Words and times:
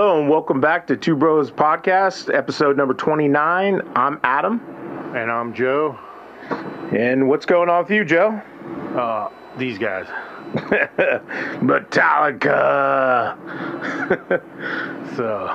Hello 0.00 0.18
and 0.18 0.30
welcome 0.30 0.62
back 0.62 0.86
to 0.86 0.96
Two 0.96 1.14
Bros 1.14 1.50
Podcast, 1.50 2.34
episode 2.34 2.74
number 2.74 2.94
29. 2.94 3.82
I'm 3.94 4.18
Adam. 4.24 4.58
And 5.14 5.30
I'm 5.30 5.52
Joe. 5.52 5.98
And 6.90 7.28
what's 7.28 7.44
going 7.44 7.68
on 7.68 7.82
with 7.82 7.90
you, 7.90 8.06
Joe? 8.06 8.30
Uh, 8.96 9.28
these 9.58 9.76
guys. 9.76 10.06
Metallica. 11.60 13.36
So, 15.16 15.54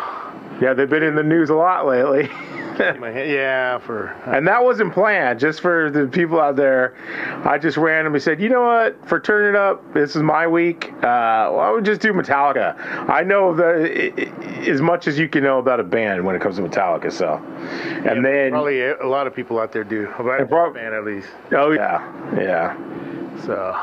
yeah, 0.62 0.75
they've 0.75 0.91
been 0.91 1.02
in 1.02 1.16
the 1.16 1.23
news 1.23 1.50
a 1.50 1.55
lot 1.55 1.88
lately. 1.88 2.30
yeah, 2.79 3.77
for 3.79 4.07
and 4.25 4.47
that 4.47 4.63
wasn't 4.63 4.93
planned. 4.93 5.39
Just 5.39 5.61
for 5.61 5.89
the 5.89 6.07
people 6.07 6.39
out 6.39 6.55
there, 6.55 6.95
I 7.45 7.57
just 7.57 7.77
randomly 7.77 8.20
said, 8.20 8.41
you 8.41 8.49
know 8.49 8.63
what? 8.63 9.07
For 9.07 9.20
Turn 9.20 9.53
It 9.53 9.55
Up, 9.55 9.93
this 9.93 10.16
is 10.16 10.23
my 10.23 10.47
week. 10.47 10.91
Uh, 10.97 11.02
well, 11.52 11.59
I 11.59 11.71
would 11.71 11.85
just 11.85 12.02
do 12.02 12.11
Metallica. 12.13 12.75
I 13.09 13.23
know 13.23 13.53
the, 13.53 14.30
as 14.67 14.81
much 14.81 15.07
as 15.07 15.17
you 15.17 15.30
can 15.30 15.43
know 15.43 15.59
about 15.59 15.80
a 15.80 15.83
band 15.83 16.25
when 16.25 16.35
it 16.35 16.41
comes 16.41 16.57
to 16.57 16.61
Metallica. 16.61 17.11
So, 17.11 17.35
and 17.35 18.05
yeah, 18.05 18.22
then 18.22 18.52
probably 18.52 18.81
a 18.81 19.07
lot 19.07 19.28
of 19.28 19.35
people 19.35 19.59
out 19.59 19.72
there 19.72 19.83
do. 19.83 20.09
About 20.17 20.41
a 20.41 20.72
band 20.72 20.94
at 20.94 21.05
least. 21.05 21.28
oh 21.52 21.72
yeah, 21.72 22.35
yeah. 22.39 22.75
So, 23.45 23.75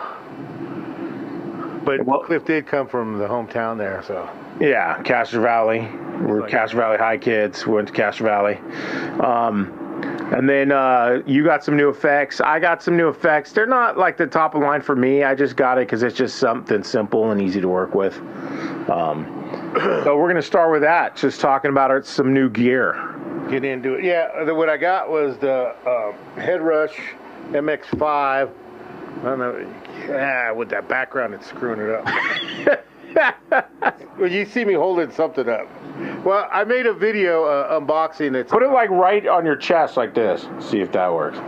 but 1.85 2.05
Well- 2.05 2.21
Cliff 2.21 2.45
did 2.45 2.67
come 2.67 2.87
from 2.87 3.19
the 3.19 3.27
hometown 3.27 3.79
there, 3.79 4.03
so 4.07 4.29
Yeah, 4.61 5.01
Castro 5.03 5.41
Valley. 5.43 5.89
We're 6.23 6.41
like- 6.43 6.51
Castro 6.51 6.81
Valley 6.81 6.99
High 6.99 7.19
kids. 7.19 7.67
We 7.67 7.75
went 7.75 7.89
to 7.89 7.95
Castro 7.95 8.27
Valley. 8.27 8.59
Um, 9.21 9.73
and 10.33 10.49
then 10.49 10.73
uh, 10.73 11.21
you 11.27 11.45
got 11.45 11.63
some 11.65 11.77
new 11.77 11.89
effects. 11.91 12.41
I 12.41 12.59
got 12.59 12.83
some 12.83 12.97
new 12.97 13.09
effects. 13.09 13.53
They're 13.53 13.67
not 13.67 13.99
like 13.99 14.17
the 14.17 14.27
top 14.27 14.55
of 14.55 14.63
line 14.63 14.81
for 14.81 14.97
me. 14.97 15.25
I 15.25 15.35
just 15.35 15.57
got 15.57 15.79
it 15.79 15.87
because 15.87 16.03
it's 16.03 16.17
just 16.17 16.37
something 16.37 16.83
simple 16.83 17.31
and 17.31 17.41
easy 17.41 17.61
to 17.61 17.69
work 17.69 17.95
with. 17.95 18.17
Um, 18.89 19.27
so 20.05 20.17
we're 20.17 20.29
gonna 20.29 20.41
start 20.43 20.73
with 20.73 20.83
that. 20.83 21.17
Just 21.17 21.41
talking 21.41 21.71
about 21.71 21.91
our, 21.91 22.03
some 22.03 22.33
new 22.33 22.49
gear. 22.49 23.15
get 23.51 23.65
into 23.65 23.95
it. 23.95 24.05
Yeah, 24.05 24.45
the, 24.45 24.55
what 24.55 24.69
I 24.71 24.77
got 24.79 25.11
was 25.11 25.37
the 25.39 25.75
uh, 25.87 26.13
Head 26.41 26.63
Rush 26.63 26.99
MX5. 27.51 28.03
I 28.03 28.49
don't 29.23 29.39
know. 29.39 29.67
Yeah, 30.09 30.53
with 30.53 30.69
that 30.71 30.89
background, 30.89 31.35
it's 31.35 31.47
screwing 31.49 31.81
it 31.81 31.91
up. 31.91 32.85
well, 34.19 34.31
you 34.31 34.45
see 34.47 34.65
me 34.65 34.75
holding 34.75 35.11
something 35.13 35.49
up. 35.49 35.69
Well, 36.25 36.49
I 36.53 36.65
made 36.65 36.87
a 36.87 36.93
video 36.95 37.45
uh, 37.45 37.79
unboxing 37.81 38.35
it. 38.35 38.49
Put 38.49 38.63
it 38.63 38.69
like 38.71 38.91
right 38.91 39.27
on 39.27 39.45
your 39.45 39.57
chest 39.57 39.97
like 39.97 40.15
this. 40.15 40.47
See 40.61 40.81
if 40.81 40.93
that 40.93 41.13
works. 41.13 41.39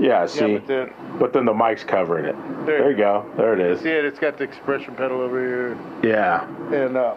Yeah. 0.00 0.26
See. 0.26 0.52
Yeah, 0.52 0.58
but 0.58 0.66
then 0.66 0.92
but 1.18 1.32
then 1.32 1.44
the 1.44 1.54
mic's 1.54 1.84
covering 1.84 2.24
it. 2.24 2.36
There 2.66 2.78
There 2.78 2.84
you 2.84 2.90
you 2.90 2.96
go. 2.96 3.30
There 3.36 3.52
it 3.54 3.60
is. 3.60 3.80
see 3.80 3.90
it. 3.90 4.04
It's 4.04 4.18
got 4.18 4.38
the 4.38 4.44
expression 4.44 4.94
pedal 4.94 5.20
over 5.20 5.38
here. 5.40 5.78
Yeah. 6.02 6.46
And 6.74 6.96
uh, 6.96 7.14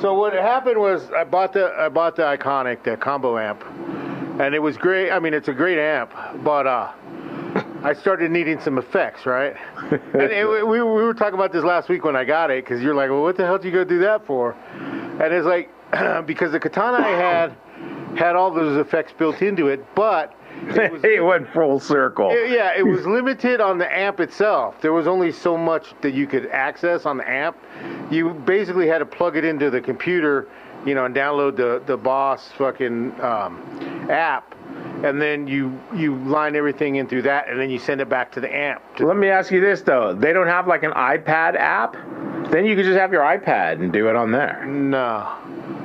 so 0.00 0.14
what 0.14 0.32
happened 0.32 0.78
was 0.78 1.10
I 1.12 1.24
bought 1.24 1.52
the 1.52 1.72
I 1.78 1.88
bought 1.88 2.16
the 2.16 2.22
Iconic, 2.22 2.82
the 2.82 2.96
combo 2.96 3.38
amp, 3.38 3.64
and 4.40 4.54
it 4.54 4.58
was 4.60 4.76
great. 4.76 5.10
I 5.10 5.18
mean, 5.18 5.34
it's 5.34 5.48
a 5.48 5.52
great 5.52 5.78
amp, 5.78 6.12
but 6.42 6.66
uh, 6.66 6.92
I 7.84 7.92
started 7.94 8.30
needing 8.30 8.60
some 8.60 8.78
effects, 8.78 9.26
right? 9.26 9.56
and 9.90 10.22
it, 10.32 10.46
we, 10.46 10.62
we 10.66 10.80
were 10.82 11.14
talking 11.14 11.34
about 11.34 11.52
this 11.52 11.64
last 11.64 11.88
week 11.88 12.04
when 12.04 12.14
I 12.16 12.24
got 12.24 12.50
it 12.50 12.64
because 12.64 12.80
you're 12.82 12.94
like, 12.94 13.10
well, 13.10 13.22
what 13.22 13.36
the 13.36 13.44
hell 13.44 13.58
did 13.58 13.66
you 13.66 13.72
go 13.72 13.84
do 13.84 13.98
that 14.00 14.24
for? 14.26 14.52
And 14.52 15.32
it's 15.34 15.46
like 15.46 15.68
because 16.26 16.52
the 16.52 16.60
Katana 16.60 16.98
I 16.98 17.10
had 17.10 17.56
had 18.16 18.36
all 18.36 18.50
those 18.52 18.76
effects 18.78 19.12
built 19.18 19.42
into 19.42 19.68
it, 19.68 19.84
but 19.94 20.34
it 20.68 20.92
was, 20.92 21.02
it 21.04 21.24
went 21.24 21.48
full 21.52 21.80
circle. 21.80 22.30
it- 22.30 22.50
yeah, 22.50 22.72
it 22.76 22.86
was 22.86 23.04
limited 23.06 23.60
on 23.60 23.78
the 23.78 23.92
amp 23.92 24.20
itself. 24.20 24.80
There 24.80 24.92
was 24.92 25.06
only 25.06 25.32
so 25.32 25.56
much 25.56 25.94
that 26.02 26.12
you 26.14 26.26
could 26.26 26.46
access 26.48 27.04
on 27.06 27.16
the 27.16 27.28
amp. 27.28 27.56
You 28.10 28.30
basically 28.30 28.86
had 28.86 28.98
to 28.98 29.06
plug 29.06 29.36
it 29.36 29.44
into 29.44 29.70
the 29.70 29.80
computer, 29.80 30.46
you 30.86 30.94
know, 30.94 31.04
and 31.06 31.14
download 31.14 31.56
the 31.56 31.82
the 31.86 31.96
Boss 31.96 32.48
fucking 32.58 33.18
um, 33.20 34.06
app, 34.10 34.54
and 35.04 35.20
then 35.20 35.46
you 35.46 35.78
you 35.94 36.16
line 36.16 36.56
everything 36.56 36.96
in 36.96 37.06
through 37.08 37.22
that, 37.22 37.48
and 37.48 37.58
then 37.60 37.70
you 37.70 37.78
send 37.78 38.00
it 38.00 38.08
back 38.08 38.32
to 38.32 38.40
the 38.40 38.54
amp. 38.54 38.80
To, 38.96 39.06
Let 39.06 39.16
me 39.16 39.28
ask 39.28 39.50
you 39.50 39.60
this 39.60 39.82
though: 39.82 40.14
they 40.14 40.32
don't 40.32 40.46
have 40.48 40.66
like 40.66 40.82
an 40.82 40.92
iPad 40.92 41.56
app. 41.56 41.96
Then 42.50 42.66
you 42.66 42.76
could 42.76 42.84
just 42.84 42.98
have 42.98 43.12
your 43.12 43.22
iPad 43.22 43.74
and 43.80 43.92
do 43.92 44.08
it 44.08 44.16
on 44.16 44.30
there. 44.32 44.64
no. 44.66 45.28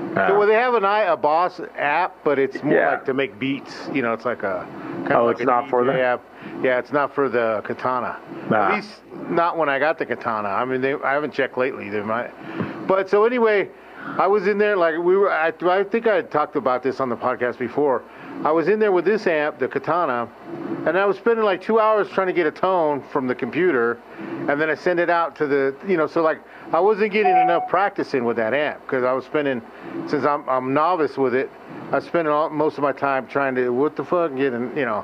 Uh, 0.07 0.29
well, 0.35 0.47
they 0.47 0.55
have 0.55 0.73
an 0.73 0.83
i 0.83 1.01
a 1.01 1.15
Boss 1.15 1.61
app, 1.77 2.15
but 2.23 2.39
it's 2.39 2.63
more 2.63 2.73
Yeah. 2.73 2.89
like 2.91 3.05
to 3.05 3.13
make 3.13 3.37
beats. 3.37 3.87
You 3.93 4.01
know, 4.01 4.13
it's 4.13 4.25
like 4.25 4.41
a 4.41 4.65
kind 5.03 5.11
Oh, 5.13 5.19
of 5.21 5.25
like 5.27 5.35
it's 5.37 5.45
not 5.45 5.69
for 5.69 5.83
DJ 5.83 5.93
the- 5.93 6.01
app. 6.01 6.21
Yeah, 6.63 6.79
it's 6.79 6.91
not 6.91 7.13
for 7.13 7.29
the 7.29 7.61
Katana. 7.63 8.17
Nah. 8.49 8.69
At 8.69 8.75
least 8.77 9.01
not 9.29 9.57
when 9.59 9.69
I 9.69 9.77
got 9.77 9.99
the 9.99 10.07
Katana. 10.07 10.47
I 10.47 10.65
mean, 10.65 10.81
they, 10.81 10.93
I 10.95 11.13
haven't 11.13 11.33
checked 11.33 11.55
lately. 11.55 11.89
They 11.91 12.01
might. 12.01 12.31
But 12.87 13.09
so 13.11 13.25
anyway, 13.25 13.69
I 14.17 14.27
was 14.27 14.47
in 14.47 14.57
there 14.57 14.77
like 14.77 14.97
we 14.97 15.15
were. 15.15 15.31
I, 15.31 15.53
I 15.61 15.83
think 15.83 16.07
I 16.07 16.15
had 16.15 16.31
talked 16.31 16.55
about 16.55 16.83
this 16.83 16.99
on 16.99 17.09
the 17.09 17.17
podcast 17.17 17.57
before. 17.57 18.03
I 18.43 18.51
was 18.51 18.67
in 18.67 18.79
there 18.79 18.91
with 18.91 19.05
this 19.05 19.25
amp, 19.25 19.57
the 19.57 19.67
Katana, 19.67 20.29
and 20.85 20.97
I 20.97 21.05
was 21.05 21.17
spending 21.17 21.43
like 21.43 21.61
two 21.61 21.79
hours 21.79 22.07
trying 22.09 22.27
to 22.27 22.33
get 22.33 22.45
a 22.45 22.51
tone 22.51 23.03
from 23.11 23.27
the 23.27 23.33
computer, 23.33 23.99
and 24.47 24.61
then 24.61 24.69
I 24.69 24.75
send 24.75 24.99
it 24.99 25.09
out 25.09 25.35
to 25.37 25.47
the, 25.47 25.75
you 25.87 25.97
know, 25.97 26.05
so 26.05 26.21
like 26.21 26.39
I 26.71 26.79
wasn't 26.79 27.11
getting 27.11 27.35
enough 27.35 27.67
practicing 27.67 28.25
with 28.25 28.37
that 28.37 28.53
amp 28.53 28.81
because 28.81 29.03
I 29.03 29.11
was 29.13 29.25
spending, 29.25 29.61
since 30.07 30.23
I'm 30.23 30.47
I'm 30.47 30.73
novice 30.73 31.17
with 31.17 31.33
it, 31.33 31.49
I 31.91 31.99
spent 31.99 32.27
all, 32.27 32.49
most 32.49 32.77
of 32.77 32.83
my 32.83 32.91
time 32.91 33.25
trying 33.27 33.55
to 33.55 33.69
what 33.69 33.95
the 33.95 34.05
fuck 34.05 34.35
getting, 34.35 34.75
you 34.77 34.85
know, 34.85 35.03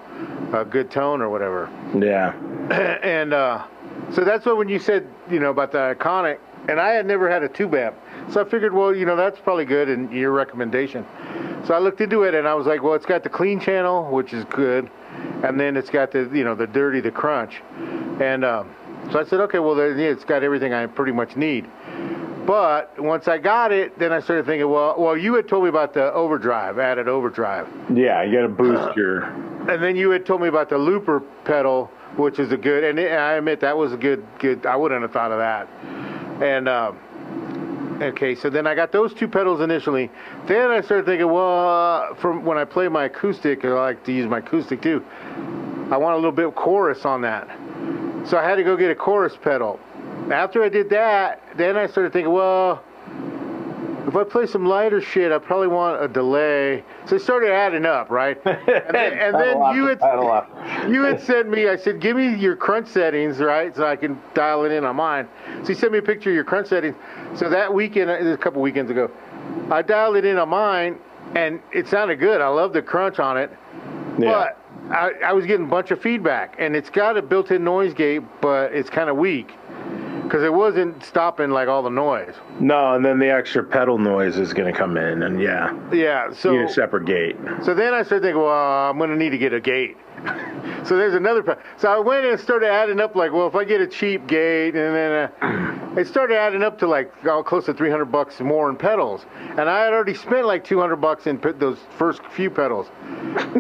a 0.54 0.64
good 0.64 0.92
tone 0.92 1.22
or 1.22 1.30
whatever 1.30 1.70
yeah. 2.00 2.34
and 3.04 3.34
uh, 3.34 3.66
so 4.12 4.24
that's 4.24 4.46
what 4.46 4.58
when 4.58 4.70
you 4.70 4.80
said 4.80 5.08
you 5.30 5.40
know 5.40 5.50
about 5.50 5.72
the 5.72 5.96
iconic 5.98 6.38
and 6.70 6.80
i 6.80 6.92
had 6.92 7.06
never 7.06 7.30
had 7.30 7.44
a 7.44 7.50
tube 7.50 7.74
amp 7.76 7.96
so 8.32 8.42
i 8.42 8.50
figured 8.50 8.74
well 8.74 8.96
you 8.96 9.06
know 9.06 9.16
that's 9.16 9.40
probably 9.40 9.66
good 9.66 9.90
and 9.90 10.12
your 10.12 10.32
recommendation 10.32 11.06
so 11.66 11.74
i 11.74 11.80
looked 11.80 12.02
into 12.02 12.24
it 12.24 12.34
and 12.34 12.48
i 12.48 12.54
was 12.54 12.66
like 12.66 12.82
well 12.84 12.94
it's 12.94 13.06
got 13.06 13.24
the 13.24 13.30
clean 13.30 13.60
channel 13.60 14.10
which 14.12 14.34
is 14.34 14.44
good 14.46 14.90
and 15.44 15.60
then 15.60 15.76
it's 15.78 15.90
got 15.90 16.12
the 16.12 16.30
you 16.34 16.44
know 16.44 16.56
the 16.56 16.68
dirty 16.68 17.00
the 17.00 17.12
crunch 17.12 17.62
and 18.22 18.44
um, 18.44 18.74
so 19.12 19.20
i 19.20 19.24
said 19.24 19.40
okay 19.40 19.60
well 19.60 19.76
then, 19.76 19.98
yeah, 19.98 20.06
it's 20.06 20.26
got 20.26 20.44
everything 20.44 20.74
i 20.74 20.86
pretty 20.86 21.12
much 21.12 21.36
need 21.36 21.70
but 22.46 23.00
once 23.00 23.28
I 23.28 23.38
got 23.38 23.72
it, 23.72 23.98
then 23.98 24.12
I 24.12 24.20
started 24.20 24.46
thinking, 24.46 24.70
well, 24.70 24.96
well, 24.98 25.18
you 25.18 25.34
had 25.36 25.48
told 25.48 25.64
me 25.64 25.70
about 25.70 25.94
the 25.94 26.12
overdrive, 26.14 26.78
added 26.78 27.08
overdrive. 27.08 27.68
Yeah, 27.94 28.22
you 28.24 28.34
got 28.34 28.42
to 28.42 28.50
boost 28.50 28.98
your. 28.98 29.24
And 29.70 29.82
then 29.82 29.96
you 29.96 30.10
had 30.10 30.26
told 30.26 30.42
me 30.42 30.50
about 30.50 30.70
the 30.70 30.78
looper 30.78 31.22
pedal, 31.46 31.90
which 32.18 32.40
is 32.40 32.52
a 32.52 32.58
good, 32.58 32.84
and 32.84 33.00
it, 33.00 33.12
I 33.14 33.34
admit 33.36 33.62
that 33.62 33.78
was 33.78 33.94
a 33.94 33.98
good, 33.98 34.26
good. 34.40 34.66
I 34.66 34.76
wouldn't 34.76 35.02
have 35.02 35.12
thought 35.12 35.32
of 35.32 35.38
that. 35.38 35.70
And 36.44 36.68
um, 36.68 37.00
okay, 38.02 38.36
so 38.36 38.50
then 38.50 38.68
I 38.68 38.76
got 38.76 38.92
those 38.92 39.14
two 39.14 39.28
pedals 39.28 39.62
initially. 39.62 40.10
Then 40.48 40.72
I 40.72 40.82
started 40.82 41.06
thinking, 41.06 41.32
well, 41.32 41.70
uh, 41.70 42.16
from 42.16 42.44
when 42.46 42.58
I 42.58 42.66
play 42.66 42.88
my 42.88 43.06
acoustic, 43.06 43.64
I 43.66 43.70
like 43.70 44.04
to 44.06 44.12
use 44.12 44.28
my 44.28 44.40
acoustic 44.40 44.82
too. 44.82 45.04
I 45.92 45.98
want 45.98 46.14
a 46.14 46.18
little 46.18 46.32
bit 46.32 46.48
of 46.48 46.56
chorus 46.56 47.06
on 47.06 47.22
that, 47.22 47.48
so 48.28 48.38
I 48.38 48.44
had 48.44 48.56
to 48.56 48.64
go 48.64 48.76
get 48.78 48.92
a 48.92 48.96
chorus 48.96 49.38
pedal. 49.42 49.80
After 50.32 50.64
I 50.64 50.70
did 50.70 50.90
that, 50.92 51.42
then 51.58 51.76
I 51.76 51.88
started 51.88 52.14
thinking, 52.14 52.34
well, 52.34 52.84
if 54.08 54.16
I 54.16 54.24
play 54.24 54.46
some 54.48 54.66
lighter 54.66 55.02
shit, 55.02 55.32
I 55.32 55.38
probably 55.38 55.68
want 55.68 56.02
a 56.04 56.08
delay. 56.08 56.84
So 57.06 57.16
it 57.16 57.22
started 57.22 57.52
adding 57.52 57.86
up, 57.86 58.10
right? 58.10 58.38
And 58.46 58.96
then, 58.96 59.14
and 59.14 59.36
then 59.36 59.76
you 59.76 59.88
had 59.88 60.00
you 60.90 61.02
had 61.04 61.22
sent 61.22 61.50
me. 61.50 61.68
I 61.68 61.76
said, 61.76 62.00
give 62.00 62.18
me 62.18 62.36
your 62.36 62.56
crunch 62.56 62.88
settings, 62.88 63.40
right, 63.40 63.76
so 63.76 63.86
I 63.86 63.96
can 63.96 64.20
dial 64.34 64.66
it 64.66 64.72
in 64.72 64.84
on 64.84 64.96
mine. 64.96 65.28
So 65.64 65.70
you 65.70 65.76
sent 65.76 65.92
me 65.92 66.00
a 66.00 66.02
picture 66.02 66.30
of 66.30 66.36
your 66.36 66.44
crunch 66.44 66.68
settings. 66.68 66.96
So 67.36 67.50
that 67.50 67.74
weekend, 67.74 68.10
it 68.10 68.24
was 68.24 68.34
a 68.34 68.38
couple 68.38 68.62
weekends 68.62 68.92
ago, 68.92 69.10
I 69.72 69.82
dialed 69.82 70.16
it 70.18 70.26
in 70.26 70.38
on 70.38 70.50
mine, 70.50 71.00
and 71.36 71.60
it 71.72 71.88
sounded 71.88 72.20
good. 72.20 72.42
I 72.42 72.48
love 72.48 72.74
the 72.74 72.82
crunch 72.82 73.20
on 73.20 73.38
it, 73.38 73.52
Yeah. 74.20 74.50
but 74.90 74.94
I, 74.96 75.12
I 75.26 75.34
was 75.34 75.46
getting 75.46 75.66
a 75.66 75.70
bunch 75.70 75.92
of 75.92 76.02
feedback, 76.02 76.56
and 76.60 76.76
it's 76.76 76.90
got 76.90 77.18
a 77.18 77.22
built-in 77.22 77.64
noise 77.64 77.94
gate, 77.94 78.22
but 78.42 78.74
it's 78.74 78.90
kind 78.90 79.10
of 79.10 79.18
weak 79.18 79.54
because 80.34 80.44
it 80.44 80.52
wasn't 80.52 81.04
stopping 81.04 81.52
like 81.52 81.68
all 81.68 81.84
the 81.84 81.92
noise. 81.92 82.34
No, 82.60 82.96
and 82.96 83.06
then 83.06 83.20
the 83.20 83.30
extra 83.30 83.64
pedal 83.64 84.00
noise 84.00 84.36
is 84.36 84.52
going 84.52 84.74
to 84.74 84.76
come 84.76 84.98
in, 84.98 85.22
and 85.22 85.40
yeah, 85.40 85.72
Yeah, 85.94 86.34
so 86.34 86.52
you 86.52 86.62
need 86.62 86.70
a 86.72 86.74
separate 86.74 87.06
gate. 87.06 87.36
So 87.64 87.76
then 87.76 87.94
I 87.94 88.02
started 88.02 88.24
thinking, 88.24 88.42
well, 88.42 88.90
I'm 88.90 88.98
going 88.98 89.12
to 89.12 89.16
need 89.16 89.30
to 89.30 89.38
get 89.38 89.54
a 89.54 89.62
gate. 89.62 89.96
so 90.86 90.96
there's 90.98 91.14
another. 91.14 91.44
pro- 91.44 91.58
So 91.78 91.90
I 91.92 92.00
went 92.00 92.26
and 92.26 92.40
started 92.40 92.70
adding 92.70 93.00
up, 93.00 93.16
like, 93.16 93.32
well, 93.32 93.48
if 93.48 93.56
I 93.56 93.64
get 93.64 93.82
a 93.82 93.88
cheap 93.88 94.28
gate, 94.28 94.76
and 94.76 94.96
then 94.96 95.30
uh, 95.42 96.00
it 96.00 96.08
started 96.08 96.38
adding 96.38 96.64
up 96.64 96.80
to 96.80 96.88
like 96.88 97.12
all 97.26 97.44
close 97.44 97.66
to 97.66 97.74
300 97.74 98.06
bucks 98.06 98.40
more 98.40 98.70
in 98.70 98.76
pedals, 98.76 99.26
and 99.58 99.62
I 99.70 99.84
had 99.84 99.94
already 99.94 100.14
spent 100.14 100.46
like 100.46 100.64
200 100.64 100.96
bucks 100.98 101.28
in 101.28 101.38
pe- 101.38 101.54
those 101.54 101.78
first 101.98 102.22
few 102.36 102.50
pedals. 102.50 102.88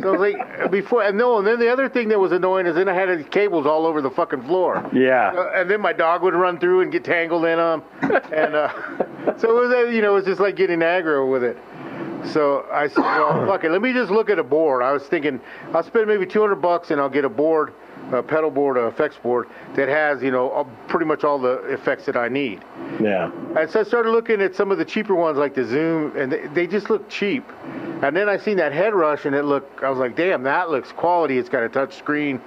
So 0.01 0.10
I 0.10 0.18
was 0.18 0.33
like, 0.33 0.71
before, 0.71 1.04
and 1.04 1.18
no, 1.18 1.38
and 1.39 1.48
then 1.48 1.60
the 1.60 1.71
other 1.71 1.89
thing 1.89 2.07
that 2.10 2.19
was 2.19 2.31
annoying 2.31 2.66
is 2.66 2.75
then 2.75 2.88
I 2.89 2.94
had 2.94 3.30
cables 3.31 3.66
all 3.66 3.86
over 3.86 4.01
the 4.01 4.12
fucking 4.12 4.44
floor. 4.44 4.89
Yeah. 4.94 5.33
Uh, 5.36 5.51
and 5.56 5.69
then 5.69 5.81
my 5.81 5.94
dog 5.94 6.24
would 6.24 6.33
run 6.33 6.59
through 6.59 6.81
and 6.81 6.92
get 6.92 7.04
tangled 7.04 7.45
in 7.45 7.57
them, 7.57 7.83
and 8.01 8.56
uh, 8.56 8.69
so 9.38 9.57
it 9.57 9.62
was, 9.68 9.71
uh, 9.74 9.89
you 9.89 10.01
know, 10.01 10.12
it 10.12 10.16
was 10.16 10.25
just 10.25 10.39
like 10.39 10.56
getting 10.56 10.80
aggro 10.80 11.30
with 11.31 11.44
it. 11.44 11.57
So 12.31 12.65
I 12.71 12.87
said, 12.87 12.99
well, 12.99 13.45
fuck 13.47 13.63
it, 13.63 13.71
let 13.71 13.81
me 13.81 13.93
just 13.93 14.11
look 14.11 14.29
at 14.29 14.39
a 14.39 14.43
board. 14.43 14.83
I 14.83 14.91
was 14.91 15.03
thinking 15.03 15.39
I'll 15.73 15.83
spend 15.83 16.07
maybe 16.07 16.25
200 16.25 16.55
bucks 16.55 16.91
and 16.91 16.99
I'll 16.99 17.09
get 17.09 17.25
a 17.25 17.29
board 17.29 17.73
a 18.11 18.21
pedal 18.21 18.51
board, 18.51 18.77
a 18.77 18.87
effects 18.87 19.17
board 19.17 19.47
that 19.75 19.87
has 19.87 20.21
you 20.21 20.31
know 20.31 20.67
pretty 20.87 21.05
much 21.05 21.23
all 21.23 21.39
the 21.39 21.53
effects 21.71 22.05
that 22.05 22.17
I 22.17 22.27
need. 22.27 22.61
Yeah. 23.01 23.31
And 23.57 23.69
so 23.69 23.79
I 23.79 23.83
started 23.83 24.11
looking 24.11 24.41
at 24.41 24.55
some 24.55 24.71
of 24.71 24.77
the 24.77 24.85
cheaper 24.85 25.15
ones 25.15 25.37
like 25.37 25.55
the 25.55 25.65
Zoom, 25.65 26.15
and 26.17 26.31
they, 26.31 26.47
they 26.47 26.67
just 26.67 26.89
look 26.89 27.07
cheap. 27.09 27.45
And 28.01 28.15
then 28.15 28.27
I 28.27 28.37
seen 28.37 28.57
that 28.57 28.73
head 28.73 28.93
rush, 28.93 29.25
and 29.25 29.35
it 29.35 29.43
looked. 29.43 29.83
I 29.83 29.89
was 29.89 29.99
like, 29.99 30.15
damn, 30.15 30.43
that 30.43 30.69
looks 30.69 30.91
quality. 30.91 31.37
It's 31.37 31.49
got 31.49 31.63
a 31.63 31.69
touch 31.69 31.95
screen, 31.95 32.41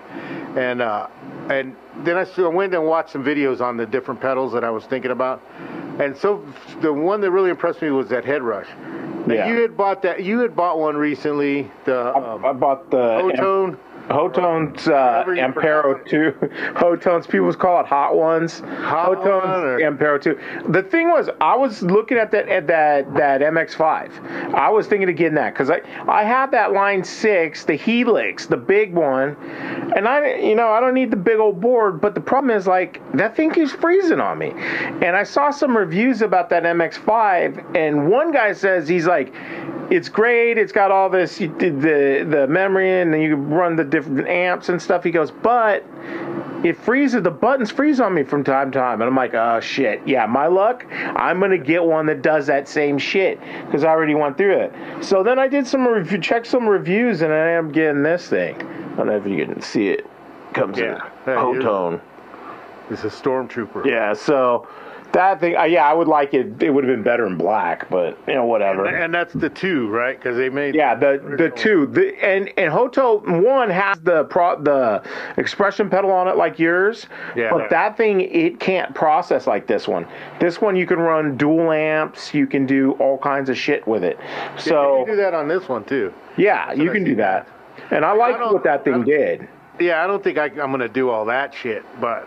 and 0.57 0.83
uh, 0.83 1.09
and 1.49 1.75
then 1.99 2.17
I 2.17 2.49
went 2.49 2.75
and 2.75 2.85
watched 2.85 3.11
some 3.11 3.25
videos 3.25 3.61
on 3.61 3.77
the 3.77 3.87
different 3.87 4.21
pedals 4.21 4.53
that 4.53 4.65
I 4.65 4.71
was 4.71 4.85
thinking 4.85 5.11
about. 5.11 5.43
And 5.99 6.17
so 6.17 6.45
the 6.83 6.93
one 6.93 7.21
that 7.23 7.31
really 7.31 7.51
impressed 7.51 7.81
me 7.83 7.91
was 7.91 8.09
that 8.11 8.25
head 8.25 8.43
rush. 8.43 8.69
Now, 9.27 9.35
Yeah. 9.35 9.49
You 9.49 9.63
had 9.63 9.77
bought 9.77 10.03
that. 10.03 10.23
You 10.23 10.41
had 10.41 10.55
bought 10.55 10.79
one 10.79 10.97
recently. 10.97 11.71
The 11.85 12.15
um, 12.15 12.45
I 12.45 12.53
bought 12.53 12.91
the 12.91 12.97
Hotone. 12.99 13.79
Hotone's 14.09 14.87
uh, 14.89 15.25
Ampero 15.27 16.07
2. 16.09 16.51
Hotone's, 16.77 17.27
people 17.27 17.53
call 17.55 17.81
it 17.81 17.87
Hot 17.87 18.17
Ones. 18.17 18.61
Hot 18.61 19.17
Hotone's 19.17 19.45
or- 19.45 19.79
Ampero 19.81 20.21
2. 20.21 20.73
The 20.73 20.83
thing 20.83 21.09
was, 21.11 21.29
I 21.41 21.57
was 21.57 21.83
looking 21.83 22.19
at 22.19 22.31
that 22.31 22.49
at 22.49 22.67
that 22.69 23.15
that 23.15 23.41
MX5. 23.41 24.55
I 24.55 24.71
was 24.71 24.87
thinking 24.87 25.09
of 25.09 25.17
getting 25.17 25.35
that 25.35 25.55
because 25.55 25.71
I 25.71 25.81
I 26.09 26.23
have 26.25 26.51
that 26.53 26.73
Line 26.73 27.03
6, 27.05 27.65
the 27.65 27.75
Helix, 27.75 28.47
the 28.47 28.57
big 28.57 28.95
one, 28.95 29.37
and 29.97 30.07
I 30.07 30.37
you 30.37 30.55
know 30.55 30.69
I 30.69 30.81
don't 30.81 30.95
need 30.95 31.11
the 31.11 31.17
big 31.17 31.39
old 31.39 31.61
board, 31.61 32.01
but 32.01 32.15
the 32.15 32.21
problem 32.21 32.57
is 32.57 32.67
like 32.67 33.01
that 33.15 33.37
thing 33.37 33.51
keeps 33.51 33.73
freezing 33.73 34.21
on 34.21 34.39
me. 34.39 34.53
And 34.57 35.17
I 35.17 35.25
saw 35.25 35.51
some 35.51 35.77
reviews 35.77 36.23
about 36.23 36.49
that 36.51 36.63
MX5, 36.63 37.77
and 37.77 38.09
one 38.09 38.31
guy 38.33 38.53
says 38.53 38.89
he's 38.89 39.07
like 39.07 39.33
it's 39.91 40.09
great. 40.09 40.59
It's 40.59 40.73
got 40.73 40.91
all 40.91 41.09
this 41.09 41.41
you 41.41 41.49
did 41.49 41.81
the 41.81 42.27
the 42.29 42.47
memory 42.49 43.01
and 43.01 43.13
then 43.13 43.21
you 43.21 43.31
can 43.37 43.51
run 43.51 43.77
the 43.77 43.85
different 43.85 44.27
amps 44.29 44.69
and 44.69 44.81
stuff. 44.81 45.05
He 45.05 45.11
goes, 45.11 45.31
but 45.31 45.85
it 46.65 46.77
freezes. 46.77 47.23
The 47.23 47.31
buttons 47.31 47.71
freeze 47.71 48.01
on 48.01 48.15
me 48.15 48.23
from 48.25 48.43
time 48.43 48.73
to 48.73 48.79
time, 48.79 49.01
and 49.01 49.09
I'm 49.09 49.15
like, 49.17 49.35
oh 49.35 49.61
shit. 49.61 50.01
Yeah, 50.07 50.27
my 50.27 50.47
luck. 50.47 50.85
I'm 50.91 51.39
gonna 51.41 51.59
get 51.59 51.85
one 51.85 52.07
that 52.07 52.23
does 52.23 52.47
that 52.47 52.69
same 52.69 52.99
shit 52.99 53.39
because 53.67 53.85
I 53.85 53.89
already 53.89 54.15
went 54.15 54.37
through 54.37 54.59
it. 54.59 55.05
So 55.05 55.23
then 55.23 55.39
I 55.39 55.49
did 55.49 55.67
some 55.67 55.87
review, 55.87 56.19
checked 56.19 56.47
some 56.47 56.67
reviews, 56.67 57.23
and 57.23 57.33
I 57.33 57.51
am 57.51 57.71
getting 57.71 58.03
this 58.03 58.29
thing. 58.29 58.57
I 58.57 58.97
don't 58.97 59.07
know 59.07 59.17
if 59.17 59.27
you 59.27 59.45
can 59.45 59.61
see 59.61 59.89
it. 59.89 60.07
Comes 60.55 60.79
Yeah. 60.79 61.03
in 61.27 61.33
you- 61.33 61.39
Hotone. 61.63 62.01
It's 62.91 63.05
a 63.05 63.09
stormtrooper. 63.09 63.85
Yeah, 63.85 64.15
so 64.15 64.67
that 65.13 65.41
thing. 65.41 65.57
Uh, 65.57 65.65
yeah, 65.65 65.89
I 65.89 65.95
would 65.95 66.09
like 66.09 66.35
it. 66.35 66.63
It 66.63 66.71
would 66.71 66.85
have 66.85 66.93
been 66.95 67.03
better 67.03 67.27
in 67.27 67.37
black, 67.37 67.89
but 67.89 68.19
you 68.27 68.35
know 68.35 68.45
whatever. 68.45 68.85
And 68.87 69.15
that's 69.15 69.33
the 69.33 69.49
two, 69.49 69.89
right? 69.89 70.19
Because 70.19 70.37
they 70.37 70.49
made. 70.49 70.75
Yeah, 70.75 70.95
the 70.95 71.21
the 71.39 71.51
two, 71.51 71.87
the 71.87 72.15
and 72.25 72.49
and 72.59 72.73
Hoto 72.73 73.43
one 73.43 73.71
has 73.71 73.99
the 74.01 74.25
pro 74.25 74.61
the 74.63 75.03
expression 75.37 75.89
pedal 75.89 76.11
on 76.11 76.29
it 76.29 76.37
like 76.37 76.59
yours, 76.59 77.07
Yeah. 77.35 77.51
but 77.51 77.71
that 77.71 77.97
thing 77.97 78.21
it 78.21 78.61
can't 78.61 78.95
process 78.95 79.47
like 79.47 79.67
this 79.67 79.89
one. 79.89 80.07
This 80.41 80.61
one 80.61 80.77
you 80.77 80.87
can 80.87 80.99
run 80.99 81.37
dual 81.37 81.71
amps, 81.73 82.35
you 82.35 82.47
can 82.47 82.67
do 82.67 82.93
all 82.93 83.19
kinds 83.19 83.49
of 83.49 83.57
shit 83.57 83.87
with 83.87 84.05
it. 84.05 84.19
So 84.59 84.99
you 85.01 85.05
So 85.07 85.13
do 85.13 85.17
that 85.17 85.35
on 85.35 85.49
this 85.49 85.69
one 85.69 85.85
too. 85.85 86.13
yeah, 86.37 86.73
you 86.73 86.91
can 86.91 87.05
do 87.05 87.15
that, 87.17 87.49
and 87.91 88.05
I 88.05 88.13
like 88.13 88.39
what 88.41 88.65
that 88.65 88.85
thing 88.85 89.05
did. 89.05 89.49
Yeah, 89.79 90.03
I 90.03 90.07
don't 90.07 90.25
think 90.25 90.39
I, 90.39 90.45
I'm 90.47 90.71
gonna 90.71 90.89
do 90.89 91.11
all 91.11 91.25
that 91.27 91.53
shit, 91.55 91.85
but 92.01 92.27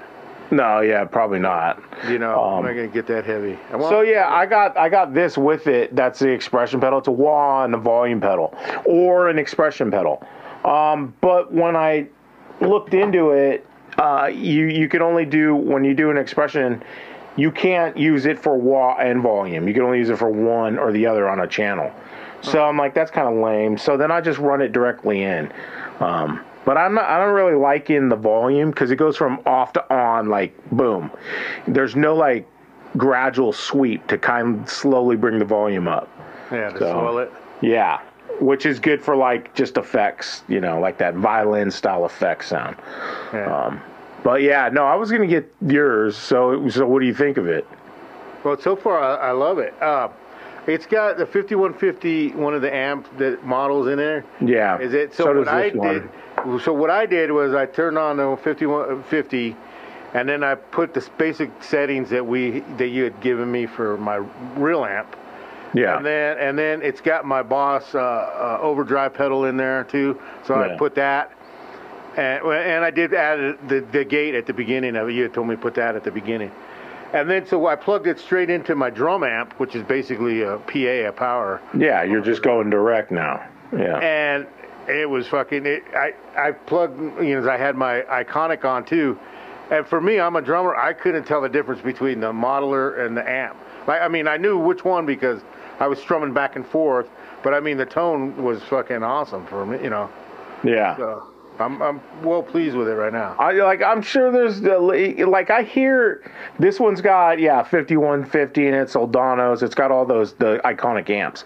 No, 0.52 0.80
yeah, 0.82 1.06
probably 1.06 1.40
not. 1.40 1.82
you 2.10 2.18
know, 2.20 2.40
Um, 2.42 2.60
I'm 2.60 2.64
not 2.66 2.74
gonna 2.76 2.88
get 2.88 3.06
that 3.08 3.26
heavy. 3.26 3.58
So 3.72 4.02
yeah, 4.02 4.30
I 4.30 4.46
got 4.46 4.78
I 4.78 4.90
got 4.90 5.14
this 5.14 5.38
with 5.38 5.68
it. 5.68 5.96
That's 5.96 6.20
the 6.20 6.30
expression 6.30 6.80
pedal. 6.80 7.00
It's 7.00 7.08
a 7.08 7.12
wah 7.12 7.64
and 7.64 7.74
a 7.74 7.78
volume 7.78 8.20
pedal, 8.20 8.56
or 8.86 9.30
an 9.30 9.38
expression 9.38 9.92
pedal. 9.92 10.24
Um, 10.66 11.14
but 11.22 11.54
when 11.54 11.76
I 11.76 12.08
looked 12.62 12.94
into 12.94 13.32
it, 13.32 13.66
uh, 13.98 14.30
you 14.34 14.66
you 14.66 14.90
can 14.90 15.02
only 15.02 15.26
do 15.26 15.56
when 15.56 15.84
you 15.84 15.94
do 15.94 16.10
an 16.10 16.18
expression, 16.18 16.82
you 17.36 17.52
can't 17.52 17.96
use 17.96 18.26
it 18.26 18.40
for 18.40 18.56
wah 18.58 18.96
and 18.98 19.22
volume. 19.22 19.68
You 19.68 19.74
can 19.74 19.84
only 19.84 20.00
use 20.00 20.10
it 20.10 20.18
for 20.18 20.30
one 20.30 20.80
or 20.80 20.92
the 20.92 21.06
other 21.06 21.30
on 21.30 21.40
a 21.42 21.48
channel. 21.48 21.92
So 22.42 22.64
I'm 22.64 22.78
like, 22.78 22.94
that's 22.94 23.12
kind 23.12 23.28
of 23.28 23.36
lame. 23.44 23.78
So 23.78 23.98
then 23.98 24.12
I 24.12 24.22
just 24.22 24.40
run 24.40 24.62
it 24.62 24.72
directly 24.72 25.24
in. 25.24 25.52
Um, 26.00 26.40
but 26.70 26.78
I'm 26.78 26.94
not, 26.94 27.06
I 27.06 27.18
don't 27.18 27.34
really 27.34 27.56
like 27.56 27.90
in 27.90 28.10
the 28.10 28.16
volume 28.16 28.70
because 28.70 28.92
it 28.92 28.98
goes 28.98 29.18
from 29.18 29.42
off 29.48 29.74
to 29.74 29.92
on, 29.92 30.30
like 30.30 30.54
boom. 30.70 31.10
There's 31.68 31.96
no 31.96 32.16
like 32.16 32.48
gradual 32.96 33.54
sweep 33.54 34.06
to 34.06 34.20
kind 34.20 34.60
of 34.62 34.70
slowly 34.70 35.16
bring 35.16 35.40
the 35.40 35.46
volume 35.46 35.88
up. 35.88 36.08
yeah, 36.52 36.70
to 36.70 36.78
so- 36.78 36.92
swell 36.92 37.18
it. 37.18 37.34
Yeah, 37.62 38.00
which 38.40 38.68
is 38.68 38.80
good 38.80 39.02
for 39.02 39.16
like 39.16 39.52
just 39.56 39.78
effects, 39.78 40.44
you 40.48 40.62
know, 40.62 40.80
like 40.80 41.00
that 41.00 41.16
violin 41.16 41.72
style 41.72 42.06
effect 42.06 42.46
sound. 42.46 42.76
Yeah. 43.34 43.52
Um, 43.52 43.82
but 44.22 44.44
yeah, 44.44 44.70
no, 44.72 44.86
I 44.86 44.94
was 44.94 45.10
gonna 45.10 45.26
get 45.26 45.52
yours. 45.66 46.16
So 46.16 46.70
so 46.70 46.86
what 46.86 47.00
do 47.00 47.08
you 47.08 47.16
think 47.16 47.38
of 47.38 47.48
it? 47.48 47.66
well, 48.44 48.62
so 48.62 48.76
far 48.76 49.00
I, 49.00 49.30
I 49.30 49.32
love 49.32 49.58
it. 49.58 49.74
Uh, 49.82 50.10
it's 50.70 50.86
got 50.86 51.18
the 51.18 51.26
5150, 51.26 52.32
one 52.36 52.54
of 52.54 52.62
the 52.62 52.74
amp 52.74 53.08
that 53.18 53.44
models 53.44 53.88
in 53.88 53.98
there. 53.98 54.24
Yeah. 54.40 54.80
Is 54.80 54.94
it 54.94 55.14
so? 55.14 55.26
So 55.26 55.40
what 55.40 55.48
I 55.48 55.70
one. 55.70 55.94
did, 55.94 56.64
so 56.64 56.74
what 56.74 56.90
I 56.90 57.06
did 57.06 57.32
was 57.32 57.54
I 57.54 57.66
turned 57.66 57.98
on 57.98 58.18
the 58.18 58.38
5150, 58.44 59.56
and 60.14 60.30
then 60.30 60.44
I 60.44 60.56
put 60.56 60.94
the 60.94 61.08
basic 61.18 61.52
settings 61.64 62.10
that 62.12 62.26
we 62.26 62.62
that 62.78 62.90
you 62.90 63.04
had 63.04 63.20
given 63.22 63.52
me 63.52 63.66
for 63.66 63.98
my 63.98 64.18
real 64.56 64.86
amp. 64.86 65.16
Yeah. 65.74 65.98
And 65.98 66.06
then 66.06 66.38
and 66.38 66.58
then 66.58 66.82
it's 66.82 67.02
got 67.02 67.26
my 67.26 67.44
Boss 67.44 67.94
uh, 67.94 68.00
uh, 68.00 68.60
overdrive 68.62 69.14
pedal 69.14 69.46
in 69.46 69.58
there 69.58 69.84
too. 69.84 70.20
So 70.46 70.56
I 70.56 70.78
put 70.78 70.96
that. 70.96 71.34
And, 72.18 72.44
and 72.44 72.84
I 72.84 72.90
did 72.90 73.14
add 73.14 73.70
the, 73.70 73.82
the 73.82 74.04
gate 74.04 74.34
at 74.34 74.48
the 74.48 74.54
beginning 74.54 74.96
of 74.96 75.08
it. 75.10 75.14
You 75.14 75.24
had 75.24 75.34
told 75.34 75.48
me 75.48 75.56
to 75.56 75.62
put 75.62 75.76
that 75.76 75.96
at 75.96 76.04
the 76.04 76.12
beginning. 76.12 76.52
And 77.14 77.30
then 77.30 77.46
so 77.46 77.66
I 77.68 77.76
plugged 77.76 78.08
it 78.08 78.20
straight 78.20 78.50
into 78.50 78.76
my 78.76 78.90
drum 78.90 79.24
amp, 79.24 79.54
which 79.60 79.76
is 79.76 79.84
basically 79.84 80.44
a 80.44 80.58
PA, 80.58 81.08
a 81.08 81.12
power. 81.12 81.62
yeah, 81.78 82.04
you're 82.04 82.22
just 82.22 82.44
going 82.44 82.70
direct 82.70 83.12
now. 83.12 83.44
Yeah. 83.76 83.98
And 83.98 84.48
it 84.88 85.10
was 85.10 85.28
fucking. 85.28 85.66
It, 85.66 85.84
I 85.96 86.14
I 86.38 86.52
plugged. 86.52 87.00
You 87.22 87.42
know, 87.42 87.50
I 87.50 87.58
had 87.58 87.76
my 87.76 88.02
iconic 88.02 88.66
on 88.66 88.86
too. 88.86 89.18
And 89.72 89.86
for 89.86 90.02
me, 90.02 90.20
I'm 90.20 90.36
a 90.36 90.42
drummer. 90.42 90.76
I 90.76 90.94
couldn't 90.94 91.26
tell 91.26 91.42
the 91.42 91.50
difference 91.50 91.82
between 91.82 92.20
the 92.20 92.32
modeler 92.32 93.06
and 93.06 93.16
the 93.16 93.28
amp. 93.28 93.58
Like 93.88 94.02
I 94.02 94.08
mean, 94.08 94.28
I 94.28 94.38
knew 94.38 94.58
which 94.58 94.84
one 94.84 95.06
because 95.06 95.42
I 95.80 95.88
was 95.88 96.00
strumming 96.00 96.34
back 96.34 96.56
and 96.56 96.66
forth. 96.66 97.08
But 97.44 97.54
I 97.54 97.60
mean, 97.60 97.78
the 97.78 97.86
tone 97.86 98.44
was 98.44 98.62
fucking 98.64 99.04
awesome 99.04 99.46
for 99.48 99.66
me. 99.66 99.82
You 99.84 99.90
know. 99.90 100.10
yeah. 100.64 100.98
So 100.98 101.28
I'm 101.60 101.82
I'm 101.82 102.02
well 102.24 102.42
pleased 102.42 102.76
with 102.76 102.88
it 102.88 102.94
right 102.94 103.12
now. 103.12 103.36
I 103.38 103.52
like. 103.52 103.82
I'm 103.82 104.02
sure 104.02 104.32
there's 104.32 104.62
the 104.62 104.80
like. 104.80 105.50
I 105.50 105.64
hear 105.64 106.32
this 106.58 106.80
one's 106.80 107.02
got 107.02 107.40
yeah 107.40 107.62
5150 107.64 108.68
and 108.68 108.76
it's 108.76 108.94
Soldanos. 108.94 109.62
It's 109.62 109.76
got 109.76 109.92
all 109.92 110.06
those 110.06 110.34
the 110.34 110.62
iconic 110.64 111.10
amps. 111.10 111.44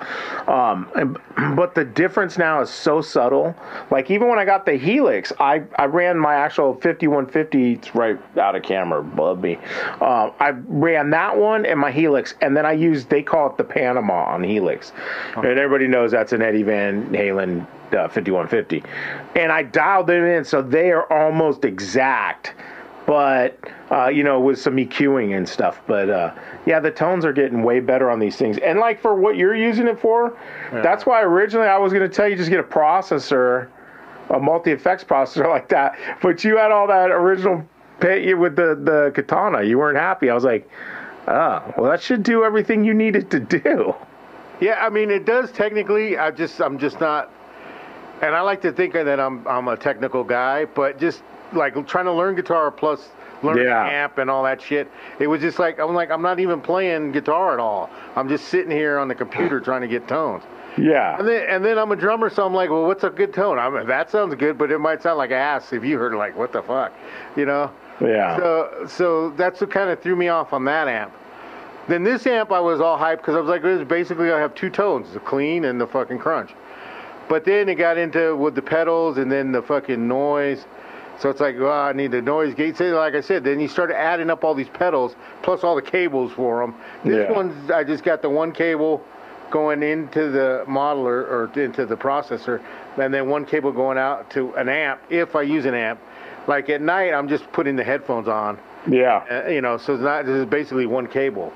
Um, 0.48 0.88
and, 0.96 1.18
but 1.56 1.74
the 1.74 1.84
difference 1.84 2.38
now 2.38 2.62
is 2.62 2.70
so 2.70 3.02
subtle. 3.02 3.56
Like 3.90 4.12
even 4.12 4.30
when 4.30 4.38
I 4.38 4.46
got 4.46 4.66
the 4.66 4.76
Helix, 4.76 5.34
I 5.40 5.64
I 5.78 5.86
ran 5.86 6.20
my 6.20 6.36
actual 6.36 6.74
5150. 6.76 7.74
It's 7.74 7.96
right 7.96 8.20
out 8.38 8.56
of 8.56 8.64
camera 8.64 9.00
above 9.00 9.42
me. 9.42 9.56
Um, 10.02 10.32
I 10.40 10.54
ran 10.68 11.10
that 11.10 11.36
one 11.36 11.66
and 11.66 11.80
my 11.80 11.92
Helix, 11.92 12.36
and 12.42 12.56
then 12.56 12.66
I 12.66 12.74
used 12.74 13.10
they 13.10 13.24
call 13.24 13.50
it 13.50 13.58
the 13.58 13.64
Panama 13.64 14.26
on 14.26 14.44
Helix, 14.44 14.92
and 15.36 15.46
everybody 15.46 15.88
knows 15.88 16.12
that's 16.12 16.34
an 16.34 16.42
Eddie 16.42 16.64
Van 16.64 17.10
Halen 17.10 17.66
uh, 17.94 18.08
5150. 18.08 18.84
And 19.36 19.52
I 19.52 19.64
dialed 19.64 20.08
them 20.08 20.24
in 20.24 20.44
so 20.44 20.62
they 20.62 20.92
are 20.92 21.12
almost 21.12 21.66
exact, 21.66 22.54
but 23.06 23.58
uh, 23.92 24.08
you 24.08 24.24
know, 24.24 24.40
with 24.40 24.60
some 24.60 24.76
EQing 24.76 25.36
and 25.38 25.48
stuff. 25.48 25.82
But 25.88 26.10
uh, 26.10 26.34
yeah, 26.66 26.80
the 26.80 26.92
tones 26.92 27.26
are 27.26 27.34
getting 27.34 27.64
way 27.64 27.80
better 27.80 28.10
on 28.10 28.20
these 28.20 28.36
things. 28.36 28.58
And 28.58 28.80
like 28.80 29.02
for 29.02 29.16
what 29.16 29.38
you're 29.38 29.56
using 29.56 29.88
it 29.88 30.00
for, 30.00 30.38
that's 30.72 31.06
why 31.06 31.22
originally 31.22 31.68
I 31.68 31.78
was 31.78 31.94
going 31.94 32.08
to 32.10 32.14
tell 32.14 32.28
you 32.28 32.36
just 32.36 32.50
get 32.50 32.60
a 32.60 32.64
processor, 32.64 33.70
a 34.30 34.40
multi 34.40 34.72
effects 34.72 35.04
processor 35.04 35.48
like 35.50 35.70
that. 35.70 35.98
But 36.22 36.44
you 36.44 36.58
had 36.58 36.72
all 36.72 36.88
that 36.88 37.12
original 37.12 37.68
pay 38.00 38.34
with 38.34 38.56
the 38.56 38.76
the 38.76 39.12
katana. 39.14 39.64
You 39.64 39.78
weren't 39.80 39.98
happy. 39.98 40.30
I 40.30 40.34
was 40.34 40.44
like, 40.44 40.70
oh, 41.28 41.74
well, 41.78 41.92
that 41.92 42.02
should 42.02 42.24
do 42.24 42.44
everything 42.44 42.84
you 42.84 42.94
needed 42.94 43.30
to 43.32 43.40
do. 43.40 43.96
Yeah, 44.60 44.86
I 44.86 44.90
mean 44.90 45.12
it 45.12 45.26
does 45.26 45.52
technically. 45.52 46.18
I 46.18 46.32
just 46.32 46.62
I'm 46.62 46.78
just 46.78 47.00
not, 47.00 47.32
and 48.24 48.36
I 48.36 48.42
like 48.42 48.62
to 48.62 48.72
think 48.72 48.94
that 48.94 49.20
I'm 49.20 49.46
I'm 49.48 49.68
a 49.68 49.78
technical 49.78 50.24
guy, 50.24 50.66
but 50.66 51.00
just 51.00 51.22
like 51.54 51.74
trying 51.88 52.06
to 52.06 52.14
learn 52.14 52.36
guitar 52.36 52.72
plus 52.72 53.10
learning 53.44 53.66
Yeah. 53.66 53.86
amp 53.86 54.18
and 54.18 54.30
all 54.30 54.44
that 54.44 54.62
shit. 54.62 54.90
It 55.20 55.28
was 55.28 55.42
just 55.42 55.60
like 55.60 55.80
I'm 55.80 55.94
like 55.94 56.10
I'm 56.10 56.22
not 56.22 56.40
even 56.40 56.62
playing 56.62 57.12
guitar 57.12 57.54
at 57.54 57.60
all. 57.60 57.90
I'm 58.16 58.30
just 58.30 58.48
sitting 58.48 58.72
here 58.72 58.98
on 58.98 59.08
the 59.08 59.16
computer 59.16 59.60
trying 59.60 59.82
to 59.82 59.88
get 59.88 60.08
tones. 60.08 60.44
Yeah. 60.78 61.20
And 61.20 61.28
then 61.28 61.48
and 61.50 61.64
then 61.66 61.78
I'm 61.78 61.92
a 61.92 61.96
drummer, 61.96 62.30
so 62.30 62.46
I'm 62.46 62.54
like, 62.54 62.70
well, 62.70 62.86
what's 62.86 63.04
a 63.04 63.10
good 63.10 63.34
tone? 63.34 63.60
I 63.60 63.70
mean, 63.70 63.86
that 63.88 64.10
sounds 64.10 64.34
good, 64.36 64.58
but 64.58 64.72
it 64.72 64.80
might 64.80 65.04
sound 65.04 65.18
like 65.18 65.32
ass 65.32 65.72
if 65.74 65.84
you 65.84 65.98
heard 66.00 66.14
it. 66.14 66.18
Like, 66.18 66.36
what 66.38 66.52
the 66.52 66.64
fuck, 66.64 66.94
you 67.36 67.46
know? 67.46 67.70
Yeah. 68.02 68.38
So 68.38 68.86
so 68.88 69.30
that's 69.32 69.62
what 69.62 69.70
kind 69.70 69.90
of 69.90 70.02
threw 70.02 70.16
me 70.16 70.30
off 70.30 70.52
on 70.54 70.66
that 70.66 70.88
amp. 70.88 71.14
Then 71.88 72.04
this 72.04 72.26
amp 72.26 72.52
I 72.52 72.62
was 72.62 72.80
all 72.82 72.98
hyped 72.98 73.18
because 73.18 73.36
I 73.36 73.40
was 73.42 73.50
like, 73.50 73.62
basically 73.88 74.32
I 74.32 74.40
have 74.40 74.56
two 74.56 74.70
tones, 74.70 75.12
the 75.14 75.20
clean 75.20 75.66
and 75.66 75.80
the 75.80 75.86
fucking 75.86 76.18
crunch. 76.20 76.52
But 77.30 77.46
then 77.46 77.70
it 77.70 77.76
got 77.76 77.98
into 77.98 78.36
with 78.36 78.56
the 78.56 78.62
pedals 78.62 79.18
and 79.18 79.32
then 79.32 79.52
the 79.52 79.62
fucking 79.62 80.08
noise. 80.08 80.66
So 81.20 81.30
it's 81.30 81.40
like, 81.40 81.58
well, 81.60 81.72
I 81.72 81.94
need 81.94 82.12
the 82.12 82.22
noise 82.22 82.54
gate. 82.56 82.76
Say, 82.78 82.92
like 82.92 83.14
I 83.14 83.22
said, 83.22 83.44
then 83.44 83.60
you 83.60 83.68
start 83.68 83.92
adding 83.92 84.30
up 84.30 84.44
all 84.44 84.54
these 84.56 84.68
pedals 84.70 85.16
plus 85.42 85.64
all 85.64 85.76
the 85.76 85.82
cables 85.82 86.32
for 86.34 86.60
them. 86.62 86.76
This 87.04 87.28
Yeah. 87.30 87.36
one's 87.36 87.70
I 87.72 87.84
just 87.84 88.04
got 88.04 88.22
the 88.22 88.30
one 88.30 88.52
cable 88.52 89.04
going 89.52 89.84
into 89.84 90.32
the 90.32 90.64
modeler 90.68 91.30
or 91.30 91.52
into 91.56 91.86
the 91.86 91.96
processor, 91.96 92.60
and 92.98 93.14
then 93.14 93.30
one 93.30 93.46
cable 93.46 93.72
going 93.72 93.98
out 94.00 94.30
to 94.32 94.52
an 94.56 94.68
amp 94.68 95.00
if 95.12 95.36
I 95.36 95.44
use 95.44 95.66
an 95.66 95.76
amp. 95.76 96.00
Like 96.48 96.70
at 96.70 96.82
night, 96.82 97.14
I'm 97.14 97.30
just 97.30 97.50
putting 97.54 97.76
the 97.76 97.84
headphones 97.84 98.28
on, 98.28 98.58
Yeah. 98.88 99.24
uh, 99.32 99.50
you 99.50 99.62
know. 99.62 99.78
So 99.78 99.94
it's 99.94 100.02
not. 100.04 100.26
This 100.26 100.36
is 100.36 100.46
basically 100.46 100.88
one 100.88 101.06
cable, 101.08 101.54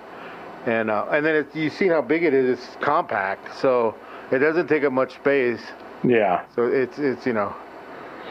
and 0.68 0.90
uh, 0.92 1.08
and 1.12 1.26
then 1.26 1.36
it's, 1.36 1.56
you 1.56 1.70
see 1.72 1.88
how 1.88 2.02
big 2.02 2.24
it 2.24 2.34
is. 2.34 2.60
It's 2.60 2.78
compact, 2.80 3.58
so 3.58 3.96
it 4.32 4.40
doesn't 4.40 4.68
take 4.68 4.84
up 4.84 4.94
much 4.94 5.16
space. 5.16 5.62
Yeah. 6.04 6.46
So 6.56 6.68
it's 6.68 6.98
it's 7.00 7.26
you 7.26 7.34
know, 7.34 7.56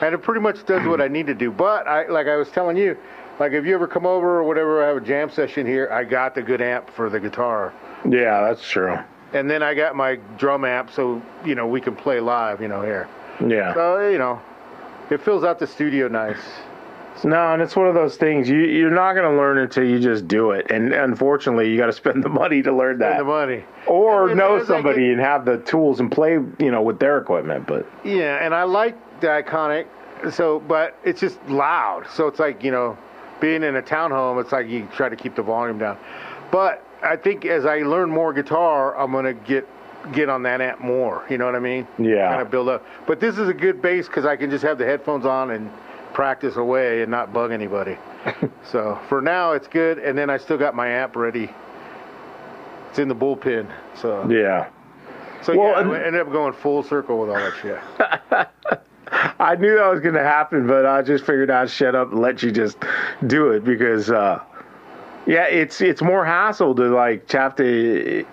and 0.01 0.15
it 0.15 0.19
pretty 0.23 0.41
much 0.41 0.65
does 0.67 0.87
what 0.87 1.01
I 1.01 1.09
need 1.09 1.27
to 1.27 1.35
do. 1.35 1.51
But 1.51 1.87
I 1.89 2.07
like 2.09 2.27
I 2.27 2.37
was 2.37 2.49
telling 2.51 2.77
you, 2.77 2.97
like 3.41 3.53
if 3.53 3.65
you 3.67 3.75
ever 3.75 3.87
come 3.87 4.07
over 4.07 4.39
or 4.39 4.45
whatever, 4.45 4.85
I 4.85 4.89
have 4.89 4.97
a 4.99 5.01
jam 5.01 5.31
session 5.31 5.67
here. 5.67 5.89
I 5.93 6.05
got 6.05 6.35
the 6.35 6.43
good 6.43 6.61
amp 6.61 6.91
for 6.91 7.11
the 7.11 7.19
guitar, 7.21 7.73
Yeah, 8.09 8.41
that's 8.43 8.63
true. 8.69 8.97
and 9.33 9.51
then 9.51 9.63
I 9.63 9.75
got 9.75 9.97
my 9.97 10.17
drum 10.39 10.65
amp, 10.65 10.91
so 10.93 11.21
you 11.45 11.55
know 11.55 11.67
we 11.67 11.81
can 11.81 11.97
play 11.97 12.21
live, 12.21 12.61
you 12.61 12.69
know 12.69 12.83
here. 12.83 13.09
Yeah. 13.47 13.75
So 13.75 14.09
you 14.09 14.19
know, 14.19 14.41
it 15.11 15.21
fills 15.23 15.45
out 15.45 15.59
the 15.59 15.67
studio 15.67 16.09
nice. 16.09 16.41
No, 17.25 17.53
and 17.53 17.63
it's 17.63 17.75
one 17.75 17.87
of 17.89 17.95
those 17.95 18.17
things 18.17 18.49
you 18.49 18.59
you're 18.59 18.91
not 18.91 19.15
going 19.15 19.31
to 19.31 19.37
learn 19.37 19.59
until 19.59 19.85
you 19.85 19.99
just 19.99 20.29
do 20.29 20.51
it, 20.51 20.71
and 20.71 20.93
unfortunately, 20.93 21.71
you 21.71 21.77
got 21.79 21.87
to 21.87 21.93
spend 21.93 22.23
the 22.23 22.29
money 22.29 22.63
to 22.63 22.73
learn 22.73 22.99
that, 22.99 23.13
And 23.13 23.21
the 23.21 23.25
money. 23.25 23.65
or 23.87 24.29
And 24.29 24.39
know 24.39 24.63
somebody 24.65 25.03
get- 25.05 25.13
and 25.13 25.21
have 25.21 25.45
the 25.45 25.59
tools 25.59 26.01
and 26.01 26.11
play, 26.13 26.33
you 26.33 26.71
know, 26.71 26.83
with 26.83 26.99
their 26.99 27.19
equipment. 27.19 27.67
But 27.67 27.87
Yeah, 28.05 28.45
and 28.45 28.55
I 28.55 28.65
like 28.65 28.97
the 29.21 29.29
iconic. 29.29 29.87
So, 30.31 30.61
but 30.61 30.97
it's 31.05 31.21
just 31.21 31.39
loud. 31.49 32.07
So 32.13 32.27
it's 32.27 32.39
like 32.39 32.63
you 32.65 32.71
know, 32.71 32.97
being 33.41 33.63
in 33.63 33.77
a 33.77 33.83
townhome, 33.83 34.41
it's 34.41 34.53
like 34.53 34.69
you 34.69 34.89
try 34.95 35.09
to 35.09 35.17
keep 35.17 35.35
the 35.35 35.43
volume 35.43 35.79
down. 35.79 35.99
But 36.51 36.83
I 37.03 37.17
think 37.17 37.45
as 37.45 37.67
I 37.67 37.79
learn 37.83 38.11
more 38.11 38.33
guitar, 38.33 38.97
I'm 38.97 39.13
gonna 39.13 39.35
get 39.35 39.67
get 40.13 40.29
on 40.29 40.43
that 40.45 40.61
amp 40.61 40.81
more. 40.81 41.25
You 41.29 41.37
know 41.39 41.47
what 41.47 41.55
I 41.57 41.59
mean? 41.61 41.87
Yeah. 41.99 42.29
Kind 42.31 42.41
of 42.43 42.51
build 42.51 42.69
up. 42.69 42.85
But 43.07 43.21
this 43.21 43.39
is 43.39 43.49
a 43.49 43.55
good 43.55 43.83
base 43.83 44.07
because 44.07 44.25
I 44.25 44.37
can 44.37 44.51
just 44.51 44.63
have 44.65 44.79
the 44.79 44.85
headphones 44.87 45.27
on 45.27 45.51
and 45.51 45.69
practice 46.17 46.57
away 46.57 47.03
and 47.03 47.11
not 47.11 47.31
bug 47.31 47.53
anybody. 47.53 47.99
so 48.65 48.99
for 49.07 49.21
now, 49.21 49.53
it's 49.53 49.69
good. 49.69 49.99
And 49.99 50.17
then 50.17 50.31
I 50.31 50.39
still 50.39 50.57
got 50.57 50.75
my 50.75 50.89
amp 50.89 51.15
ready. 51.15 51.51
It's 52.89 52.99
in 52.99 53.09
the 53.09 53.15
bullpen. 53.15 53.71
So 53.95 54.27
yeah, 54.31 54.71
so 55.43 55.55
Well, 55.55 55.87
yeah, 55.87 55.93
I 55.93 56.07
ended 56.07 56.23
up 56.23 56.33
going 56.33 56.55
full 56.55 56.83
circle 56.83 57.21
with 57.21 57.29
all 57.29 57.37
that 57.37 57.53
shit. 57.61 57.79
I 59.39 59.57
knew 59.57 59.77
that 59.77 59.89
was 59.89 60.01
going 60.01 60.15
to 60.15 60.23
happen, 60.23 60.67
but 60.67 60.87
I 60.87 61.03
just 61.03 61.27
figured 61.27 61.51
I'd 61.51 61.69
shut 61.69 61.95
up 61.95 62.13
and 62.13 62.21
let 62.23 62.43
you 62.43 62.51
just 62.51 62.79
do 63.27 63.51
it 63.51 63.63
because, 63.63 64.11
uh, 64.11 64.43
yeah, 65.27 65.45
it's 65.45 65.83
it's 65.83 66.01
more 66.01 66.25
hassle 66.25 66.75
to 66.77 66.85
like 66.85 67.31
have 67.33 67.57
to. 67.57 68.25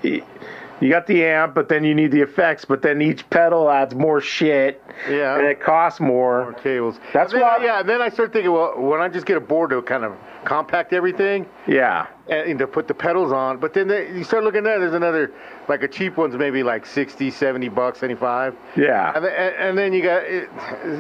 You 0.84 0.90
got 0.90 1.08
the 1.08 1.24
amp, 1.24 1.56
but 1.56 1.70
then 1.70 1.86
you 1.86 1.96
need 1.96 2.12
the 2.12 2.20
effects, 2.20 2.66
but 2.66 2.82
then 2.82 3.02
each 3.02 3.30
pedal 3.30 3.70
adds 3.72 3.96
more 3.96 4.20
shit, 4.20 4.84
Yeah. 5.10 5.38
and 5.38 5.48
it 5.48 5.62
costs 5.62 6.02
more. 6.02 6.44
more 6.44 6.54
cables. 6.54 7.00
That's 7.14 7.32
And 7.32 7.42
then, 7.42 7.48
why- 7.48 7.64
Yeah, 7.64 7.80
and 7.80 7.88
then 7.88 8.02
I 8.02 8.10
started 8.10 8.34
thinking, 8.34 8.52
well, 8.52 8.74
when 8.78 9.00
I 9.00 9.08
just 9.08 9.26
get 9.26 9.38
a 9.38 9.40
board 9.40 9.70
to 9.70 9.82
kind 9.82 10.04
of 10.04 10.12
compact 10.44 10.94
everything 10.94 11.46
Yeah, 11.68 12.08
and, 12.28 12.50
and 12.52 12.60
to 12.60 12.68
put 12.68 12.88
the 12.88 12.94
pedals 12.94 13.32
on, 13.32 13.58
but 13.58 13.74
then 13.74 13.88
they, 13.88 14.12
you 14.14 14.24
start 14.24 14.44
looking 14.44 14.66
at 14.68 14.80
there's 14.80 14.94
another, 14.94 15.32
like 15.68 15.84
a 15.84 15.88
cheap 15.88 16.18
one's 16.18 16.36
maybe 16.36 16.64
like 16.64 16.86
60, 16.86 17.32
70 17.32 17.70
bucks, 17.70 18.00
75. 18.00 18.56
yeah. 18.76 19.14
And 19.16 19.26
then, 19.26 19.54
and, 19.58 19.78
then 19.78 19.94
you 19.94 20.02
got, 20.04 20.24
it, 20.24 20.50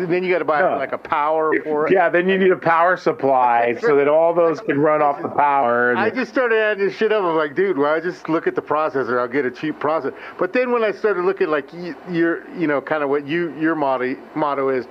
then 0.09 0.23
you 0.23 0.31
got 0.31 0.39
to 0.39 0.45
buy 0.45 0.61
Yeah. 0.61 0.75
like 0.75 0.91
a 0.93 0.97
power 0.97 1.53
for 1.63 1.87
it. 1.87 1.93
Yeah, 1.93 2.09
then 2.09 2.27
you 2.27 2.37
need 2.37 2.51
a 2.51 2.55
power 2.57 2.97
supply 2.97 3.75
so 3.81 3.95
that 3.97 4.07
all 4.07 4.33
those 4.33 4.59
can 4.61 4.79
run 4.79 5.01
off 5.01 5.21
the 5.21 5.29
power. 5.29 5.95
I 5.95 6.09
just 6.09 6.31
started 6.31 6.57
adding 6.57 6.85
this 6.87 6.95
shit 6.95 7.11
up. 7.11 7.23
I'm 7.23 7.35
like, 7.35 7.55
dude, 7.55 7.77
well, 7.77 7.93
I 7.93 7.99
just 7.99 8.29
look 8.29 8.47
at 8.47 8.55
the 8.55 8.61
processor. 8.61 9.19
I'll 9.19 9.27
get 9.27 9.45
a 9.45 9.51
cheap 9.51 9.79
processor. 9.79 10.15
But 10.39 10.53
then 10.53 10.71
when 10.71 10.83
I 10.83 10.91
started 10.91 11.23
looking 11.25 11.47
like 11.49 11.71
y- 11.73 11.95
your, 12.09 12.49
you 12.57 12.67
know, 12.67 12.81
kind 12.81 13.03
of 13.03 13.09
what 13.09 13.27
you 13.27 13.53
your 13.59 13.75
motto 13.75 14.15
motto 14.35 14.69
is, 14.69 14.85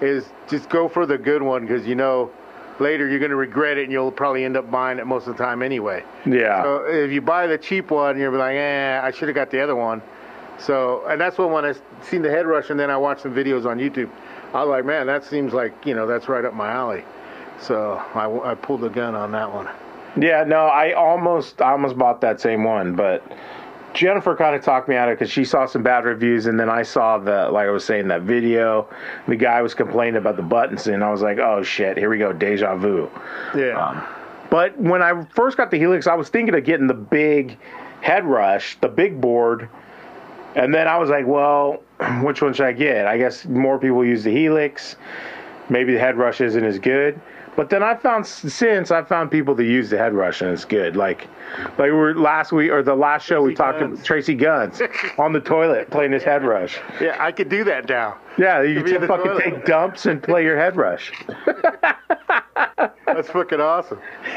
is 0.00 0.24
just 0.48 0.68
go 0.68 0.88
for 0.88 1.06
the 1.06 1.18
good 1.18 1.42
one 1.42 1.66
because 1.66 1.86
you 1.86 1.94
know 1.94 2.30
later 2.80 3.08
you're 3.08 3.18
going 3.18 3.30
to 3.30 3.36
regret 3.36 3.78
it 3.78 3.84
and 3.84 3.92
you'll 3.92 4.12
probably 4.12 4.44
end 4.44 4.56
up 4.56 4.70
buying 4.70 4.98
it 4.98 5.06
most 5.06 5.26
of 5.26 5.36
the 5.36 5.42
time 5.44 5.62
anyway. 5.62 6.02
yeah, 6.26 6.62
So 6.62 6.84
if 6.86 7.10
you 7.10 7.20
buy 7.20 7.46
the 7.46 7.58
cheap 7.58 7.90
one, 7.90 8.18
you're 8.18 8.30
like, 8.36 8.56
eh, 8.56 9.00
I 9.02 9.10
should 9.10 9.28
have 9.28 9.34
got 9.34 9.50
the 9.50 9.60
other 9.60 9.74
one. 9.76 10.00
So 10.58 11.04
and 11.06 11.20
that's 11.20 11.38
what 11.38 11.50
when 11.50 11.64
I 11.64 11.74
seen 12.02 12.22
the 12.22 12.30
head 12.30 12.46
rush 12.46 12.70
and 12.70 12.78
then 12.78 12.90
I 12.90 12.96
watched 12.96 13.22
some 13.22 13.34
videos 13.34 13.64
on 13.66 13.78
YouTube, 13.78 14.10
I 14.54 14.64
was 14.64 14.68
like, 14.70 14.84
man, 14.84 15.06
that 15.06 15.24
seems 15.24 15.52
like 15.52 15.72
you 15.86 15.94
know 15.94 16.06
that's 16.06 16.28
right 16.28 16.44
up 16.44 16.54
my 16.54 16.70
alley. 16.70 17.04
So 17.60 18.02
I, 18.14 18.52
I 18.52 18.54
pulled 18.54 18.80
the 18.82 18.88
gun 18.88 19.14
on 19.14 19.32
that 19.32 19.52
one. 19.52 19.68
yeah. 20.16 20.44
No, 20.44 20.66
I 20.66 20.92
almost, 20.92 21.60
I 21.60 21.72
almost 21.72 21.98
bought 21.98 22.20
that 22.20 22.40
same 22.40 22.62
one, 22.64 22.94
but 22.94 23.22
Jennifer 23.98 24.36
kind 24.36 24.54
of 24.54 24.62
talked 24.62 24.88
me 24.88 24.94
out 24.94 25.08
of 25.08 25.14
it 25.14 25.18
because 25.18 25.32
she 25.32 25.44
saw 25.44 25.66
some 25.66 25.82
bad 25.82 26.04
reviews, 26.04 26.46
and 26.46 26.58
then 26.58 26.70
I 26.70 26.82
saw 26.82 27.18
the, 27.18 27.50
like 27.50 27.66
I 27.66 27.70
was 27.70 27.84
saying, 27.84 28.06
that 28.08 28.22
video. 28.22 28.88
The 29.26 29.34
guy 29.34 29.60
was 29.60 29.74
complaining 29.74 30.14
about 30.14 30.36
the 30.36 30.42
buttons, 30.42 30.86
and 30.86 31.02
I 31.02 31.10
was 31.10 31.20
like, 31.20 31.38
oh 31.38 31.64
shit, 31.64 31.98
here 31.98 32.08
we 32.08 32.16
go, 32.16 32.32
deja 32.32 32.76
vu. 32.76 33.10
Yeah. 33.56 33.76
Um, 33.76 34.06
but 34.50 34.78
when 34.78 35.02
I 35.02 35.24
first 35.34 35.56
got 35.56 35.72
the 35.72 35.78
Helix, 35.78 36.06
I 36.06 36.14
was 36.14 36.28
thinking 36.28 36.54
of 36.54 36.62
getting 36.62 36.86
the 36.86 36.94
big 36.94 37.58
head 38.00 38.24
rush, 38.24 38.78
the 38.80 38.88
big 38.88 39.20
board. 39.20 39.68
And 40.54 40.72
then 40.72 40.86
I 40.86 40.96
was 40.98 41.10
like, 41.10 41.26
well, 41.26 41.82
which 42.22 42.40
one 42.40 42.54
should 42.54 42.66
I 42.66 42.72
get? 42.72 43.08
I 43.08 43.18
guess 43.18 43.46
more 43.46 43.80
people 43.80 44.04
use 44.04 44.22
the 44.22 44.30
Helix. 44.30 44.94
Maybe 45.68 45.92
the 45.92 45.98
head 45.98 46.16
rush 46.16 46.40
isn't 46.40 46.64
as 46.64 46.78
good. 46.78 47.20
But 47.58 47.70
then 47.70 47.82
I 47.82 47.96
found 47.96 48.24
since 48.24 48.92
I 48.92 49.02
found 49.02 49.32
people 49.32 49.52
that 49.56 49.64
use 49.64 49.90
the 49.90 49.98
head 49.98 50.14
rush 50.14 50.42
and 50.42 50.52
it's 50.52 50.64
good. 50.64 50.94
Like, 50.94 51.26
like 51.70 51.78
we 51.86 51.90
were 51.90 52.14
last 52.14 52.52
week 52.52 52.70
or 52.70 52.84
the 52.84 52.94
last 52.94 53.26
show 53.26 53.42
we 53.42 53.52
talked 53.52 53.80
Guns. 53.80 54.00
to 54.00 54.06
Tracii 54.12 54.38
Guns 54.38 54.80
on 55.18 55.32
the 55.32 55.40
toilet 55.40 55.90
playing 55.90 56.12
his 56.12 56.22
head 56.22 56.44
rush. 56.44 56.78
Yeah, 57.00 57.16
I 57.18 57.32
could 57.32 57.48
do 57.48 57.64
that 57.64 57.88
now. 57.88 58.16
Yeah, 58.38 58.62
you 58.62 58.76
Could 58.76 58.84
be 58.84 58.94
in 58.94 58.98
can 59.00 59.08
fucking 59.08 59.24
toilet. 59.24 59.42
take 59.42 59.64
dumps 59.64 60.06
and 60.06 60.22
play 60.22 60.44
your 60.44 60.56
head 60.56 60.76
rush. 60.76 61.10
That's 63.06 63.28
fucking 63.28 63.60
awesome. 63.60 63.98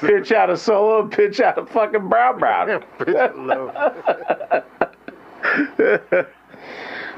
pitch 0.00 0.32
out 0.32 0.48
a 0.48 0.56
solo, 0.56 1.06
pitch 1.08 1.40
out 1.40 1.58
a 1.58 1.66
fucking 1.66 2.08
brown 2.08 2.38
brown. 2.38 2.82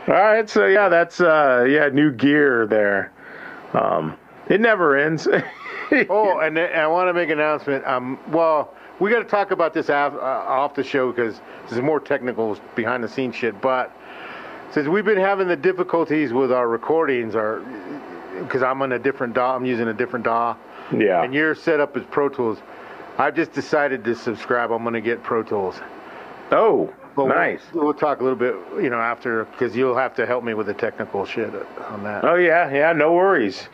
All 0.09 0.15
right, 0.15 0.50
so 0.50 0.67
yeah, 0.67 0.88
that's 0.88 1.21
uh 1.21 1.65
yeah, 1.69 1.88
new 1.93 2.11
gear 2.11 2.67
there. 2.67 3.12
Um 3.75 4.16
it 4.49 4.61
never 4.61 4.96
ends. 4.96 5.26
oh, 6.08 6.38
and 6.38 6.58
I 6.58 6.87
want 6.87 7.08
to 7.08 7.12
make 7.12 7.30
an 7.30 7.40
announcement. 7.40 7.87
Um, 7.87 8.18
well, 8.30 8.73
we 9.00 9.11
got 9.11 9.18
to 9.18 9.25
talk 9.25 9.50
about 9.50 9.75
this 9.75 9.88
af, 9.88 10.14
uh, 10.14 10.18
off 10.18 10.75
the 10.75 10.85
show 10.85 11.12
because 11.12 11.40
there's 11.68 11.82
more 11.82 12.00
technical 12.00 12.58
behind 12.75 13.02
the 13.02 13.08
scenes 13.08 13.35
shit. 13.35 13.61
But 13.61 13.94
since 14.70 14.88
we've 14.88 15.04
been 15.04 15.18
having 15.18 15.49
the 15.49 15.56
difficulties 15.56 16.32
with 16.32 16.52
our 16.52 16.68
recordings, 16.68 17.35
our 17.35 17.61
because 18.40 18.62
I'm 18.62 18.82
on 18.82 18.92
a 18.92 18.99
different 18.99 19.35
DAW, 19.35 19.56
I'm 19.56 19.64
using 19.64 19.88
a 19.88 19.94
different 19.94 20.25
DAW, 20.25 20.56
yeah. 20.94 21.23
and 21.23 21.32
your 21.32 21.54
setup 21.54 21.96
is 21.96 22.04
Pro 22.11 22.28
Tools. 22.28 22.58
I've 23.18 23.35
just 23.35 23.52
decided 23.52 24.04
to 24.04 24.14
subscribe. 24.14 24.70
I'm 24.70 24.82
going 24.82 24.94
to 24.94 25.00
get 25.00 25.23
Pro 25.23 25.42
Tools. 25.42 25.80
oh, 26.52 26.92
But 27.16 27.28
nice. 27.28 27.61
We'll, 27.73 27.85
we'll 27.87 27.94
talk 27.94 28.20
a 28.20 28.23
little 28.23 28.38
bit, 28.38 28.54
you 28.82 28.90
know, 28.90 29.00
after 29.00 29.46
because 29.46 29.75
you'll 29.75 29.96
have 29.96 30.14
to 30.16 30.26
help 30.26 30.44
me 30.44 30.54
with 30.54 30.66
the 30.66 30.75
technical 30.75 31.25
shit 31.25 31.50
on 31.88 32.02
that. 32.04 32.25
Oh 32.25 32.35
yeah, 32.37 32.70
yeah, 32.73 32.92
no 32.92 33.12
worries. 33.14 33.68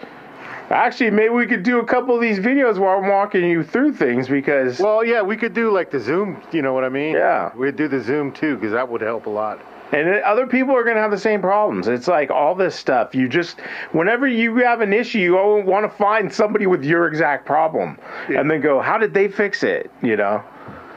Actually, 0.70 1.11
maybe 1.11 1.30
we 1.34 1.46
could 1.46 1.62
do 1.64 1.80
a 1.80 1.84
couple 1.84 2.14
of 2.14 2.20
these 2.22 2.38
videos 2.38 2.78
while 2.78 2.99
I'm 2.99 3.08
walking 3.08 3.44
you 3.44 3.62
through 3.62 3.92
things 3.94 4.28
because 4.28 4.78
Well, 4.78 5.04
yeah, 5.04 5.20
we 5.20 5.37
could 5.37 5.52
do 5.52 5.70
like 5.70 5.90
the 5.90 6.00
Zoom. 6.00 6.40
You 6.52 6.62
know 6.62 6.72
what 6.72 6.84
I 6.84 6.88
mean? 6.88 7.14
Yeah. 7.14 7.50
We'd 7.54 7.76
do 7.76 7.88
the 7.88 8.00
Zoom 8.00 8.32
too 8.32 8.54
because 8.56 8.72
that 8.72 8.88
would 8.88 9.00
help 9.02 9.26
a 9.26 9.30
lot. 9.30 9.61
and 9.92 10.08
other 10.22 10.46
people 10.46 10.75
are 10.75 10.84
going 10.84 10.96
to 10.96 11.02
have 11.02 11.11
the 11.11 11.18
same 11.18 11.42
problems. 11.42 11.88
It's 11.88 12.08
like 12.08 12.30
all 12.30 12.54
this 12.54 12.75
stuff. 12.75 13.14
You 13.14 13.28
just 13.28 13.61
whenever 13.90 14.26
you 14.26 14.56
have 14.58 14.80
an 14.80 14.92
issue, 14.94 15.18
you 15.18 15.34
want 15.34 15.84
to 15.84 15.94
find 15.99 16.32
somebody 16.32 16.66
with 16.66 16.84
your 16.84 17.06
exact 17.08 17.44
problem 17.44 17.99
and 18.28 18.50
then 18.50 18.61
go, 18.62 18.80
"How 18.80 18.96
did 18.96 19.12
they 19.12 19.28
fix 19.28 19.62
it?" 19.62 19.90
you 20.00 20.16
know? 20.16 20.42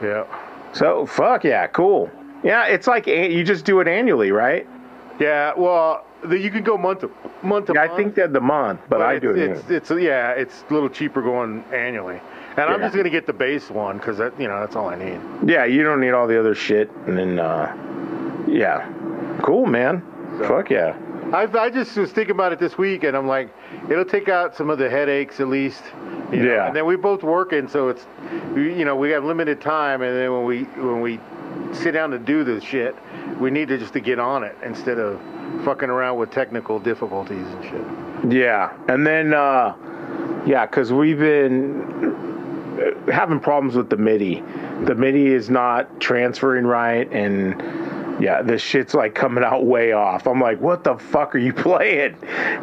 Yeah. 0.02 0.24
So, 0.72 1.04
fuck 1.06 1.44
yeah, 1.44 1.66
cool. 1.66 2.10
Yeah, 2.46 2.66
it's 2.66 2.86
like 2.86 3.08
a- 3.08 3.30
you 3.32 3.42
just 3.44 3.64
do 3.64 3.80
it 3.80 3.88
annually, 3.88 4.30
right? 4.30 4.66
Yeah. 5.18 5.52
Well, 5.56 6.04
the, 6.22 6.38
you 6.38 6.50
can 6.50 6.62
go 6.62 6.78
month 6.78 7.00
to 7.00 7.10
month 7.42 7.66
to 7.66 7.72
Yeah, 7.74 7.80
month. 7.86 7.92
I 7.92 7.96
think 7.96 8.14
that 8.14 8.32
the 8.32 8.40
month, 8.40 8.80
but 8.88 9.02
I 9.02 9.18
do 9.18 9.30
it. 9.30 9.38
it's, 9.38 9.70
it's, 9.70 9.90
yeah, 9.90 10.30
it's 10.30 10.64
a 10.70 10.72
little 10.74 10.88
cheaper 10.88 11.22
going 11.22 11.64
annually. 11.72 12.20
And 12.56 12.70
I'm 12.70 12.80
just 12.80 12.94
gonna 12.96 13.10
get 13.10 13.26
the 13.26 13.32
base 13.34 13.68
one 13.70 13.98
because 13.98 14.16
that 14.16 14.38
you 14.40 14.48
know 14.48 14.60
that's 14.60 14.76
all 14.76 14.88
I 14.88 14.96
need. 14.96 15.20
Yeah, 15.46 15.66
you 15.66 15.82
don't 15.82 16.00
need 16.00 16.12
all 16.12 16.26
the 16.26 16.38
other 16.40 16.54
shit. 16.54 16.90
And 17.06 17.18
then, 17.18 17.38
uh, 17.38 17.74
yeah, 18.48 18.90
cool, 19.42 19.66
man. 19.66 20.02
Fuck 20.46 20.70
yeah. 20.70 20.96
I 21.32 21.48
I 21.58 21.70
just 21.70 21.96
was 21.96 22.12
thinking 22.12 22.34
about 22.34 22.52
it 22.52 22.58
this 22.58 22.78
week, 22.78 23.04
and 23.04 23.16
I'm 23.16 23.26
like, 23.26 23.50
it'll 23.90 24.04
take 24.04 24.28
out 24.28 24.56
some 24.56 24.70
of 24.70 24.78
the 24.78 24.88
headaches 24.88 25.40
at 25.40 25.48
least. 25.48 25.82
you 26.30 26.42
know. 26.42 26.54
Yeah. 26.54 26.66
And 26.66 26.76
then 26.76 26.86
we 26.86 26.96
both 26.96 27.22
working, 27.22 27.68
so 27.68 27.88
it's, 27.88 28.06
you 28.54 28.84
know, 28.84 28.96
we 28.96 29.10
have 29.10 29.24
limited 29.24 29.60
time, 29.60 30.02
and 30.02 30.16
then 30.16 30.32
when 30.32 30.44
we 30.44 30.62
when 30.80 31.00
we 31.00 31.18
sit 31.72 31.92
down 31.92 32.10
to 32.10 32.18
do 32.18 32.44
this 32.44 32.62
shit, 32.62 32.94
we 33.40 33.50
need 33.50 33.68
to 33.68 33.78
just 33.78 33.92
to 33.94 34.00
get 34.00 34.18
on 34.18 34.44
it 34.44 34.56
instead 34.64 34.98
of 34.98 35.20
fucking 35.64 35.88
around 35.88 36.18
with 36.18 36.30
technical 36.30 36.78
difficulties 36.78 37.46
and 37.46 37.64
shit. 37.64 38.32
Yeah, 38.32 38.72
and 38.88 39.06
then 39.06 39.34
uh, 39.34 39.74
yeah, 40.46 40.66
because 40.66 40.92
we've 40.92 41.18
been 41.18 43.04
having 43.12 43.40
problems 43.40 43.74
with 43.74 43.90
the 43.90 43.96
MIDI. 43.96 44.42
The 44.84 44.94
MIDI 44.94 45.28
is 45.28 45.48
not 45.50 46.00
transferring 46.00 46.66
right, 46.66 47.10
and 47.10 47.60
yeah, 48.20 48.42
this 48.42 48.62
shit's 48.62 48.94
like 48.94 49.14
coming 49.14 49.44
out 49.44 49.64
way 49.66 49.92
off. 49.92 50.26
I'm 50.26 50.40
like, 50.40 50.60
what 50.60 50.84
the 50.84 50.96
fuck 50.96 51.34
are 51.34 51.38
you 51.38 51.52
playing? 51.66 52.16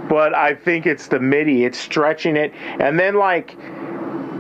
But 0.10 0.34
I 0.34 0.56
think 0.56 0.86
it's 0.86 1.08
the 1.08 1.20
MIDI. 1.20 1.66
It's 1.66 1.78
stretching 1.78 2.36
it, 2.38 2.54
and 2.80 3.00
then 3.00 3.16
like, 3.16 3.56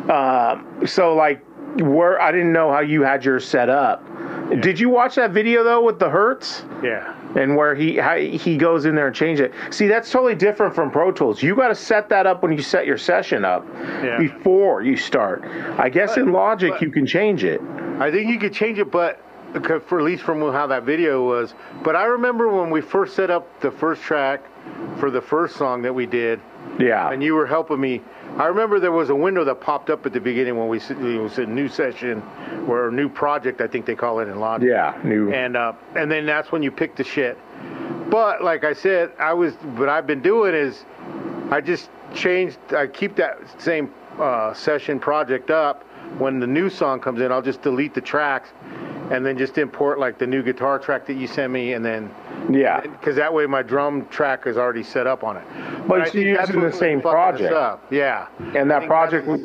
uh, 0.09 0.61
so 0.85 1.15
like, 1.15 1.41
where 1.79 2.21
I 2.21 2.31
didn't 2.31 2.53
know 2.53 2.71
how 2.71 2.81
you 2.81 3.01
had 3.03 3.25
your 3.25 3.39
set 3.39 3.69
up. 3.69 4.03
Did 4.61 4.79
you 4.79 4.89
watch 4.89 5.15
that 5.15 5.31
video 5.31 5.63
though 5.63 5.81
with 5.83 5.97
the 5.99 6.09
Hertz? 6.09 6.63
Yeah. 6.83 7.15
and 7.35 7.55
where 7.55 7.73
he 7.73 7.95
how 7.95 8.17
he 8.17 8.57
goes 8.57 8.85
in 8.85 8.93
there 8.93 9.07
and 9.07 9.15
change 9.15 9.39
it. 9.39 9.53
See, 9.71 9.87
that's 9.87 10.11
totally 10.11 10.35
different 10.35 10.75
from 10.75 10.91
Pro 10.91 11.11
Tools. 11.11 11.41
You 11.41 11.55
got 11.55 11.69
to 11.69 11.75
set 11.75 12.09
that 12.09 12.27
up 12.27 12.43
when 12.43 12.51
you 12.51 12.61
set 12.61 12.85
your 12.85 12.97
session 12.97 13.43
up 13.45 13.65
Yeah. 14.03 14.17
before 14.19 14.83
you 14.83 14.97
start. 14.97 15.43
I 15.79 15.89
guess 15.89 16.17
in 16.17 16.31
Logic 16.31 16.71
but- 16.73 16.81
you 16.81 16.91
can 16.91 17.07
change 17.07 17.43
it. 17.43 17.61
I 17.99 18.11
think 18.11 18.29
you 18.29 18.37
could 18.37 18.53
change 18.53 18.77
it, 18.79 18.91
but 18.91 19.22
for 19.87 19.99
at 19.99 20.05
least 20.05 20.23
from 20.23 20.39
how 20.51 20.67
that 20.67 20.83
video 20.83 21.25
was. 21.25 21.53
But 21.83 21.95
I 21.95 22.05
remember 22.05 22.49
when 22.49 22.69
we 22.69 22.81
first 22.81 23.15
set 23.15 23.29
up 23.29 23.47
the 23.61 23.71
first 23.71 24.01
track 24.01 24.41
for 24.99 25.11
the 25.11 25.21
first 25.21 25.55
song 25.57 25.81
that 25.83 25.93
we 25.93 26.05
did, 26.05 26.39
Yeah, 26.79 27.11
and 27.11 27.21
you 27.21 27.35
were 27.35 27.45
helping 27.45 27.79
me. 27.79 28.01
I 28.37 28.47
remember 28.47 28.79
there 28.79 28.91
was 28.91 29.09
a 29.09 29.15
window 29.15 29.43
that 29.43 29.61
popped 29.61 29.89
up 29.91 30.05
at 30.05 30.13
the 30.13 30.19
beginning 30.19 30.57
when 30.57 30.67
we 30.67 30.79
it 30.79 31.21
was 31.21 31.37
a 31.37 31.45
new 31.45 31.67
session 31.67 32.23
or 32.67 32.87
a 32.87 32.91
new 32.91 33.07
project, 33.09 33.61
I 33.61 33.67
think 33.67 33.85
they 33.85 33.95
call 33.95 34.19
it 34.21 34.27
in 34.27 34.39
Logic. 34.39 34.69
yeah, 34.69 34.99
new. 35.03 35.31
And 35.31 35.55
uh, 35.55 35.73
and 35.95 36.11
then 36.11 36.25
that's 36.25 36.51
when 36.51 36.63
you 36.63 36.71
pick 36.71 36.95
the 36.95 37.03
shit. 37.03 37.37
But 38.09 38.43
like 38.43 38.63
I 38.63 38.73
said, 38.73 39.11
I 39.19 39.33
was 39.33 39.53
what 39.75 39.89
I've 39.89 40.07
been 40.07 40.21
doing 40.21 40.55
is 40.55 40.83
I 41.51 41.61
just 41.61 41.89
changed. 42.15 42.57
I 42.75 42.87
keep 42.87 43.15
that 43.17 43.37
same 43.61 43.93
uh, 44.17 44.53
session 44.53 44.99
project 44.99 45.51
up. 45.51 45.83
When 46.17 46.39
the 46.39 46.47
new 46.47 46.69
song 46.69 46.99
comes 46.99 47.21
in, 47.21 47.31
I'll 47.31 47.41
just 47.41 47.61
delete 47.63 47.93
the 47.95 48.01
tracks, 48.01 48.49
and 49.11 49.25
then 49.25 49.37
just 49.37 49.57
import 49.57 49.99
like 49.99 50.17
the 50.17 50.27
new 50.27 50.41
guitar 50.41 50.79
track 50.79 51.05
that 51.07 51.15
you 51.15 51.27
sent 51.27 51.51
me, 51.51 51.73
and 51.73 51.83
then 51.85 52.09
yeah, 52.49 52.81
because 52.81 53.15
that 53.15 53.33
way 53.33 53.45
my 53.45 53.61
drum 53.61 54.07
track 54.07 54.47
is 54.47 54.57
already 54.57 54.83
set 54.83 55.07
up 55.07 55.23
on 55.23 55.37
it. 55.37 55.43
But 55.87 56.01
I 56.01 56.05
you're 56.05 56.05
think 56.05 56.37
that's 56.37 56.49
using 56.49 56.61
the 56.61 56.71
same 56.71 57.01
project. 57.01 57.53
Yeah. 57.91 58.27
and 58.55 58.69
that 58.71 58.87
project, 58.87 59.27
was, 59.27 59.41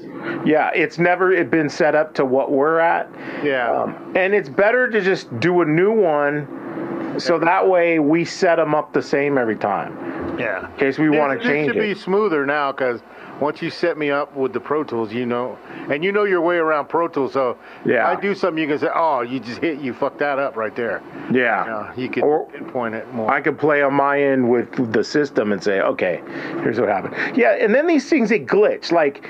yeah, 0.47 0.71
it's 0.75 0.99
never 0.99 1.33
it 1.33 1.51
been 1.51 1.69
set 1.69 1.95
up 1.95 2.15
to 2.15 2.25
what 2.25 2.51
we're 2.53 2.79
at. 2.79 3.09
Yeah. 3.45 3.71
Um, 3.71 4.13
and 4.17 4.35
it's 4.35 4.49
better 4.49 4.89
to 4.89 5.01
just 5.01 5.39
do 5.41 5.63
a 5.63 5.65
new 5.65 5.93
one, 5.93 7.19
so 7.19 7.39
that 7.39 7.69
way 7.69 7.99
we 7.99 8.25
set 8.25 8.57
them 8.57 8.75
up 8.75 8.93
the 8.93 9.03
same 9.03 9.39
every 9.39 9.57
time. 9.57 10.39
yeah. 10.39 10.71
In 10.73 10.77
case 10.79 10.99
we 10.99 11.09
want 11.11 11.41
to 11.41 11.47
change 11.47 11.69
should 11.69 11.77
it. 11.77 11.95
be 11.95 12.01
smoother 12.01 12.47
now 12.47 12.73
because 12.73 13.01
once 13.41 13.63
you 13.63 13.71
set 13.71 13.97
me 13.97 14.11
up 14.11 14.35
with 14.37 14.53
the 14.53 14.61
Pro 14.61 14.83
Tools, 14.85 15.13
you 15.13 15.25
know, 15.27 15.57
and 15.91 16.03
you 16.05 16.13
know 16.13 16.25
your 16.25 16.41
way 16.41 16.57
around 16.57 16.89
Pro 16.89 17.09
Tools. 17.09 17.33
So 17.33 17.57
Yeah. 17.85 18.11
if 18.13 18.19
I 18.19 18.21
do 18.21 18.35
something, 18.35 18.61
you 18.63 18.69
can 18.69 18.79
say, 18.79 18.89
"Oh, 18.95 19.21
you 19.21 19.39
just 19.41 19.61
hit, 19.61 19.79
you 19.79 19.93
fucked 19.93 20.19
that 20.19 20.39
up 20.39 20.57
right 20.57 20.75
there." 20.75 21.01
yeah. 21.31 21.65
You, 21.65 21.71
know, 21.71 21.87
you 21.97 22.09
can 22.09 22.23
Or- 22.25 22.47
pinpoint 22.47 22.95
it 22.95 23.13
more. 23.13 23.31
I 23.31 23.41
can 23.41 23.55
play 23.55 23.83
on 23.83 23.95
my 23.95 24.21
end 24.21 24.49
with 24.49 24.93
the 24.93 25.05
system 25.05 25.53
and 25.53 25.63
say, 25.63 25.81
okay, 25.81 26.21
here's 26.63 26.81
what 26.81 26.89
happened. 26.89 27.15
Yeah, 27.37 27.53
and 27.53 27.75
then 27.75 27.87
these 27.87 28.09
things 28.09 28.29
they 28.31 28.41
glitch. 28.41 28.93
Like, 28.93 29.25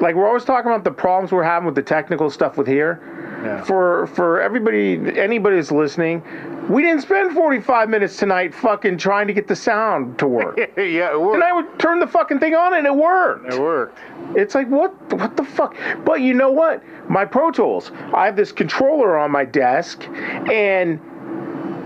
like 0.00 0.14
we're 0.14 0.26
always 0.26 0.44
talking 0.44 0.70
about 0.70 0.84
the 0.84 0.90
problems 0.90 1.30
we're 1.32 1.42
having 1.42 1.66
with 1.66 1.74
the 1.74 1.82
technical 1.82 2.30
stuff 2.30 2.56
with 2.56 2.66
here. 2.66 3.00
Yeah. 3.42 3.62
For 3.64 4.06
for 4.08 4.40
everybody, 4.40 5.18
anybody 5.18 5.56
that's 5.56 5.72
listening, 5.72 6.22
we 6.68 6.82
didn't 6.82 7.02
spend 7.02 7.34
45 7.34 7.88
minutes 7.88 8.16
tonight 8.16 8.54
fucking 8.54 8.98
trying 8.98 9.26
to 9.26 9.32
get 9.32 9.48
the 9.48 9.56
sound 9.56 10.18
to 10.20 10.28
work. 10.28 10.56
yeah, 10.76 11.12
it 11.12 11.20
worked. 11.20 11.34
and. 11.34 11.44
I 11.44 11.52
would 11.52 11.78
turn 11.78 11.98
the 11.98 12.06
fucking 12.06 12.38
thing 12.38 12.54
on 12.54 12.74
and 12.74 12.86
it 12.86 12.94
worked. 12.94 13.52
It 13.52 13.60
worked. 13.60 13.98
It's 14.36 14.54
like 14.54 14.68
what 14.68 14.90
what 15.12 15.36
the 15.36 15.44
fuck? 15.44 15.76
But 16.04 16.20
you 16.20 16.34
know 16.34 16.50
what? 16.50 16.82
My 17.10 17.24
Pro 17.24 17.50
Tools, 17.50 17.90
I 18.14 18.26
have 18.26 18.36
this 18.36 18.52
controller 18.52 19.18
on 19.18 19.30
my 19.30 19.44
desk, 19.44 20.04
and 20.50 21.00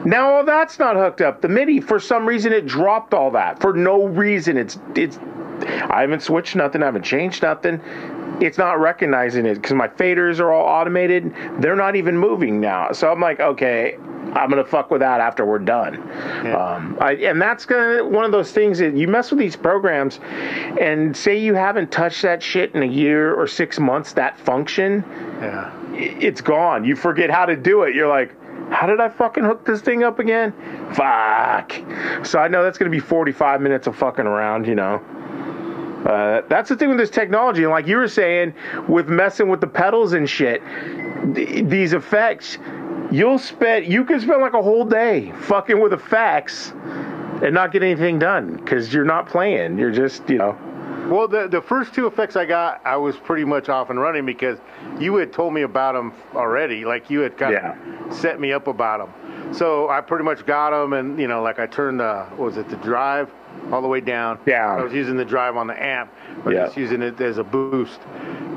now 0.05 0.35
all 0.35 0.45
that's 0.45 0.79
not 0.79 0.95
hooked 0.97 1.21
up. 1.21 1.41
The 1.41 1.49
MIDI, 1.49 1.81
for 1.81 1.99
some 1.99 2.27
reason, 2.27 2.53
it 2.53 2.67
dropped 2.67 3.15
all 3.15 3.31
that 3.33 3.61
for 3.61 3.73
no 3.73 4.07
reason. 4.07 4.57
It's 4.57 4.79
it's. 4.95 5.19
I 5.89 6.03
haven't 6.03 6.23
switched 6.23 6.55
nothing. 6.55 6.83
I 6.83 6.87
haven't 6.87 7.05
changed 7.05 7.43
nothing. 7.43 7.81
It's 8.41 8.59
not 8.59 8.79
recognizing 8.81 9.47
it 9.47 9.55
because 9.55 9.73
my 9.73 9.89
faders 9.89 10.41
are 10.41 10.53
all 10.53 10.67
automated. 10.67 11.35
They're 11.61 11.77
not 11.77 11.97
even 11.97 12.19
moving 12.19 12.61
now. 12.61 12.93
So 12.93 13.11
I'm 13.11 13.21
like, 13.21 13.41
okay, 13.41 13.97
I'm 14.35 14.51
gonna 14.51 14.65
fuck 14.65 14.91
with 14.91 15.01
that 15.01 15.21
after 15.21 15.47
we're 15.47 15.59
done. 15.61 15.97
Um, 16.55 16.99
I, 17.01 17.13
and 17.23 17.41
that's 17.41 17.65
gonna 17.65 18.05
one 18.05 18.25
of 18.25 18.33
those 18.33 18.53
things 18.53 18.79
that 18.79 18.95
you 18.95 19.09
mess 19.09 19.31
with 19.31 19.39
these 19.41 19.57
programs, 19.57 20.21
and 20.81 21.17
say 21.17 21.39
you 21.39 21.55
haven't 21.55 21.91
touched 21.91 22.23
that 22.23 22.43
shit 22.43 22.75
in 22.75 22.83
a 22.83 22.87
year 22.87 23.35
or 23.35 23.47
six 23.47 23.79
months. 23.79 24.13
That 24.13 24.39
function, 24.39 25.03
Yeah. 25.41 25.71
it's 25.95 26.41
gone. 26.43 26.85
You 26.85 26.95
forget 26.97 27.31
how 27.31 27.47
to 27.47 27.57
do 27.57 27.85
it. 27.85 27.95
You're 27.95 28.09
like, 28.09 28.35
how 28.71 28.87
did 28.87 29.01
I 29.01 29.09
fucking 29.09 29.45
hook 29.45 29.65
this 29.65 29.81
thing 29.81 30.03
up 30.03 30.19
again? 30.19 30.53
Fuck. 30.93 31.73
So 32.27 32.39
I 32.39 32.49
know 32.49 32.63
that's 32.63 32.77
gonna 32.79 32.91
be 32.91 32.99
45 32.99 33.61
minutes 33.63 33.87
of 33.87 33.97
fucking 33.97 34.27
around. 34.27 34.67
You 34.67 34.75
know. 34.75 35.01
Uh, 36.07 36.43
that's 36.49 36.69
the 36.69 36.77
thing 36.77 36.89
with 36.89 36.99
this 36.99 37.11
technology, 37.11 37.63
and 37.63 37.71
like 37.73 37.87
you 37.87 37.97
were 37.97 38.07
saying, 38.09 38.55
with 38.89 39.09
messing 39.09 39.49
with 39.49 39.61
the 39.61 39.67
pedals 39.67 40.13
and 40.13 40.29
shit, 40.31 40.63
th- 41.35 41.65
these 41.69 41.93
effects, 41.95 42.59
you'll 43.11 43.39
spend, 43.39 43.87
you 43.87 44.05
can 44.05 44.21
spend 44.21 44.41
like 44.41 44.53
a 44.55 44.63
whole 44.63 44.85
day 44.85 45.33
fucking 45.41 45.81
with 45.81 45.93
effects 45.93 46.73
and 47.43 47.53
not 47.53 47.73
get 47.73 47.83
anything 47.83 48.19
done 48.21 48.55
because 48.57 48.95
you're 48.95 49.05
not 49.05 49.29
playing. 49.29 49.79
You're 49.79 49.91
just, 49.91 50.29
you 50.31 50.39
know, 50.39 50.57
Well, 51.09 51.29
the 51.29 51.49
the 51.49 51.61
first 51.61 51.93
two 51.93 52.07
effects 52.07 52.37
I 52.37 52.45
got, 52.47 52.81
I 52.87 52.97
was 52.97 53.17
pretty 53.17 53.45
much 53.45 53.69
off 53.69 53.91
and 53.91 54.01
running 54.01 54.25
because 54.27 54.59
you 55.01 55.17
had 55.17 55.33
told 55.33 55.55
me 55.55 55.63
about 55.63 55.95
them 55.95 56.13
already. 56.35 56.85
Like 56.85 57.11
you 57.11 57.21
had 57.21 57.37
kind 57.37 57.53
Yeah. 57.53 57.77
of 58.09 58.15
set 58.15 58.39
me 58.41 58.53
up 58.53 58.67
about 58.69 58.99
them. 59.01 59.26
So 59.53 59.89
I 59.89 60.01
pretty 60.01 60.25
much 60.25 60.45
got 60.45 60.71
them, 60.71 60.93
and 60.93 61.19
you 61.19 61.29
know, 61.29 61.43
like 61.43 61.59
I 61.59 61.67
turned 61.67 62.01
the 62.01 62.25
what 62.37 62.47
was 62.47 62.57
it 62.57 62.69
the 62.69 62.77
drive 62.77 63.31
all 63.73 63.81
the 63.81 63.89
way 63.89 64.01
down. 64.01 64.39
Yeah. 64.47 64.75
I 64.77 64.83
was 64.83 64.93
using 64.93 65.17
the 65.17 65.25
drive 65.25 65.57
on 65.57 65.67
the 65.67 65.83
amp, 65.83 66.11
but 66.45 66.53
Yeah. 66.55 66.65
just 66.67 66.77
using 66.77 67.01
it 67.03 67.21
as 67.21 67.39
a 67.39 67.45
boost. 67.45 68.01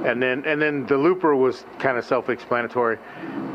And 0.06 0.21
then 0.21 0.43
and 0.45 0.62
then 0.62 0.86
the 0.86 0.97
looper 0.97 1.36
was 1.36 1.65
kind 1.80 1.97
of 1.97 2.06
self-explanatory. 2.06 2.97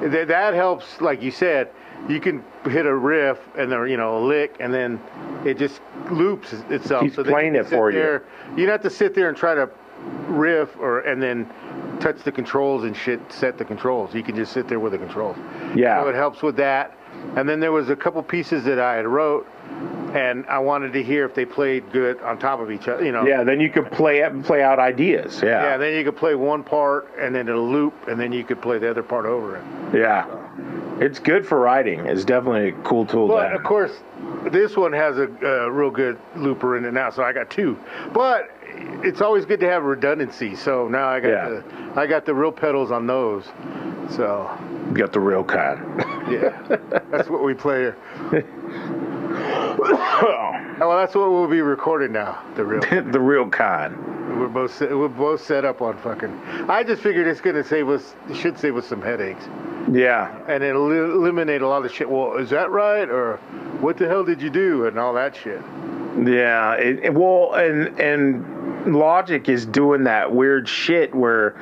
Th- 0.01 0.27
that 0.29 0.55
helps, 0.55 1.01
like 1.01 1.23
you 1.23 1.31
said. 1.31 1.71
You 2.09 2.21
can 2.21 2.45
hit 2.69 2.85
a 2.85 2.95
riff 2.95 3.39
and 3.57 3.73
then 3.73 3.89
you 3.89 3.97
know 3.97 4.19
a 4.19 4.23
lick, 4.25 4.57
and 4.61 4.73
then 4.75 5.01
it 5.45 5.57
just 5.59 5.81
loops 6.11 6.53
itself. 6.69 7.01
Then 7.15 7.25
you 7.25 7.31
playing 7.31 7.55
it 7.55 7.67
for 7.67 7.91
you. 7.91 8.21
you 8.57 8.67
don't 8.67 8.73
have 8.73 8.83
to 8.83 8.91
sit 8.91 9.15
there 9.15 9.29
and 9.29 9.37
try 9.37 9.55
to 9.55 9.71
riff 10.29 10.77
or 10.79 11.01
and 11.01 11.23
then 11.23 11.49
touch 12.01 12.19
the 12.25 12.33
controls 12.33 12.85
and 12.85 12.95
shit 12.95 13.21
set 13.33 13.57
the 13.57 13.65
controls 13.65 14.13
you 14.15 14.23
can 14.23 14.35
just 14.37 14.53
sit 14.53 14.69
there 14.69 14.81
with 14.81 14.93
the 14.93 14.99
controls 14.99 15.37
Yeah. 15.75 16.03
so 16.03 16.09
it 16.09 16.15
helps 16.15 16.43
with 16.43 16.57
that 16.57 16.95
and 17.37 17.49
then 17.49 17.61
there 17.61 17.73
was 17.73 17.91
a 17.91 17.97
couple 17.97 18.23
pieces 18.23 18.65
that 18.65 18.79
i 18.79 18.95
had 18.95 19.07
wrote 19.07 19.47
and 20.15 20.47
i 20.47 20.59
wanted 20.59 20.93
to 20.93 21.03
hear 21.03 21.25
if 21.25 21.35
they 21.35 21.45
played 21.45 21.91
good 21.93 22.21
on 22.23 22.39
top 22.39 22.61
of 22.61 22.71
each 22.71 22.87
other 22.89 23.05
you 23.05 23.11
know 23.13 23.27
yeah, 23.27 23.43
then 23.43 23.61
you 23.61 23.69
could 23.71 23.91
play 23.91 24.21
it 24.21 24.31
and 24.33 24.45
play 24.45 24.63
out 24.63 24.79
ideas. 24.79 25.41
yeah 25.43 25.63
Yeah. 25.73 25.77
then 25.77 25.95
you 25.97 26.05
could 26.05 26.17
play 26.17 26.35
one 26.35 26.63
part 26.63 27.09
and 27.19 27.35
then 27.35 27.49
it'll 27.49 27.69
loop 27.69 27.95
and 28.09 28.21
then 28.21 28.33
you 28.33 28.45
could 28.45 28.61
play 28.63 28.79
the 28.79 28.89
other 28.91 29.03
part 29.03 29.27
over 29.27 29.57
it 29.57 29.65
Yeah. 29.97 30.27
It's 31.01 31.19
good 31.19 31.45
for 31.45 31.59
writing. 31.59 32.07
It's 32.07 32.25
definitely 32.25 32.69
a 32.69 32.73
cool 32.85 33.05
tool. 33.05 33.27
to 33.27 33.35
But 33.35 33.49
have. 33.51 33.59
of 33.59 33.67
course, 33.67 33.91
this 34.45 34.77
one 34.77 34.93
has 34.93 35.19
a, 35.19 35.25
a 35.45 35.69
real 35.69 35.91
good 35.91 36.17
looper 36.37 36.77
in 36.77 36.85
it 36.85 36.93
now, 36.93 37.11
so 37.11 37.25
I 37.25 37.33
got 37.33 37.51
two. 37.51 37.77
But 38.13 38.49
it's 39.05 39.21
always 39.21 39.45
good 39.45 39.61
to 39.61 39.69
have 39.69 39.85
redundancy. 39.85 40.55
So 40.57 40.89
now 40.89 41.09
I 41.09 41.21
got 41.21 41.29
Yeah. 41.29 41.49
the 41.49 41.63
I 42.01 42.07
got 42.07 42.25
the 42.27 42.35
real 42.35 42.53
pedals 42.53 42.91
on 42.91 43.07
those. 43.07 43.45
So 44.11 44.51
You 44.91 44.97
got 44.97 45.13
the 45.13 45.21
real 45.21 45.45
kind. 45.45 45.81
yeah, 46.31 46.51
that's 47.11 47.29
what 47.29 47.43
we 47.45 47.55
play 47.55 47.93
here. 48.33 48.33
Oh, 50.81 50.89
well, 50.89 50.99
that's 50.99 51.15
what 51.15 51.31
we'll 51.31 51.47
be 51.49 51.61
recording 51.61 52.13
now. 52.13 52.43
The 52.57 52.65
real. 52.65 52.81
the 53.13 53.21
real 53.21 53.49
kind. 53.49 53.97
We're 54.41 54.49
both 54.49 54.75
set, 54.75 54.91
we're 54.97 55.09
both 55.09 55.45
set 55.45 55.65
up 55.65 55.81
on 55.81 55.97
fucking. 55.99 56.31
I 56.69 56.83
just 56.83 57.03
figured 57.03 57.27
it's 57.29 57.41
gonna 57.41 57.63
save 57.63 57.89
us. 57.89 58.15
It 58.29 58.37
should 58.37 58.59
save 58.59 58.77
us 58.77 58.87
some 58.87 59.01
headaches, 59.01 59.45
Yeah. 59.93 60.37
and 60.49 60.65
it'll 60.65 60.91
eliminate 60.91 61.63
a 61.63 61.69
lot 61.69 61.85
of 61.85 61.93
shit. 61.93 62.11
Well, 62.11 62.37
is 62.39 62.51
that 62.51 62.71
right, 62.73 63.09
or 63.09 63.37
what 63.81 63.97
the 63.99 64.09
hell 64.09 64.25
did 64.25 64.43
you 64.43 64.51
do, 64.51 64.87
and 64.87 64.99
all 64.99 65.13
that 65.15 65.37
shit. 65.37 65.61
Yeah, 66.25 66.75
it, 66.75 67.05
it- 67.05 67.15
well, 67.15 67.53
and 67.55 67.99
and 68.01 68.97
Logic 68.97 69.49
is 69.49 69.65
doing 69.67 70.05
that 70.05 70.33
weird 70.35 70.69
shit 70.69 71.15
where 71.15 71.57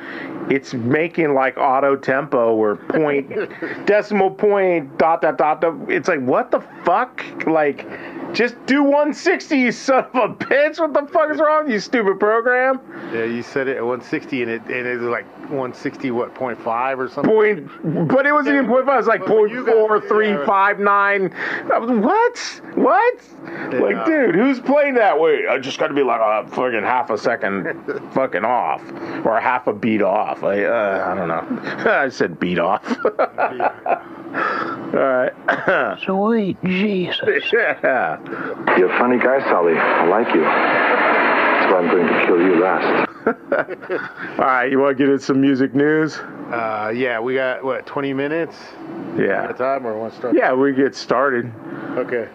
it's 0.49 0.73
making 0.73 1.33
like 1.35 1.57
auto 1.57 1.95
tempo 1.95 2.53
or 2.55 2.75
point 2.75 3.29
decimal 3.85 4.29
point 4.31 4.97
dot 4.97 5.21
dot 5.21 5.37
dot. 5.37 5.61
dot. 5.61 5.75
It's 5.91 6.07
like 6.07 6.19
what 6.21 6.49
the 6.51 6.59
fuck? 6.83 7.23
Like 7.45 7.87
Just 8.33 8.55
do 8.65 8.81
160, 8.83 9.57
you 9.57 9.71
son 9.71 10.05
of 10.13 10.15
a 10.15 10.33
bitch. 10.33 10.79
What 10.79 10.93
the 10.93 11.05
fuck 11.11 11.31
is 11.31 11.39
wrong, 11.39 11.69
you 11.69 11.79
stupid 11.79 12.19
program? 12.19 12.79
Yeah, 13.13 13.25
you 13.25 13.43
said 13.43 13.67
it 13.67 13.77
at 13.77 13.83
160, 13.85 14.41
and 14.41 14.51
it 14.51 14.61
and 14.63 14.87
it 14.87 14.99
was 14.99 15.07
like 15.09 15.25
160, 15.49 16.09
what, 16.11 16.33
0.5 16.33 16.97
or 16.97 17.09
something. 17.09 17.31
Point, 17.31 18.07
but 18.07 18.25
it 18.25 18.31
wasn't 18.31 18.55
even 18.55 18.67
point 18.67 18.85
five. 18.85 18.95
It 18.95 18.97
was 18.97 19.07
like 19.07 19.19
But 19.21 19.29
point 19.29 19.51
you 19.51 19.65
got- 19.65 19.75
four 19.75 20.01
three 20.01 20.29
yeah. 20.29 20.45
five 20.45 20.79
nine. 20.79 21.31
I 21.71 21.77
was, 21.77 21.91
what? 21.91 22.61
What? 22.75 23.81
Like, 23.81 24.05
dude, 24.05 24.33
who's 24.35 24.59
playing 24.59 24.95
that 24.95 25.19
way? 25.19 25.45
I 25.47 25.59
just 25.59 25.77
got 25.77 25.87
to 25.87 25.93
be 25.93 26.01
like 26.03 26.21
a 26.21 26.47
fucking 26.49 26.81
half 26.81 27.09
a 27.11 27.17
second, 27.17 27.65
fucking 28.13 28.43
off, 28.45 28.81
or 29.25 29.39
half 29.39 29.67
a 29.67 29.73
beat 29.73 30.01
off. 30.01 30.43
I, 30.43 30.63
uh, 30.63 31.11
I 31.11 31.15
don't 31.15 31.27
know. 31.27 31.91
I 31.91 32.09
said 32.09 32.39
beat 32.39 32.57
off. 32.59 32.83
All 34.93 34.99
right. 34.99 35.99
Sweet 36.05 36.57
Jesus. 36.63 37.51
yeah. 37.51 38.19
You're 38.77 38.91
a 38.93 38.97
funny 38.99 39.17
guy, 39.17 39.39
Sully. 39.49 39.73
I 39.73 40.05
like 40.07 40.33
you. 40.35 40.41
That's 40.41 41.71
why 41.71 41.79
I'm 41.79 41.89
going 41.89 42.07
to 42.07 42.25
kill 42.25 42.41
you 42.41 42.59
last. 42.61 43.09
All 44.39 44.45
right. 44.45 44.71
You 44.71 44.79
want 44.79 44.97
to 44.97 45.03
get 45.03 45.09
into 45.11 45.23
some 45.23 45.41
music 45.41 45.73
news? 45.73 46.17
Uh, 46.17 46.91
yeah, 46.95 47.19
we 47.19 47.33
got 47.35 47.63
what 47.63 47.85
20 47.87 48.13
minutes 48.13 48.55
Yeah. 49.17 49.43
at 49.45 49.51
a 49.51 49.53
time, 49.55 49.87
or 49.87 49.97
want 49.97 50.13
to 50.13 50.19
start? 50.19 50.35
Yeah, 50.35 50.53
we 50.53 50.73
get 50.73 50.95
started. 50.95 51.51
Okay. 51.97 52.27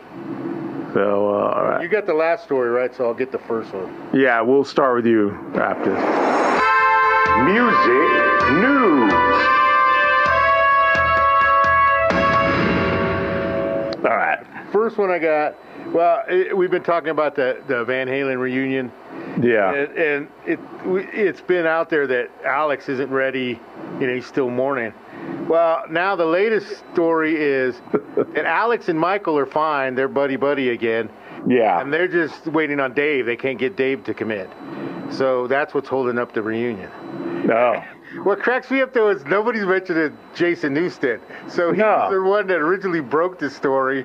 So, 0.94 1.28
uh, 1.28 1.52
all 1.54 1.62
right. 1.64 1.82
You 1.82 1.88
got 1.88 2.06
the 2.06 2.14
last 2.14 2.44
story 2.44 2.70
right, 2.70 2.92
so 2.96 3.04
I'll 3.04 3.12
get 3.14 3.30
the 3.30 3.38
first 3.38 3.72
one. 3.74 3.94
Yeah, 4.18 4.40
we'll 4.40 4.64
start 4.64 4.96
with 4.96 5.06
you 5.06 5.32
after. 5.54 5.92
Music 7.44 8.52
news. 8.58 9.07
First 14.72 14.98
one 14.98 15.11
I 15.11 15.18
got. 15.18 15.57
Well, 15.92 16.22
it, 16.28 16.57
we've 16.57 16.70
been 16.70 16.83
talking 16.83 17.09
about 17.11 17.35
the 17.35 17.62
the 17.68 17.85
Van 17.85 18.07
Halen 18.09 18.38
reunion, 18.38 18.92
Yeah. 19.40 19.72
and, 19.72 19.96
and 19.98 20.28
it, 20.46 20.59
it's 21.14 21.40
been 21.40 21.66
out 21.66 21.88
there 21.88 22.07
that 22.07 22.31
Alex 22.44 22.88
isn't 22.88 23.11
ready. 23.11 23.59
You 24.00 24.07
know, 24.07 24.14
he's 24.14 24.26
still 24.26 24.50
mourning. 24.50 24.92
Well, 25.48 25.85
now 25.88 26.14
the 26.16 26.26
latest 26.26 26.85
story 26.92 27.37
is 27.37 27.81
that 27.92 28.44
Alex 28.44 28.88
and 28.88 28.98
Michael 29.00 29.38
are 29.38 29.46
fine. 29.46 29.94
They're 29.94 30.09
buddy 30.09 30.37
buddy 30.37 30.68
again, 30.70 31.09
Yeah. 31.46 31.81
and 31.81 31.92
they're 31.92 32.09
just 32.09 32.46
waiting 32.48 32.81
on 32.81 32.92
Dave. 32.92 33.24
They 33.26 33.37
can't 33.37 33.59
get 33.59 33.76
Dave 33.76 34.04
to 34.04 34.14
commit. 34.14 34.50
So 35.11 35.46
that's 35.46 35.72
what's 35.72 35.88
holding 35.88 36.18
up 36.18 36.35
the 36.35 36.42
reunion. 36.42 36.90
No. 37.46 37.83
What 38.24 38.40
cracks 38.40 38.70
me 38.70 38.81
up 38.83 38.92
though 38.92 39.11
is 39.11 39.24
nobody's 39.26 39.64
mentioned 39.64 40.16
Jason 40.35 40.74
Newsted. 40.74 41.20
So 41.48 41.70
he's 41.72 41.78
No. 41.81 42.09
the 42.11 42.22
one 42.22 42.46
that 42.48 42.57
originally 42.59 43.00
broke 43.00 43.38
the 43.38 43.48
story, 43.50 44.04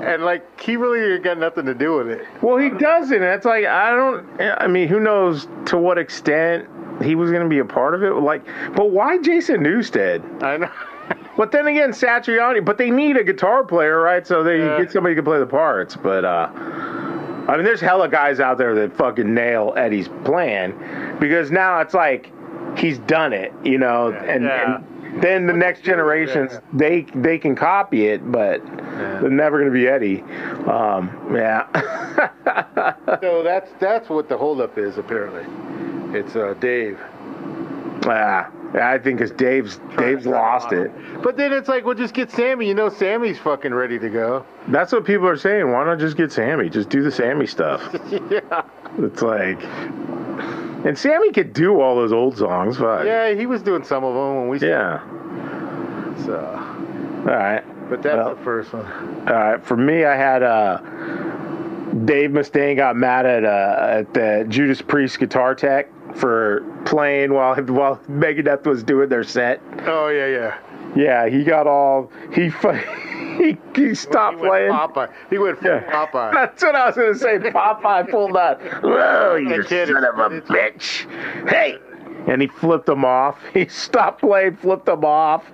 and 0.00 0.24
like 0.24 0.60
he 0.60 0.76
really 0.76 1.18
got 1.18 1.38
nothing 1.38 1.66
to 1.66 1.74
do 1.74 1.96
with 1.96 2.08
it. 2.08 2.24
Well, 2.42 2.56
he 2.56 2.70
doesn't. 2.70 3.22
It's 3.22 3.44
like 3.44 3.64
I 3.66 3.90
don't. 3.94 4.26
I 4.40 4.66
mean, 4.66 4.88
who 4.88 5.00
knows 5.00 5.48
to 5.66 5.76
what 5.78 5.98
extent 5.98 6.66
he 7.02 7.14
was 7.14 7.30
going 7.30 7.42
to 7.42 7.48
be 7.48 7.58
a 7.58 7.64
part 7.64 7.94
of 7.94 8.02
it? 8.02 8.10
Like, 8.14 8.42
but 8.74 8.90
why 8.90 9.18
Jason 9.18 9.62
Newsted? 9.62 10.42
I 10.42 10.56
know. 10.56 10.70
But 11.38 11.52
then 11.52 11.68
again, 11.68 11.90
Satriani. 11.92 12.64
But 12.64 12.78
they 12.78 12.90
need 12.90 13.16
a 13.16 13.22
guitar 13.22 13.62
player, 13.62 14.00
right? 14.00 14.26
So 14.26 14.42
they 14.42 14.58
Yeah. 14.58 14.78
get 14.78 14.90
somebody 14.90 15.14
who 15.14 15.22
can 15.22 15.24
play 15.24 15.38
the 15.38 15.46
parts. 15.46 15.94
But 15.94 16.24
uh, 16.24 16.48
I 16.52 17.54
mean, 17.54 17.64
there's 17.64 17.80
hella 17.80 18.08
guys 18.08 18.40
out 18.40 18.58
there 18.58 18.74
that 18.74 18.96
fucking 18.96 19.32
nail 19.32 19.72
Eddie's 19.76 20.08
plan 20.24 20.74
because 21.20 21.52
now 21.52 21.78
it's 21.80 21.94
like 21.94 22.32
he's 22.76 22.98
done 23.00 23.32
it, 23.32 23.52
you 23.64 23.78
know, 23.78 24.12
and, 24.12 24.44
Yeah. 24.44 24.76
and 24.76 25.22
then 25.22 25.46
the 25.46 25.52
next 25.52 25.82
generations 25.82 26.52
Yeah. 26.52 26.60
they 26.72 27.00
they 27.14 27.38
can 27.38 27.56
copy 27.56 28.06
it, 28.08 28.30
but 28.30 28.64
they're 28.66 29.30
never 29.30 29.58
going 29.58 29.70
to 29.72 29.74
be 29.78 29.88
Eddie. 29.88 30.22
Um, 30.68 31.10
yeah. 31.34 31.66
so 33.20 33.42
that's 33.42 33.70
that's 33.80 34.08
what 34.08 34.28
the 34.28 34.36
holdup 34.36 34.76
is 34.78 34.98
apparently. 34.98 35.44
It's 36.18 36.36
uh, 36.36 36.54
Dave. 36.60 36.98
Ah, 38.06 38.48
I 38.74 38.98
think 38.98 39.18
because 39.18 39.30
Dave's 39.32 39.80
Dave's 39.96 40.24
lost 40.26 40.72
it. 40.72 40.90
But 41.22 41.36
then 41.36 41.52
it's 41.52 41.68
like, 41.68 41.84
well, 41.84 41.94
just 41.94 42.14
get 42.14 42.30
Sammy. 42.30 42.66
You 42.68 42.74
know, 42.74 42.88
Sammy's 42.88 43.38
fucking 43.38 43.74
ready 43.74 43.98
to 43.98 44.08
go. 44.08 44.46
That's 44.68 44.92
what 44.92 45.04
people 45.04 45.26
are 45.28 45.36
saying. 45.36 45.70
Why 45.72 45.84
not 45.84 45.98
just 45.98 46.16
get 46.16 46.30
Sammy? 46.32 46.68
Just 46.70 46.88
do 46.90 47.02
the 47.02 47.10
Sammy 47.10 47.46
stuff. 47.46 47.82
yeah. 48.30 48.62
It's 48.98 49.20
like, 49.22 49.60
and 50.84 50.96
Sammy 50.96 51.32
could 51.32 51.52
do 51.52 51.80
all 51.80 51.96
those 51.96 52.12
old 52.12 52.36
songs. 52.38 52.76
Fuck. 52.78 53.04
Yeah, 53.04 53.34
he 53.34 53.46
was 53.46 53.62
doing 53.62 53.84
some 53.84 54.04
of 54.04 54.14
them 54.14 54.36
when 54.36 54.48
we. 54.48 54.58
Yeah. 54.60 55.00
So, 56.24 56.36
All 56.36 57.24
right. 57.36 57.62
but 57.88 58.02
that's 58.02 58.16
Well. 58.16 58.34
the 58.34 58.42
first 58.44 58.72
one. 58.72 58.84
All 59.28 59.34
right. 59.34 59.64
For 59.64 59.76
me, 59.76 60.04
I 60.04 60.16
had 60.16 60.42
uh, 60.42 60.78
Dave 62.04 62.30
Mustaine 62.30 62.76
got 62.76 62.96
mad 62.96 63.24
at 63.26 63.44
uh, 63.44 63.98
at 64.00 64.14
the 64.14 64.44
Judas 64.48 64.82
Priest 64.82 65.18
guitar 65.18 65.54
tech 65.54 65.88
for 66.16 66.64
playing 66.84 67.32
while 67.32 67.54
while 67.64 67.96
Megadeth 68.08 68.64
was 68.66 68.82
doing 68.82 69.08
their 69.08 69.24
set. 69.24 69.60
Oh 69.86 70.08
yeah, 70.08 70.26
yeah. 70.26 70.58
Yeah, 70.96 71.28
he 71.28 71.44
got 71.44 71.66
all 71.66 72.10
he 72.32 72.50
he, 73.44 73.56
he 73.74 73.94
stopped 73.94 74.38
he 74.38 74.46
playing. 74.46 74.72
Popeye. 74.72 75.12
He 75.30 75.38
went 75.38 75.58
full 75.58 75.68
Yeah. 75.70 76.06
Popeye. 76.06 76.32
That's 76.32 76.62
what 76.62 76.74
I 76.74 76.86
was 76.86 76.96
gonna 76.96 77.14
say. 77.14 77.38
Popeye 77.38 78.10
pulled 78.10 78.34
that. 78.34 78.60
Whoa, 78.82 79.36
you 79.36 79.62
son 79.62 80.04
of 80.04 80.18
a 80.18 80.40
bitch! 80.42 81.48
Hey, 81.48 81.78
and 82.28 82.42
he 82.42 82.48
flipped 82.48 82.88
him 82.88 83.04
off. 83.04 83.38
He 83.54 83.66
stopped 83.66 84.20
playing, 84.20 84.56
flipped 84.56 84.88
him 84.88 85.04
off. 85.04 85.44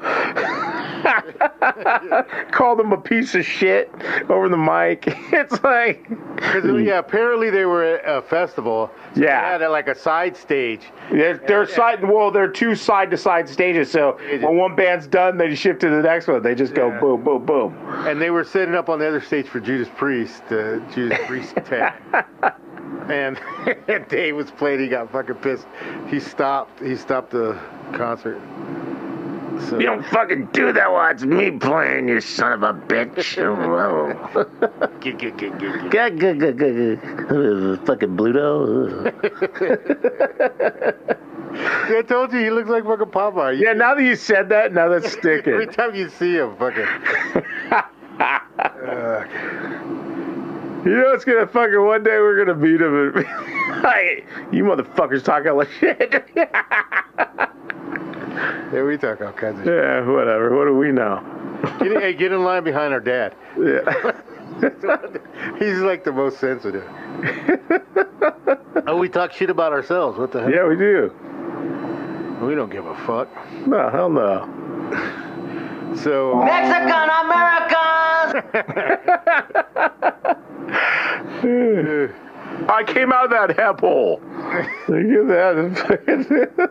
Called 2.51 2.81
him 2.81 2.93
a 2.93 3.01
piece 3.01 3.35
of 3.35 3.45
shit 3.45 3.91
over 4.29 4.49
the 4.49 4.57
mic. 4.57 5.05
It's 5.35 5.63
like, 5.63 6.07
yeah, 6.85 6.99
apparently 6.99 7.51
they 7.51 7.65
were 7.65 7.83
at 7.85 8.09
a 8.09 8.23
festival. 8.23 8.91
So 9.15 9.21
Yeah. 9.23 9.59
They 9.59 9.65
had 9.65 9.71
like 9.71 9.89
a 9.89 9.95
side 9.95 10.37
stage. 10.37 10.83
they're, 11.11 11.39
they're 11.39 11.67
side. 11.67 12.07
Well, 12.07 12.31
they're 12.31 12.49
two 12.49 12.75
side 12.75 13.11
to 13.11 13.17
side 13.17 13.49
stages. 13.49 13.91
So 13.91 14.19
when 14.41 14.57
one 14.57 14.77
band's 14.77 15.07
done, 15.07 15.37
they 15.37 15.55
shift 15.55 15.81
to 15.81 15.91
the 15.91 16.03
next 16.03 16.29
one. 16.29 16.43
They 16.43 16.55
just 16.55 16.75
go 16.75 16.89
Yeah. 16.89 17.01
boom, 17.01 17.25
boom, 17.25 17.45
boom. 17.45 17.77
And 18.07 18.21
they 18.21 18.31
were 18.31 18.45
setting 18.45 18.75
up 18.75 18.89
on 18.89 18.99
the 18.99 19.09
other 19.09 19.21
stage 19.21 19.49
for 19.49 19.61
Judas 19.61 19.89
Priest, 19.97 20.43
uh, 20.51 20.79
Judas 20.93 21.19
Priest 21.27 21.57
tag. 21.67 21.95
And 23.11 23.39
Dave 24.09 24.37
was 24.37 24.51
playing. 24.51 24.81
He 24.81 24.89
got 24.89 25.11
fucking 25.13 25.37
pissed. 25.37 25.67
He 26.09 26.21
stopped. 26.21 26.81
He 26.83 26.97
stopped 26.97 27.31
the 27.31 27.59
concert. 27.93 28.41
So, 29.69 29.79
You 29.79 29.87
don't 29.87 30.05
fucking 30.07 30.47
do 30.53 30.73
that 30.73 30.91
while 30.91 31.13
it's 31.13 31.23
me 31.23 31.53
playing, 31.53 32.09
you 32.09 32.21
son 32.21 32.53
of 32.53 32.63
a 32.65 32.73
bitch. 32.75 33.25
Fucking 37.87 38.17
Bluto. 38.17 39.13
I 41.97 42.03
told 42.03 42.33
you 42.33 42.41
he 42.41 42.51
looks 42.51 42.69
like 42.69 42.85
fucking 42.85 43.07
Popeye. 43.07 43.61
yeah, 43.61 43.75
now 43.75 43.95
that 43.95 44.03
you 44.03 44.17
said 44.17 44.49
that, 44.49 44.73
now 44.73 44.89
that's 44.89 45.13
sticking. 45.13 45.53
Every 45.55 45.67
time 45.69 45.95
you 45.95 46.09
see 46.09 46.35
him, 46.37 46.57
fucking. 46.57 46.87
Uh, 48.19 49.25
You 50.85 50.91
know 50.91 51.13
it's 51.13 51.25
gonna 51.25 51.47
fucking 51.47 51.81
one 51.83 52.03
day 52.03 52.19
we're 52.19 52.45
gonna 52.45 52.59
beat 52.59 52.79
him 52.81 53.17
and 53.17 53.27
hey, 53.87 54.25
you 54.53 54.65
motherfuckers 54.65 55.25
talk 55.25 55.47
all 55.47 55.57
that 55.59 55.69
shit. 55.81 56.25
yeah, 58.75 58.83
we 58.83 58.99
talk 58.99 59.23
all 59.23 59.33
kinds 59.33 59.61
of 59.61 59.65
shit. 59.65 59.75
yeah, 59.75 60.07
whatever. 60.07 60.55
What 60.55 60.67
do 60.67 60.75
we 60.77 60.93
know? 60.93 61.23
Get 61.79 61.93
in, 61.93 62.01
hey, 62.01 62.13
get 62.13 62.33
in 62.33 62.45
line 62.45 62.65
behind 62.65 62.93
our 62.93 63.01
dad. 63.01 63.35
Yeah. 63.59 64.13
He's 65.59 65.79
like 65.79 66.05
the 66.05 66.13
most 66.13 66.39
sensitive. 66.39 66.85
oh, 68.87 68.97
we 68.99 69.09
talk 69.09 69.33
shit 69.33 69.49
about 69.49 69.73
ourselves. 69.73 70.19
What 70.19 70.33
the 70.33 70.43
hell? 70.43 70.51
yeah, 70.51 70.67
we 70.69 70.77
do. 70.77 71.11
We 72.43 72.55
don't 72.55 72.71
give 72.71 72.85
a 72.85 72.95
fuck. 73.07 73.31
No, 73.67 73.89
hell 73.89 74.11
no. 74.11 74.47
So, 75.97 76.43
Mexican 76.45 77.09
Americans! 77.25 78.45
I 82.69 82.83
came 82.87 83.13
out 83.13 83.25
of 83.27 83.31
that 83.31 83.57
hep 83.59 83.81
hole. 83.81 84.21
Look 84.89 85.29
at 85.29 85.29
that. 86.29 86.71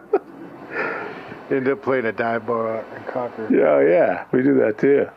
end 1.52 1.68
up 1.68 1.82
playing 1.84 2.06
a 2.06 2.12
dive 2.12 2.46
bar 2.48 2.78
out 2.78 2.86
in 2.98 3.04
Concord. 3.12 3.52
yeah, 3.52 3.82
yeah, 3.82 4.26
we 4.32 4.42
do 4.42 4.56
that 4.56 4.78
too. 4.80 5.08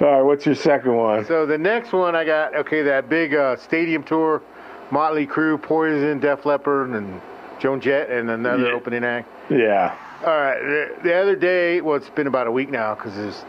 All 0.00 0.10
right, 0.10 0.22
what's 0.22 0.44
your 0.44 0.54
second 0.56 0.96
one? 0.96 1.24
So 1.24 1.46
the 1.46 1.56
next 1.56 1.92
one 1.92 2.14
I 2.16 2.24
got, 2.24 2.54
okay, 2.56 2.82
that 2.82 3.08
big 3.08 3.34
uh, 3.34 3.56
stadium 3.56 4.02
tour, 4.02 4.42
Motley 4.90 5.26
Crue, 5.26 5.60
Poison, 5.60 6.18
Def 6.20 6.44
Leppard, 6.44 6.90
and 6.90 7.20
Joan 7.60 7.80
Jett, 7.80 8.10
and 8.10 8.28
another 8.30 8.66
Yeah. 8.68 8.72
opening 8.74 9.04
act. 9.04 9.28
Yeah. 9.50 9.96
All 10.26 10.36
right, 10.36 10.60
the, 10.60 10.96
the 11.04 11.14
other 11.14 11.36
day, 11.36 11.80
well, 11.80 11.96
it's 11.96 12.10
been 12.10 12.26
about 12.26 12.46
a 12.46 12.50
week 12.52 12.70
now 12.70 12.94
because 12.94 13.44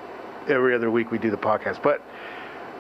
every 0.48 0.76
other 0.76 0.92
week 0.92 1.12
we 1.12 1.18
do 1.18 1.32
the 1.32 1.38
podcast. 1.38 1.82
But 1.82 2.02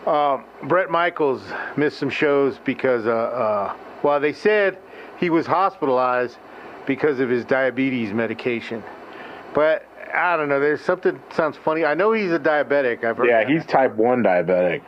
um, 0.09 0.45
Bret 0.67 0.89
Michaels 0.89 1.41
missed 1.77 1.97
some 1.97 2.09
shows 2.09 2.57
because, 2.63 3.05
uh, 3.07 3.11
uh, 3.11 3.75
well, 4.03 4.19
they 4.19 4.33
said 4.33 4.77
he 5.19 5.29
was 5.29 5.45
hospitalized 5.45 6.37
because 6.85 7.19
of 7.19 7.29
his 7.29 7.43
diabetes 7.45 8.13
medication. 8.13 8.83
But 9.53 9.85
I 10.13 10.37
don't 10.37 10.49
know. 10.49 10.59
There's 10.59 10.81
something 10.81 11.19
sounds 11.33 11.57
funny. 11.57 11.83
I 11.85 11.93
know 11.95 12.11
he's 12.11 12.31
a 12.31 12.39
diabetic. 12.39 13.03
I've 13.03 13.17
heard 13.17 13.27
Yeah, 13.27 13.43
that. 13.43 13.49
he's 13.49 13.65
type 13.65 13.95
one 13.95 14.21
diabetic. 14.23 14.81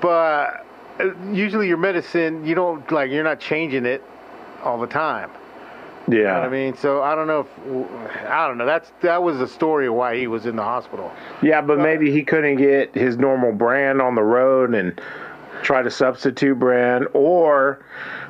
but 0.00 0.64
uh, 1.00 1.12
usually 1.32 1.68
your 1.68 1.76
medicine, 1.76 2.46
you 2.46 2.54
don't 2.54 2.90
like. 2.90 3.10
You're 3.10 3.24
not 3.24 3.40
changing 3.40 3.84
it 3.84 4.02
all 4.62 4.78
the 4.80 4.86
time. 4.86 5.30
Yeah. 6.08 6.16
You 6.16 6.24
know 6.24 6.40
I 6.40 6.48
mean, 6.48 6.76
so 6.76 7.02
I 7.02 7.14
don't 7.14 7.26
know 7.26 7.40
if 7.40 8.26
I 8.26 8.46
don't 8.46 8.58
know. 8.58 8.66
That's 8.66 8.92
that 9.00 9.22
was 9.22 9.38
the 9.38 9.48
story 9.48 9.86
of 9.86 9.94
why 9.94 10.16
he 10.16 10.26
was 10.26 10.46
in 10.46 10.56
the 10.56 10.62
hospital. 10.62 11.10
Yeah, 11.42 11.60
but 11.62 11.78
maybe 11.78 12.10
he 12.10 12.22
couldn't 12.22 12.56
get 12.56 12.94
his 12.94 13.16
normal 13.16 13.52
brand 13.52 14.02
on 14.02 14.14
the 14.14 14.22
road 14.22 14.74
and 14.74 15.00
try 15.62 15.82
to 15.82 15.90
substitute 15.90 16.58
brand. 16.58 17.08
Or 17.14 17.84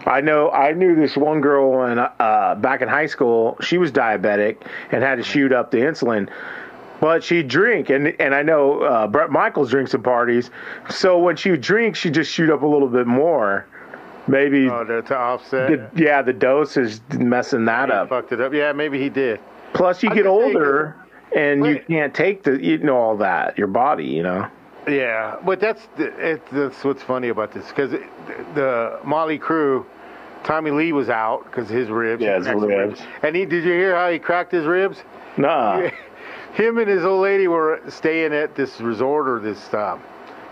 I 0.07 0.21
know 0.21 0.51
I 0.51 0.73
knew 0.73 0.95
this 0.95 1.17
one 1.17 1.41
girl 1.41 1.85
in, 1.87 1.99
uh, 1.99 2.55
back 2.61 2.81
in 2.81 2.89
high 2.89 3.07
school. 3.07 3.57
She 3.61 3.79
was 3.79 3.91
diabetic 3.91 4.59
and 4.93 5.03
had 5.03 5.17
to 5.17 5.25
shoot 5.25 5.53
up 5.53 5.71
the 5.71 5.79
insulin. 5.79 6.29
But 7.01 7.25
she'd 7.25 7.49
drink, 7.49 7.91
and 7.91 8.15
and 8.21 8.35
I 8.35 8.43
know 8.43 8.83
uh, 8.83 9.09
Bret 9.09 9.31
Michaels 9.31 9.71
drinks 9.71 9.95
at 9.95 10.03
parties. 10.05 10.51
So 10.89 11.19
when 11.19 11.35
she 11.37 11.51
would 11.51 11.61
drink, 11.61 11.97
she'd 11.97 12.15
just 12.15 12.31
shoot 12.31 12.51
up 12.51 12.63
a 12.63 12.67
little 12.67 12.89
bit 12.89 13.07
more. 13.07 13.67
Maybe, 14.27 14.69
Oh, 14.69 14.85
to, 14.85 15.03
to 15.03 15.17
offset. 15.17 15.69
the, 15.95 16.03
yeah, 16.03 16.23
the 16.23 16.33
dose 16.33 16.77
is 16.77 17.01
messing 17.13 17.65
that 17.67 17.89
He 17.89 17.95
up. 17.95 18.09
fucked 18.09 18.33
it 18.33 18.41
up. 18.41 18.53
Yeah, 18.55 18.73
maybe 18.73 18.99
he 18.99 19.09
did. 19.11 19.41
Plus, 19.75 20.03
you 20.03 20.11
I 20.11 20.15
get 20.15 20.25
was 20.25 20.33
gonna 20.33 20.53
say, 20.53 20.59
older, 20.59 20.97
and 21.37 21.67
you 21.67 21.81
can't 21.87 22.15
take 22.15 22.43
the 22.43 22.63
you 22.65 22.79
know 22.79 22.97
all 22.97 23.17
that. 23.19 23.59
Your 23.59 23.67
body, 23.67 24.07
you 24.07 24.23
know. 24.23 24.49
Yeah, 24.89 25.37
but 25.45 25.61
that's 25.61 25.87
the, 25.97 26.07
it, 26.33 26.43
that's 26.53 26.85
what's 26.85 27.03
funny 27.03 27.29
about 27.29 27.53
this 27.53 27.67
because 27.69 27.91
the 28.55 28.99
Motley 29.05 29.39
Crue, 29.39 29.85
Tommy 30.45 30.71
Lee 30.71 30.93
was 30.93 31.09
out 31.11 31.45
because 31.45 31.69
his 31.69 31.89
ribs. 31.89 32.23
Yeah, 32.23 32.37
his 32.39 32.47
ribs. 32.49 33.01
And 33.23 33.35
he 33.35 33.45
did 33.47 33.65
you 33.65 33.73
hear 33.73 33.95
how 33.97 34.11
he 34.11 34.19
cracked 34.19 34.53
his 34.53 34.65
ribs? 34.65 35.03
Nah. 35.37 35.89
Him 36.55 36.79
and 36.79 36.89
his 36.89 37.05
old 37.05 37.21
lady 37.23 37.49
were 37.49 37.81
staying 37.89 38.33
at 38.33 38.55
this 38.55 38.81
resort 38.81 39.27
or 39.29 39.41
this 39.41 39.75
um, 39.75 40.01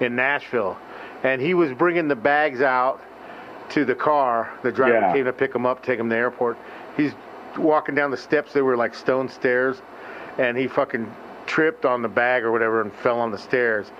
in 0.00 0.16
Nashville, 0.16 0.76
and 1.22 1.40
he 1.40 1.54
was 1.54 1.72
bringing 1.72 2.08
the 2.08 2.16
bags 2.16 2.60
out 2.60 3.00
to 3.72 3.84
the 3.84 3.94
car. 3.94 4.50
The 4.62 4.70
driver 4.70 4.94
Yeah. 5.00 5.12
came 5.12 5.24
to 5.24 5.32
pick 5.32 5.54
him 5.54 5.66
up, 5.66 5.82
take 5.82 5.98
him 5.98 6.08
to 6.08 6.14
the 6.14 6.20
airport. 6.20 6.56
He's 6.96 7.14
walking 7.56 7.94
down 7.94 8.10
the 8.10 8.16
steps. 8.16 8.52
They 8.52 8.62
were 8.62 8.76
like 8.76 8.94
stone 8.94 9.28
stairs, 9.28 9.80
and 10.38 10.56
he 10.56 10.66
fucking 10.68 11.10
tripped 11.46 11.84
on 11.84 12.02
the 12.02 12.08
bag 12.08 12.44
or 12.44 12.52
whatever 12.52 12.80
and 12.80 12.92
fell 12.92 13.18
on 13.18 13.30
the 13.30 13.38
stairs, 13.38 13.90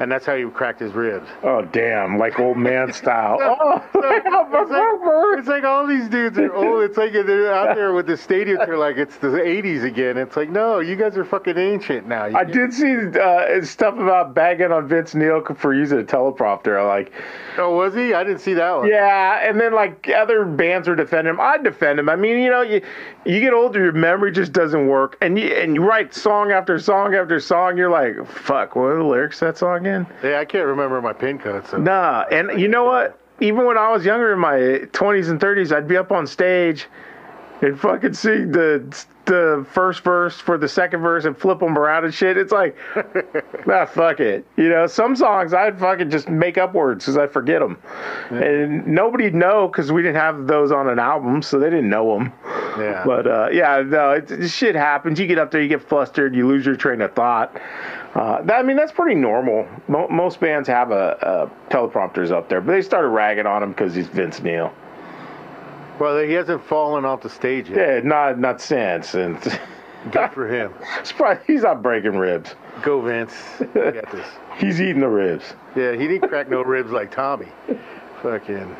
and 0.00 0.10
that's 0.10 0.26
how 0.26 0.34
he 0.34 0.44
cracked 0.50 0.80
his 0.80 0.92
ribs. 0.92 1.28
Oh 1.42 1.62
damn, 1.62 2.18
like 2.18 2.38
old 2.40 2.56
man 2.56 2.92
style. 2.92 3.38
oh, 3.40 3.84
It's 3.94 4.70
like, 4.70 5.38
it's 5.38 5.48
like 5.48 5.64
all 5.64 5.86
these 5.86 6.08
dudes 6.08 6.38
are 6.38 6.52
old. 6.54 6.82
It's 6.82 6.96
like 6.96 7.12
they're 7.12 7.52
out 7.52 7.74
there 7.76 7.92
with 7.92 8.06
the 8.06 8.14
stadiums. 8.14 8.66
They're 8.66 8.76
like 8.78 8.96
it's 8.96 9.16
the 9.16 9.28
'80s 9.28 9.84
again. 9.84 10.16
It's 10.18 10.36
like 10.36 10.50
no, 10.50 10.80
you 10.80 10.96
guys 10.96 11.16
are 11.16 11.24
fucking 11.24 11.56
ancient 11.58 12.06
now. 12.06 12.26
You 12.26 12.36
I 12.36 12.44
did 12.44 12.72
see 12.72 12.96
uh, 13.18 13.62
stuff 13.64 13.94
about 13.98 14.34
bagging 14.34 14.72
on 14.72 14.88
Vince 14.88 15.14
Neil 15.14 15.42
for 15.56 15.74
using 15.74 16.00
a 16.00 16.02
teleprompter. 16.04 16.86
Like, 16.86 17.12
Oh, 17.58 17.74
was 17.76 17.94
he? 17.94 18.14
I 18.14 18.24
didn't 18.24 18.40
see 18.40 18.54
that 18.54 18.76
one. 18.78 18.88
yeah, 18.88 19.48
and 19.48 19.60
then 19.60 19.72
like 19.74 20.08
other 20.08 20.44
bands 20.44 20.88
were 20.88 20.96
defending 20.96 21.34
him. 21.34 21.40
I'd 21.40 21.62
defend 21.64 21.98
him. 21.98 22.08
I 22.08 22.16
mean, 22.16 22.38
you 22.38 22.50
know, 22.50 22.62
you 22.62 22.80
you 23.24 23.40
get 23.40 23.52
older, 23.52 23.82
your 23.82 23.92
memory 23.92 24.32
just 24.32 24.52
doesn't 24.52 24.86
work, 24.86 25.16
and 25.20 25.38
you 25.38 25.46
and 25.48 25.74
you 25.74 25.82
write 25.82 26.14
song 26.14 26.52
after 26.52 26.78
song 26.78 27.14
after 27.14 27.38
song. 27.40 27.76
You're 27.76 27.90
like, 27.90 28.26
fuck, 28.26 28.76
what 28.76 28.84
are 28.84 28.96
the 28.98 29.04
lyrics 29.04 29.38
to 29.40 29.46
that 29.46 29.58
song 29.58 29.86
again? 29.90 30.06
Yeah, 30.22 30.40
I 30.40 30.44
can't 30.44 30.66
remember 30.66 31.00
my 31.00 31.12
pin 31.12 31.38
code. 31.38 31.66
So. 31.66 31.78
Nah, 31.78 32.24
and 32.30 32.60
you 32.60 32.68
know 32.68 32.84
what? 32.84 33.18
Even 33.40 33.64
when 33.64 33.78
I 33.78 33.90
was 33.90 34.04
younger 34.04 34.32
in 34.32 34.38
my 34.38 34.58
20s 34.92 35.30
and 35.30 35.40
30s, 35.40 35.74
I'd 35.74 35.88
be 35.88 35.96
up 35.96 36.12
on 36.12 36.26
stage 36.26 36.86
and 37.62 37.78
fucking 37.78 38.14
sing 38.14 38.52
the 38.52 39.04
the 39.26 39.64
first 39.70 40.02
verse 40.02 40.40
for 40.40 40.58
the 40.58 40.66
second 40.66 41.00
verse 41.02 41.24
and 41.24 41.38
flip 41.38 41.60
them 41.60 41.78
around 41.78 42.04
and 42.04 42.12
shit. 42.12 42.36
It's 42.36 42.50
like, 42.50 42.76
nah, 43.66 43.86
fuck 43.86 44.18
it. 44.18 44.44
You 44.56 44.68
know, 44.68 44.88
some 44.88 45.14
songs 45.14 45.54
I'd 45.54 45.78
fucking 45.78 46.10
just 46.10 46.28
make 46.28 46.58
up 46.58 46.74
words 46.74 47.04
because 47.04 47.16
I 47.16 47.28
forget 47.28 47.60
them, 47.60 47.78
and 48.30 48.86
nobody'd 48.86 49.34
know 49.34 49.68
because 49.68 49.92
we 49.92 50.02
didn't 50.02 50.16
have 50.16 50.46
those 50.46 50.72
on 50.72 50.88
an 50.88 50.98
album, 50.98 51.42
so 51.42 51.58
they 51.58 51.70
didn't 51.70 51.90
know 51.90 52.18
them. 52.18 52.32
Yeah. 52.78 53.04
But 53.04 53.26
uh, 53.26 53.48
yeah, 53.52 53.82
no, 53.86 54.12
it, 54.12 54.48
shit 54.48 54.74
happens. 54.74 55.20
You 55.20 55.26
get 55.26 55.38
up 55.38 55.50
there, 55.50 55.62
you 55.62 55.68
get 55.68 55.82
flustered, 55.82 56.34
you 56.34 56.46
lose 56.48 56.66
your 56.66 56.76
train 56.76 57.00
of 57.00 57.14
thought. 57.14 57.60
Uh, 58.14 58.42
that, 58.42 58.58
I 58.58 58.62
mean, 58.62 58.76
that's 58.76 58.92
pretty 58.92 59.14
normal. 59.14 59.68
Mo- 59.86 60.08
most 60.08 60.40
bands 60.40 60.66
have 60.68 60.90
a, 60.90 61.50
a 61.70 61.72
teleprompters 61.72 62.30
up 62.32 62.48
there, 62.48 62.60
but 62.60 62.72
they 62.72 62.82
started 62.82 63.08
ragging 63.08 63.46
on 63.46 63.62
him 63.62 63.70
because 63.70 63.94
he's 63.94 64.08
Vince 64.08 64.40
Neil. 64.40 64.72
well, 66.00 66.18
he 66.18 66.32
hasn't 66.32 66.64
fallen 66.66 67.04
off 67.04 67.22
the 67.22 67.30
stage 67.30 67.68
yet. 67.70 67.76
Yeah, 67.78 68.00
not 68.08 68.38
not 68.38 68.60
since, 68.60 69.14
and 69.14 69.38
Good 70.12 70.32
for 70.32 70.48
him. 70.48 70.72
probably, 71.16 71.42
he's 71.46 71.62
not 71.62 71.82
breaking 71.82 72.16
ribs. 72.16 72.54
Go 72.82 73.00
Vince. 73.02 73.34
Got 73.74 74.10
this. 74.10 74.26
He's 74.58 74.80
eating 74.80 75.00
the 75.00 75.08
ribs. 75.08 75.44
Yeah, 75.76 75.92
he 75.92 76.06
didn't 76.08 76.28
crack 76.28 76.48
no 76.50 76.62
ribs 76.62 76.90
like 76.90 77.10
Tommy. 77.10 77.48
Fucking. 78.22 78.76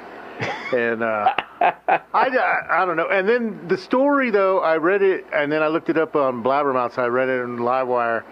And 0.75 1.03
uh, 1.03 1.35
I, 1.61 2.01
I, 2.15 2.61
I 2.71 2.85
don't 2.87 2.97
know. 2.97 3.09
And 3.09 3.29
then 3.29 3.69
the 3.69 3.77
story, 3.79 4.31
though, 4.31 4.61
I 4.61 4.77
read 4.77 5.01
it, 5.03 5.27
and 5.33 5.51
then 5.53 5.63
I 5.63 5.69
looked 5.69 5.89
it 5.91 5.97
up 5.99 6.17
on 6.17 6.43
Blabbermouth, 6.43 6.95
so 6.95 7.03
I 7.03 7.07
read 7.09 7.29
it 7.29 7.43
on 7.43 7.59
Loudwire. 7.59 8.25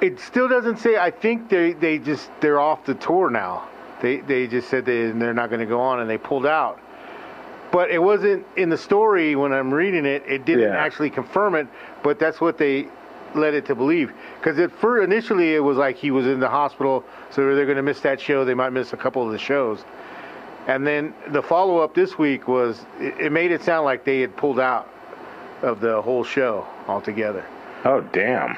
It 0.00 0.20
still 0.20 0.48
doesn't 0.48 0.78
say. 0.78 0.96
I 0.96 1.10
think 1.10 1.48
they, 1.48 1.72
they 1.72 1.98
just 1.98 2.30
they're 2.40 2.60
off 2.60 2.84
the 2.84 2.94
tour 2.94 3.30
now. 3.30 3.68
They 4.00 4.18
they 4.18 4.46
just 4.46 4.68
said 4.68 4.84
they 4.84 5.10
they're 5.10 5.34
not 5.34 5.48
going 5.50 5.60
to 5.60 5.66
go 5.66 5.80
on, 5.80 6.00
and 6.00 6.08
they 6.08 6.18
pulled 6.18 6.46
out. 6.46 6.80
But 7.70 7.90
it 7.90 7.98
wasn't 8.02 8.46
in 8.56 8.70
the 8.70 8.78
story 8.78 9.34
when 9.36 9.52
I'm 9.52 9.72
reading 9.74 10.06
it. 10.06 10.22
It 10.26 10.44
didn't 10.44 10.72
Yeah. 10.72 10.76
actually 10.78 11.10
confirm 11.10 11.54
it, 11.54 11.66
but 12.02 12.18
that's 12.18 12.40
what 12.40 12.56
they 12.56 12.88
led 13.34 13.52
it 13.52 13.66
to 13.66 13.74
believe. 13.74 14.10
Because 14.40 14.58
at 14.58 14.70
first, 14.72 15.04
initially, 15.04 15.54
it 15.54 15.60
was 15.60 15.76
like 15.76 15.96
he 15.96 16.10
was 16.10 16.26
in 16.26 16.40
the 16.40 16.48
hospital, 16.48 17.04
so 17.30 17.54
they're 17.54 17.66
going 17.66 17.76
to 17.76 17.82
miss 17.82 18.00
that 18.00 18.20
show. 18.20 18.44
They 18.44 18.54
might 18.54 18.70
miss 18.70 18.94
a 18.94 18.96
couple 18.96 19.22
of 19.26 19.32
the 19.32 19.38
shows. 19.38 19.84
And 20.66 20.86
then 20.86 21.12
the 21.28 21.42
follow 21.42 21.78
up 21.78 21.94
this 21.94 22.16
week 22.16 22.48
was 22.48 22.86
it, 23.00 23.14
it 23.20 23.32
made 23.32 23.50
it 23.52 23.62
sound 23.62 23.84
like 23.84 24.04
they 24.04 24.20
had 24.20 24.34
pulled 24.36 24.60
out 24.60 24.88
of 25.62 25.80
the 25.80 26.00
whole 26.00 26.24
show 26.24 26.66
altogether. 26.86 27.44
Oh 27.84 28.00
damn. 28.00 28.56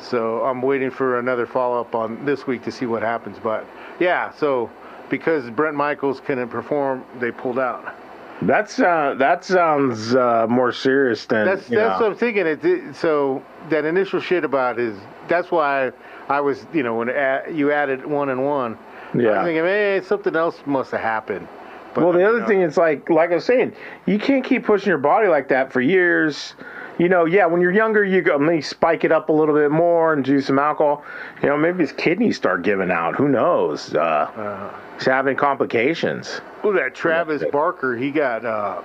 So 0.00 0.42
I'm 0.44 0.62
waiting 0.62 0.90
for 0.90 1.18
another 1.18 1.46
follow 1.46 1.80
up 1.80 1.94
on 1.94 2.24
this 2.24 2.46
week 2.46 2.62
to 2.64 2.72
see 2.72 2.86
what 2.86 3.02
happens. 3.02 3.38
But 3.42 3.66
yeah, 3.98 4.30
so 4.32 4.70
because 5.08 5.48
Brent 5.50 5.76
Michaels 5.76 6.20
couldn't 6.20 6.48
perform, 6.48 7.04
they 7.18 7.30
pulled 7.30 7.58
out. 7.58 7.94
That's 8.42 8.78
uh, 8.78 9.14
that 9.18 9.44
sounds 9.44 10.14
uh, 10.14 10.46
more 10.48 10.70
serious 10.70 11.24
than 11.24 11.46
That's 11.46 11.62
that's 11.68 11.70
know. 11.98 12.06
what 12.06 12.12
I'm 12.12 12.18
thinking. 12.18 12.46
It, 12.46 12.64
it- 12.64 12.94
so 12.96 13.42
that 13.70 13.84
initial 13.86 14.20
shit 14.20 14.44
about 14.44 14.78
is 14.78 14.96
That's 15.28 15.50
why 15.50 15.92
I 16.28 16.40
was, 16.40 16.66
you 16.74 16.82
know, 16.82 16.96
when 16.96 17.08
a- 17.08 17.44
you 17.50 17.72
added 17.72 18.04
one 18.04 18.28
and 18.28 18.44
one. 18.44 18.76
yeah. 19.14 19.30
I'm 19.38 19.44
thinking, 19.46 19.62
man, 19.64 20.04
something 20.04 20.36
else 20.36 20.60
must 20.66 20.90
have 20.90 21.00
happened. 21.00 21.48
But, 21.94 22.04
Well, 22.04 22.12
the 22.12 22.28
other 22.28 22.40
know, 22.40 22.46
thing 22.46 22.60
is 22.60 22.76
like, 22.76 23.08
like 23.08 23.30
I 23.30 23.36
was 23.36 23.46
saying, 23.46 23.72
you 24.04 24.18
can't 24.18 24.44
keep 24.44 24.64
pushing 24.66 24.88
your 24.90 24.98
body 24.98 25.28
like 25.28 25.48
that 25.48 25.72
for 25.72 25.80
years. 25.80 26.54
You 26.98 27.08
know, 27.10 27.26
yeah, 27.26 27.46
when 27.46 27.60
you're 27.60 27.72
younger, 27.72 28.04
you 28.04 28.22
go 28.22 28.38
maybe 28.38 28.62
spike 28.62 29.04
it 29.04 29.12
up 29.12 29.28
a 29.28 29.32
little 29.32 29.54
bit 29.54 29.70
more 29.70 30.14
and 30.14 30.24
do 30.24 30.40
some 30.40 30.58
alcohol. 30.58 31.04
You 31.42 31.50
know, 31.50 31.56
maybe 31.56 31.80
his 31.80 31.92
kidneys 31.92 32.36
start 32.36 32.62
giving 32.62 32.90
out. 32.90 33.16
Who 33.16 33.28
knows? 33.28 33.94
Uh, 33.94 34.72
he's 34.96 35.04
having 35.04 35.36
complications. 35.36 36.40
Well, 36.64 36.72
that 36.72 36.94
Travis 36.94 37.42
Barker, 37.52 37.96
he 37.96 38.10
got, 38.10 38.44
uh, 38.44 38.82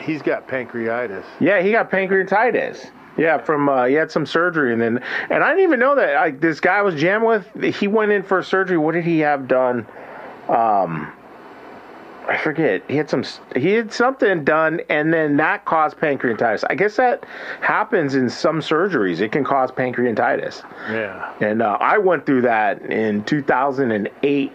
he's 0.00 0.22
got 0.22 0.48
pancreatitis. 0.48 1.24
Yeah, 1.38 1.62
he 1.62 1.70
got 1.70 1.90
pancreatitis. 1.90 2.90
Yeah, 3.16 3.38
from 3.38 3.68
uh, 3.68 3.84
he 3.84 3.94
had 3.94 4.10
some 4.10 4.24
surgery, 4.24 4.72
and 4.72 4.80
then 4.80 5.04
and 5.28 5.44
I 5.44 5.50
didn't 5.50 5.64
even 5.64 5.78
know 5.78 5.94
that. 5.96 6.14
Like 6.14 6.40
this 6.40 6.60
guy 6.60 6.78
I 6.78 6.82
was 6.82 6.94
jamming 6.94 7.28
with, 7.28 7.74
he 7.76 7.86
went 7.86 8.10
in 8.10 8.22
for 8.22 8.42
surgery. 8.42 8.78
What 8.78 8.92
did 8.92 9.04
he 9.04 9.18
have 9.18 9.46
done? 9.46 9.86
Um, 10.48 11.12
I 12.32 12.38
forget. 12.38 12.82
He 12.88 12.96
had 12.96 13.10
some. 13.10 13.24
He 13.54 13.72
had 13.72 13.92
something 13.92 14.42
done, 14.42 14.80
and 14.88 15.12
then 15.12 15.36
that 15.36 15.66
caused 15.66 15.98
pancreatitis. 15.98 16.64
I 16.70 16.74
guess 16.74 16.96
that 16.96 17.24
happens 17.60 18.14
in 18.14 18.30
some 18.30 18.60
surgeries. 18.60 19.20
It 19.20 19.32
can 19.32 19.44
cause 19.44 19.70
pancreatitis, 19.70 20.62
Yeah. 20.90 21.30
and 21.40 21.60
uh, 21.60 21.76
I 21.78 21.98
went 21.98 22.24
through 22.24 22.40
that 22.42 22.80
in 22.86 23.22
2008. 23.24 24.50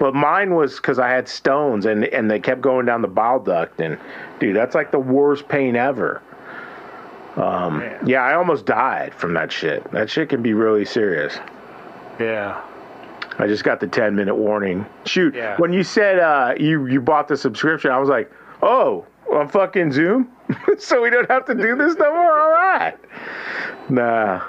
But 0.00 0.14
mine 0.16 0.54
was 0.56 0.76
because 0.76 0.98
I 0.98 1.08
had 1.08 1.28
stones, 1.28 1.86
and 1.86 2.04
and 2.06 2.28
they 2.28 2.40
kept 2.40 2.60
going 2.60 2.86
down 2.86 3.02
the 3.02 3.08
bile 3.08 3.38
duct, 3.38 3.80
and 3.80 3.98
dude, 4.40 4.56
that's 4.56 4.74
like 4.74 4.90
the 4.90 4.98
worst 4.98 5.46
pain 5.48 5.76
ever. 5.76 6.20
Um, 7.36 7.78
Man. 7.78 8.04
yeah, 8.08 8.22
I 8.24 8.34
almost 8.34 8.66
died 8.66 9.14
from 9.14 9.32
that 9.34 9.52
shit. 9.52 9.88
That 9.92 10.10
shit 10.10 10.28
can 10.30 10.42
be 10.42 10.54
really 10.54 10.84
serious. 10.84 11.38
Yeah. 12.18 12.60
I 13.38 13.46
just 13.46 13.64
got 13.64 13.80
the 13.80 13.86
10 13.86 14.14
minute 14.14 14.34
warning. 14.36 14.86
Shoot, 15.04 15.34
Yeah. 15.34 15.56
when 15.58 15.72
you 15.72 15.82
said 15.82 16.18
uh, 16.18 16.54
you 16.58 16.86
you 16.86 17.00
bought 17.00 17.28
the 17.28 17.36
subscription, 17.36 17.90
I 17.90 17.98
was 17.98 18.08
like, 18.08 18.30
oh, 18.62 19.04
on 19.32 19.48
fucking 19.48 19.92
Zoom, 19.92 20.30
so 20.78 21.02
we 21.02 21.10
don't 21.10 21.28
have 21.30 21.44
to 21.46 21.54
do 21.54 21.76
this 21.76 21.96
no 21.96 22.12
more. 22.14 22.40
All 22.40 22.50
right. 22.52 22.94
Nah. 23.90 24.42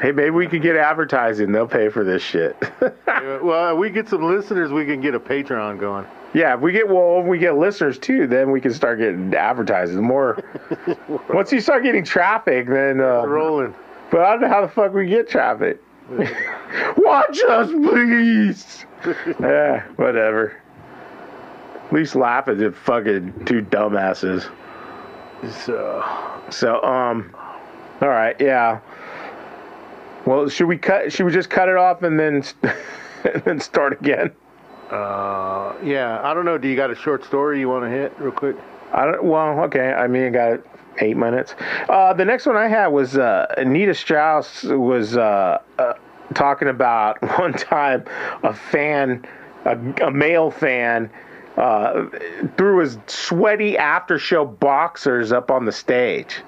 Hey, 0.00 0.12
maybe 0.12 0.30
we 0.30 0.46
could 0.46 0.62
get 0.62 0.76
advertising. 0.76 1.52
They'll 1.52 1.66
pay 1.66 1.88
for 1.90 2.04
this 2.04 2.22
shit. 2.22 2.56
Well, 3.42 3.76
we 3.76 3.90
get 3.90 4.08
some 4.08 4.22
listeners, 4.22 4.72
we 4.72 4.86
can 4.86 5.02
get 5.02 5.14
a 5.14 5.20
Patreon 5.20 5.78
going. 5.78 6.06
Yeah, 6.32 6.54
if 6.54 6.60
we 6.60 6.72
get 6.72 6.88
well, 6.88 7.20
if 7.20 7.26
we 7.26 7.36
get 7.38 7.56
listeners 7.56 7.98
too, 7.98 8.26
then 8.26 8.50
we 8.50 8.62
can 8.62 8.72
start 8.72 8.98
getting 8.98 9.34
advertising. 9.34 10.00
More 10.02 10.42
once 11.28 11.52
you 11.52 11.60
start 11.60 11.82
getting 11.82 12.02
traffic, 12.02 12.66
then 12.66 12.98
uh, 13.00 13.26
Rolling. 13.26 13.74
but 14.10 14.20
I 14.22 14.30
don't 14.32 14.40
know 14.42 14.48
how 14.48 14.62
the 14.62 14.68
fuck 14.68 14.94
we 14.94 15.06
get 15.06 15.28
traffic. 15.28 15.82
Watch 16.10 17.40
us, 17.48 17.70
please. 17.70 18.84
yeah, 19.40 19.84
whatever. 19.96 20.56
At 21.86 21.92
least 21.92 22.14
laugh 22.14 22.48
at 22.48 22.58
the 22.58 22.72
fucking 22.72 23.44
two 23.46 23.62
dumbasses. 23.62 24.48
So, 25.64 26.04
So, 26.50 26.82
um, 26.82 27.34
all 28.02 28.08
right, 28.08 28.36
yeah. 28.40 28.80
Well, 30.26 30.48
should 30.48 30.66
we 30.66 30.76
cut? 30.76 31.12
Should 31.12 31.24
we 31.24 31.32
just 31.32 31.48
cut 31.50 31.68
it 31.68 31.76
off 31.76 32.02
and 32.02 32.18
then 32.20 32.44
and 33.24 33.42
then 33.44 33.60
start 33.60 33.98
again? 34.00 34.32
uh, 34.90 35.74
yeah, 35.82 36.20
I 36.22 36.34
don't 36.34 36.44
know. 36.44 36.58
Do 36.58 36.68
you 36.68 36.76
got 36.76 36.90
a 36.90 36.94
short 36.94 37.24
story 37.24 37.60
you 37.60 37.68
want 37.68 37.84
to 37.84 37.90
hit 37.90 38.12
real 38.18 38.32
quick? 38.32 38.56
I 38.92 39.06
don't. 39.06 39.24
Well, 39.24 39.60
okay. 39.64 39.92
I 39.92 40.06
mean, 40.08 40.24
I 40.24 40.30
got 40.30 40.69
eight 41.00 41.16
minutes. 41.16 41.54
Uh, 41.88 42.12
the 42.12 42.24
next 42.24 42.46
one 42.46 42.56
I 42.56 42.68
had 42.68 42.88
was 42.88 43.16
uh, 43.16 43.46
Nita 43.64 43.94
Strauss 43.94 44.64
was 44.64 45.16
uh, 45.16 45.58
uh, 45.78 45.94
talking 46.34 46.68
about 46.68 47.20
one 47.38 47.52
time 47.52 48.04
a 48.42 48.54
fan, 48.54 49.26
a, 49.64 49.78
a 50.04 50.10
male 50.10 50.50
fan. 50.50 51.10
Uh, 51.56 52.06
threw 52.56 52.78
his 52.78 52.96
sweaty 53.06 53.76
after 53.76 54.18
show 54.18 54.46
boxers 54.46 55.32
up 55.32 55.50
on 55.50 55.66
the 55.66 55.72
stage. 55.72 56.42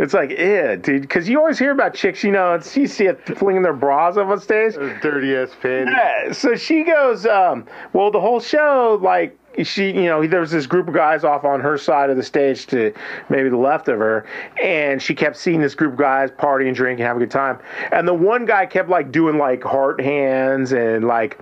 It's 0.00 0.14
like, 0.14 0.30
yeah, 0.30 0.76
dude, 0.76 1.02
because 1.02 1.28
you 1.28 1.38
always 1.38 1.58
hear 1.58 1.72
about 1.72 1.92
chicks, 1.94 2.24
you 2.24 2.32
know, 2.32 2.54
it's, 2.54 2.74
you 2.74 2.86
see 2.86 3.04
it 3.04 3.20
flinging 3.38 3.62
their 3.62 3.74
bras 3.74 4.16
up 4.16 4.28
on 4.28 4.40
stage. 4.40 4.74
Dirty 5.02 5.36
ass 5.36 5.50
panties. 5.60 5.94
Yeah, 5.94 6.32
so 6.32 6.56
she 6.56 6.84
goes, 6.84 7.26
um, 7.26 7.66
well, 7.92 8.10
the 8.10 8.20
whole 8.20 8.40
show, 8.40 8.98
like, 9.02 9.38
she, 9.62 9.88
you 9.88 10.04
know, 10.04 10.26
there 10.26 10.40
was 10.40 10.50
this 10.50 10.66
group 10.66 10.88
of 10.88 10.94
guys 10.94 11.24
off 11.24 11.44
on 11.44 11.60
her 11.60 11.76
side 11.76 12.10
of 12.10 12.16
the 12.16 12.22
stage 12.22 12.66
to 12.66 12.92
maybe 13.28 13.48
the 13.48 13.56
left 13.56 13.88
of 13.88 13.98
her, 13.98 14.24
and 14.62 15.02
she 15.02 15.14
kept 15.14 15.36
seeing 15.36 15.60
this 15.60 15.74
group 15.74 15.92
of 15.92 15.98
guys 15.98 16.30
partying, 16.30 16.68
and 16.68 16.76
drinking, 16.76 17.02
and 17.02 17.08
having 17.08 17.22
a 17.22 17.26
good 17.26 17.32
time. 17.32 17.58
And 17.92 18.06
the 18.06 18.14
one 18.14 18.46
guy 18.46 18.66
kept, 18.66 18.88
like, 18.88 19.12
doing, 19.12 19.38
like, 19.38 19.62
heart 19.62 20.00
hands 20.00 20.72
and, 20.72 21.06
like, 21.06 21.38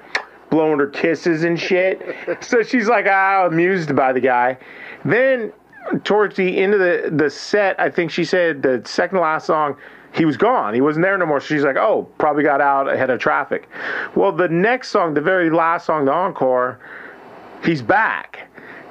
blowing 0.50 0.78
her 0.78 0.86
kisses 0.86 1.44
and 1.44 1.60
shit. 1.60 2.02
so 2.40 2.62
she's 2.62 2.88
like, 2.88 3.06
ah, 3.08 3.46
amused 3.46 3.94
by 3.94 4.12
the 4.12 4.20
guy. 4.20 4.56
Then, 5.04 5.52
towards 6.04 6.36
the 6.36 6.58
end 6.58 6.74
of 6.74 6.80
the, 6.80 7.10
the 7.14 7.30
set, 7.30 7.78
I 7.78 7.90
think 7.90 8.10
she 8.10 8.24
said 8.24 8.62
the 8.62 8.82
second 8.84 9.20
last 9.20 9.46
song, 9.46 9.76
he 10.12 10.24
was 10.24 10.36
gone. 10.36 10.74
He 10.74 10.80
wasn't 10.80 11.04
there 11.04 11.16
no 11.18 11.26
more. 11.26 11.40
She's 11.40 11.62
like, 11.62 11.76
oh, 11.76 12.08
probably 12.18 12.42
got 12.42 12.60
out 12.60 12.92
ahead 12.92 13.10
of 13.10 13.20
traffic. 13.20 13.68
Well, 14.14 14.32
the 14.32 14.48
next 14.48 14.88
song, 14.88 15.14
the 15.14 15.20
very 15.20 15.50
last 15.50 15.86
song, 15.86 16.06
the 16.06 16.12
encore, 16.12 16.80
he's 17.64 17.82
back. 17.82 18.48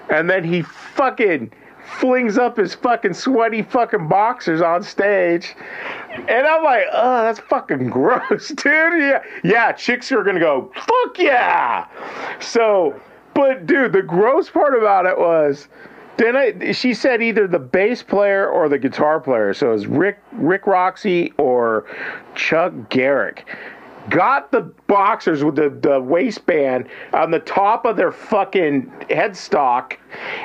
And 0.10 0.30
then 0.30 0.44
he 0.44 0.62
fucking 0.62 1.52
flings 2.00 2.38
up 2.38 2.58
his 2.58 2.76
fucking 2.76 3.14
sweaty 3.14 3.62
fucking 3.62 4.08
boxers 4.08 4.62
on 4.62 4.84
stage. 4.84 5.56
And 6.12 6.48
I'm 6.48 6.64
like, 6.64 6.84
oh, 6.92 7.24
that's 7.24 7.40
fucking 7.40 7.90
gross, 7.90 8.50
dude. 8.50 9.02
Yeah, 9.02 9.24
yeah, 9.44 9.72
chicks 9.72 10.12
are 10.12 10.24
gonna 10.24 10.40
go, 10.40 10.72
fuck 10.76 11.18
yeah. 11.18 11.88
So, 12.40 13.00
but 13.34 13.66
dude, 13.66 13.94
the 13.94 14.02
gross 14.02 14.50
part 14.50 14.78
about 14.78 15.06
it 15.06 15.18
was, 15.18 15.68
then 16.18 16.36
I, 16.36 16.72
she 16.72 16.94
said 16.94 17.22
either 17.22 17.48
the 17.48 17.60
bass 17.60 18.02
player 18.02 18.50
or 18.50 18.70
the 18.70 18.80
guitar 18.80 19.20
player. 19.20 19.54
So 19.54 19.70
it 19.70 19.74
was 19.74 19.88
Rick 19.88 20.20
Rick 20.34 20.66
Roxie 20.66 21.34
or 21.38 21.86
Chuck 22.36 22.74
Garric. 22.90 23.48
Got 24.10 24.52
the 24.52 24.62
boxers 24.88 25.44
with 25.44 25.56
the, 25.56 25.70
the 25.70 26.00
waistband 26.00 26.88
on 27.14 27.32
the 27.32 27.40
top 27.40 27.86
of 27.86 27.98
their 27.98 28.12
fucking 28.12 28.92
headstock 29.10 29.98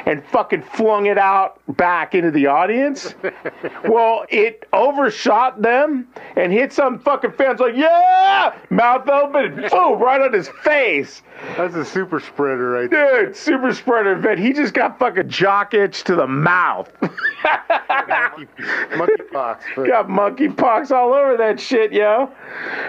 and 0.06 0.24
fucking 0.26 0.62
flung 0.62 1.06
it 1.06 1.18
out 1.18 1.60
back 1.76 2.14
into 2.14 2.30
the 2.30 2.46
audience. 2.46 3.14
well, 3.88 4.24
it 4.28 4.66
overshot 4.72 5.62
them 5.62 6.08
and 6.36 6.52
hit 6.52 6.72
some 6.72 6.98
fucking 6.98 7.32
fans 7.32 7.60
like, 7.60 7.76
yeah, 7.76 8.54
mouth 8.70 9.08
open, 9.08 9.56
boom, 9.70 10.00
right 10.00 10.20
on 10.20 10.32
his 10.32 10.48
face. 10.62 11.22
That's 11.56 11.74
a 11.74 11.84
super 11.84 12.20
spreader 12.20 12.70
right 12.70 12.90
there. 12.90 13.26
Dude, 13.26 13.36
super 13.36 13.72
spreader 13.74 14.12
event. 14.12 14.38
He 14.38 14.52
just 14.52 14.74
got 14.74 14.98
fucking 14.98 15.28
jock 15.28 15.74
itch 15.74 16.04
to 16.04 16.14
the 16.14 16.26
mouth. 16.26 16.90
Monkey, 18.08 18.46
monkey 18.96 19.22
pox. 19.32 19.64
Got 19.74 20.08
monkey 20.08 20.48
pox 20.48 20.90
all 20.90 21.12
over 21.12 21.36
that 21.36 21.58
shit, 21.60 21.92
yo. 21.92 22.30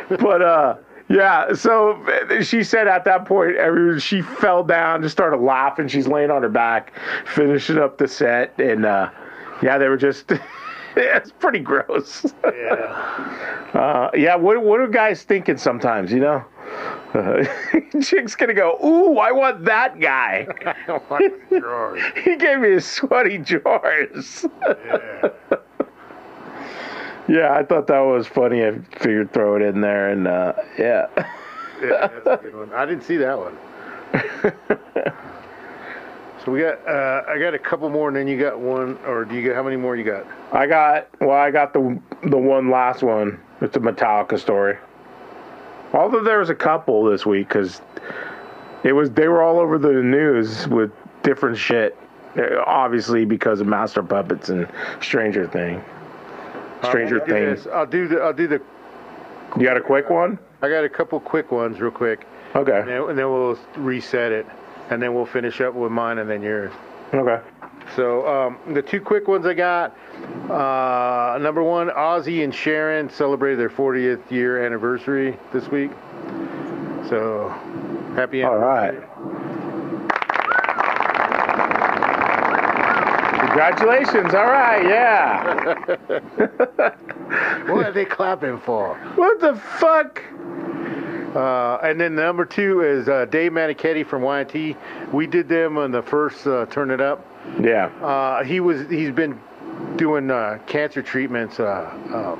But 0.09 0.41
uh 0.41 0.75
yeah, 1.13 1.53
so 1.53 2.03
she 2.41 2.63
said 2.63 2.87
at 2.87 3.05
that 3.05 3.25
point, 3.25 3.55
she 4.01 4.21
fell 4.21 4.63
down, 4.63 5.03
just 5.03 5.13
started 5.13 5.37
laughing. 5.37 5.87
She's 5.87 6.07
laying 6.07 6.31
on 6.31 6.41
her 6.41 6.49
back, 6.49 6.91
finishing 7.25 7.77
up 7.77 7.99
the 7.99 8.07
set, 8.07 8.59
and 8.59 8.85
uh, 8.85 9.11
yeah, 9.61 9.77
they 9.77 9.87
were 9.87 9.97
just. 9.97 10.31
it's 10.95 11.31
pretty 11.31 11.59
gross. 11.59 12.25
yeah. 12.43 13.49
Uh, 13.73 14.11
yeah, 14.13 14.35
what 14.35 14.61
what 14.61 14.79
are 14.79 14.87
guys 14.87 15.23
thinking 15.23 15.57
sometimes? 15.57 16.11
You 16.11 16.19
know, 16.19 16.45
uh, 17.15 17.43
chick's 18.03 18.35
gonna 18.35 18.53
go, 18.53 18.77
"Ooh, 18.85 19.17
I 19.17 19.31
want 19.31 19.65
that 19.65 19.99
guy." 19.99 20.45
Drawers. 21.49 22.03
he 22.23 22.35
gave 22.35 22.59
me 22.59 22.69
his 22.69 22.85
sweaty 22.85 23.39
drawers. 23.39 24.45
Yeah. 24.61 25.29
Yeah, 27.27 27.53
I 27.53 27.63
thought 27.63 27.87
that 27.87 27.99
was 27.99 28.27
funny. 28.27 28.65
I 28.65 28.79
figured 28.99 29.33
throw 29.33 29.55
it 29.55 29.61
in 29.61 29.81
there, 29.81 30.09
and 30.09 30.27
uh, 30.27 30.53
yeah. 30.77 31.07
yeah, 31.81 32.09
that's 32.23 32.41
a 32.41 32.43
good 32.43 32.55
one. 32.55 32.73
I 32.73 32.85
didn't 32.85 33.03
see 33.03 33.17
that 33.17 33.37
one. 33.37 33.57
So 36.43 36.51
we 36.51 36.59
got, 36.59 36.85
uh, 36.85 37.23
I 37.27 37.39
got 37.39 37.53
a 37.53 37.59
couple 37.59 37.89
more, 37.89 38.09
and 38.09 38.17
then 38.17 38.27
you 38.27 38.37
got 38.37 38.59
one, 38.59 38.97
or 39.05 39.23
do 39.23 39.33
you 39.33 39.41
get 39.41 39.55
how 39.55 39.63
many 39.63 39.77
more 39.77 39.95
you 39.95 40.03
got? 40.03 40.25
I 40.51 40.67
got 40.67 41.07
well, 41.21 41.37
I 41.37 41.51
got 41.51 41.73
the 41.73 41.99
the 42.23 42.37
one 42.37 42.69
last 42.69 43.01
one. 43.01 43.39
It's 43.61 43.77
a 43.77 43.79
Metallica 43.79 44.37
story. 44.37 44.77
Although 45.93 46.23
there 46.23 46.39
was 46.39 46.49
a 46.49 46.55
couple 46.55 47.05
this 47.05 47.25
week 47.25 47.47
because 47.47 47.81
it 48.83 48.91
was 48.91 49.09
they 49.11 49.29
were 49.29 49.41
all 49.41 49.57
over 49.57 49.77
the 49.77 49.93
news 49.93 50.67
with 50.67 50.91
different 51.21 51.57
shit. 51.57 51.97
Obviously 52.65 53.25
because 53.25 53.61
of 53.61 53.67
Master 53.67 54.03
Puppets 54.03 54.49
and 54.49 54.67
Stranger 55.01 55.47
Thing. 55.47 55.81
Stranger 56.89 57.19
I'll 57.21 57.25
Things. 57.27 57.67
I'll 57.67 57.85
do 57.85 58.07
the, 58.07 58.19
I'll 58.21 58.33
do 58.33 58.47
the. 58.47 58.61
You 59.57 59.63
got 59.65 59.77
a 59.77 59.81
quick 59.81 60.09
one? 60.09 60.37
I 60.61 60.69
got 60.69 60.83
a 60.83 60.89
couple 60.89 61.19
quick 61.19 61.51
ones, 61.51 61.79
real 61.79 61.91
quick, 61.91 62.25
and 62.55 62.67
Okay. 62.67 62.83
then, 62.89 63.01
and 63.09 63.17
then 63.17 63.29
we'll 63.31 63.57
reset 63.75 64.31
it, 64.31 64.45
and 64.89 65.01
then 65.01 65.13
we'll 65.13 65.25
finish 65.25 65.61
up 65.61 65.73
with 65.73 65.91
mine, 65.91 66.17
and 66.19 66.29
then 66.29 66.41
yours. 66.41 66.71
Okay. 67.13 67.39
So 67.95 68.25
um, 68.27 68.57
the 68.73 68.81
two 68.81 69.01
quick 69.01 69.27
ones 69.27 69.45
I 69.45 69.53
got. 69.53 69.95
Uh, 70.49 71.37
number 71.39 71.61
one, 71.61 71.89
Ozzy 71.89 72.43
and 72.43 72.53
Sharon 72.55 73.09
celebrated 73.09 73.59
their 73.59 73.69
40th 73.69 74.31
year 74.31 74.65
anniversary 74.65 75.37
this 75.51 75.67
week. 75.69 75.91
So 77.09 77.49
happy 78.15 78.43
All 78.43 78.57
right. 78.57 78.95
Congratulations. 83.53 84.33
All 84.33 84.47
right. 84.47 84.83
Yeah. 84.83 85.85
What 87.67 87.87
are 87.87 87.91
they 87.91 88.05
clapping 88.05 88.59
for? 88.59 88.95
what 89.15 89.39
the 89.39 89.55
fuck? 89.55 90.21
Uh, 91.35 91.77
and 91.83 91.99
then 91.99 92.13
number 92.13 92.45
two 92.45 92.81
is 92.81 93.09
uh, 93.09 93.25
Dave 93.25 93.51
Meniketti 93.51 94.05
from 94.05 94.21
Y&T. 94.21 94.75
We 95.11 95.25
did 95.25 95.47
them 95.49 95.77
on 95.77 95.91
the 95.91 96.03
first 96.03 96.45
uh, 96.45 96.67
Turn 96.67 96.91
It 96.91 97.01
Up. 97.01 97.25
Yeah. 97.59 97.85
Uh, 98.03 98.43
he 98.43 98.59
was 98.59 98.87
he's 98.89 99.09
been 99.11 99.39
doing 99.95 100.29
uh, 100.29 100.59
cancer 100.67 101.01
treatments, 101.01 101.59
uh, 101.59 101.63
uh, 101.63 102.35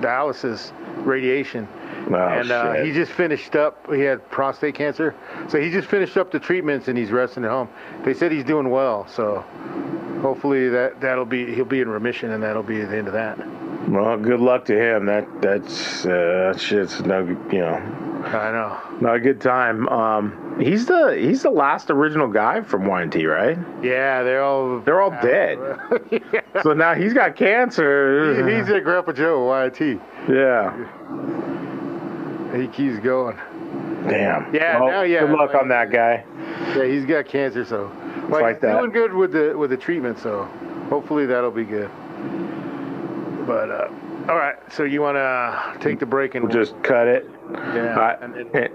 dialysis, 0.00 0.72
radiation, 1.04 1.68
Oh, 2.10 2.14
and 2.16 2.50
uh, 2.50 2.72
he 2.74 2.92
just 2.92 3.12
finished 3.12 3.54
up. 3.56 3.86
He 3.92 4.00
had 4.00 4.28
prostate 4.30 4.74
cancer, 4.74 5.14
so 5.48 5.60
he 5.60 5.70
just 5.70 5.88
finished 5.88 6.16
up 6.16 6.30
the 6.32 6.40
treatments 6.40 6.88
and 6.88 6.98
he's 6.98 7.10
resting 7.10 7.44
at 7.44 7.50
home. 7.50 7.68
They 8.04 8.14
said 8.14 8.32
he's 8.32 8.44
doing 8.44 8.68
well, 8.70 9.06
so 9.08 9.44
hopefully 10.24 10.70
that 10.70 11.00
that'll 11.02 11.26
be 11.26 11.54
he'll 11.54 11.66
be 11.66 11.80
in 11.82 11.88
remission 11.88 12.30
and 12.32 12.42
that'll 12.42 12.62
be 12.62 12.80
the 12.80 12.96
end 12.96 13.06
of 13.06 13.12
that. 13.12 13.36
Well, 13.90 14.16
good 14.16 14.40
luck 14.40 14.64
to 14.66 14.74
him. 14.78 15.04
That 15.04 15.26
that's 15.42 16.06
uh, 16.06 16.52
that 16.52 16.58
shit's 16.60 17.02
no, 17.02 17.20
you 17.52 17.58
know, 17.58 17.74
I 18.24 18.50
know. 18.50 18.80
not 19.02 19.16
a 19.16 19.20
good 19.20 19.38
time. 19.42 19.86
Um, 19.90 20.56
he's 20.58 20.86
the 20.86 21.14
he's 21.20 21.42
the 21.42 21.50
last 21.50 21.90
original 21.90 22.26
guy 22.28 22.62
from 22.62 22.86
Y&T, 22.86 23.26
right? 23.26 23.58
Yeah, 23.82 24.22
they're 24.22 24.42
all 24.42 24.80
They're 24.80 25.02
all 25.02 25.10
dead. 25.10 25.58
yeah. 26.10 26.62
So 26.62 26.72
now 26.72 26.94
he's 26.94 27.12
got 27.12 27.36
cancer. 27.36 28.48
He- 28.48 28.56
He's 28.56 28.70
at 28.70 28.82
Grandpa 28.84 29.12
Joe 29.12 29.44
Y&T. 29.44 29.98
yeah. 30.30 30.72
He 32.56 32.68
keeps 32.68 32.98
going. 33.00 33.36
Damn. 34.08 34.54
Yeah, 34.54 34.78
Well, 34.80 34.88
now, 34.90 35.02
yeah, 35.02 35.20
Good 35.26 35.30
luck 35.30 35.52
like- 35.52 35.62
on 35.62 35.68
that 35.68 35.90
guy. 35.90 36.24
Yeah, 36.76 36.84
he's 36.84 37.04
got 37.04 37.26
cancer, 37.26 37.64
so 37.64 37.90
like, 38.28 38.42
like 38.42 38.60
that. 38.60 38.78
doing 38.78 38.90
good 38.90 39.12
with 39.12 39.32
the 39.32 39.56
with 39.56 39.70
the 39.70 39.76
treatment. 39.76 40.18
So 40.18 40.44
hopefully 40.88 41.26
that'll 41.26 41.50
be 41.50 41.64
good. 41.64 41.90
But 43.46 43.70
uh, 43.70 43.88
all 44.28 44.36
right, 44.36 44.56
so 44.72 44.84
you 44.84 45.02
want 45.02 45.16
to 45.16 45.76
take 45.80 45.98
the 45.98 46.06
break 46.06 46.34
and 46.34 46.44
We'll 46.44 46.52
just 46.52 46.80
cut 46.82 47.06
it. 47.06 47.28
yeah, 47.52 47.94
right. 47.94 48.18
and 48.22 48.34
then 48.34 48.70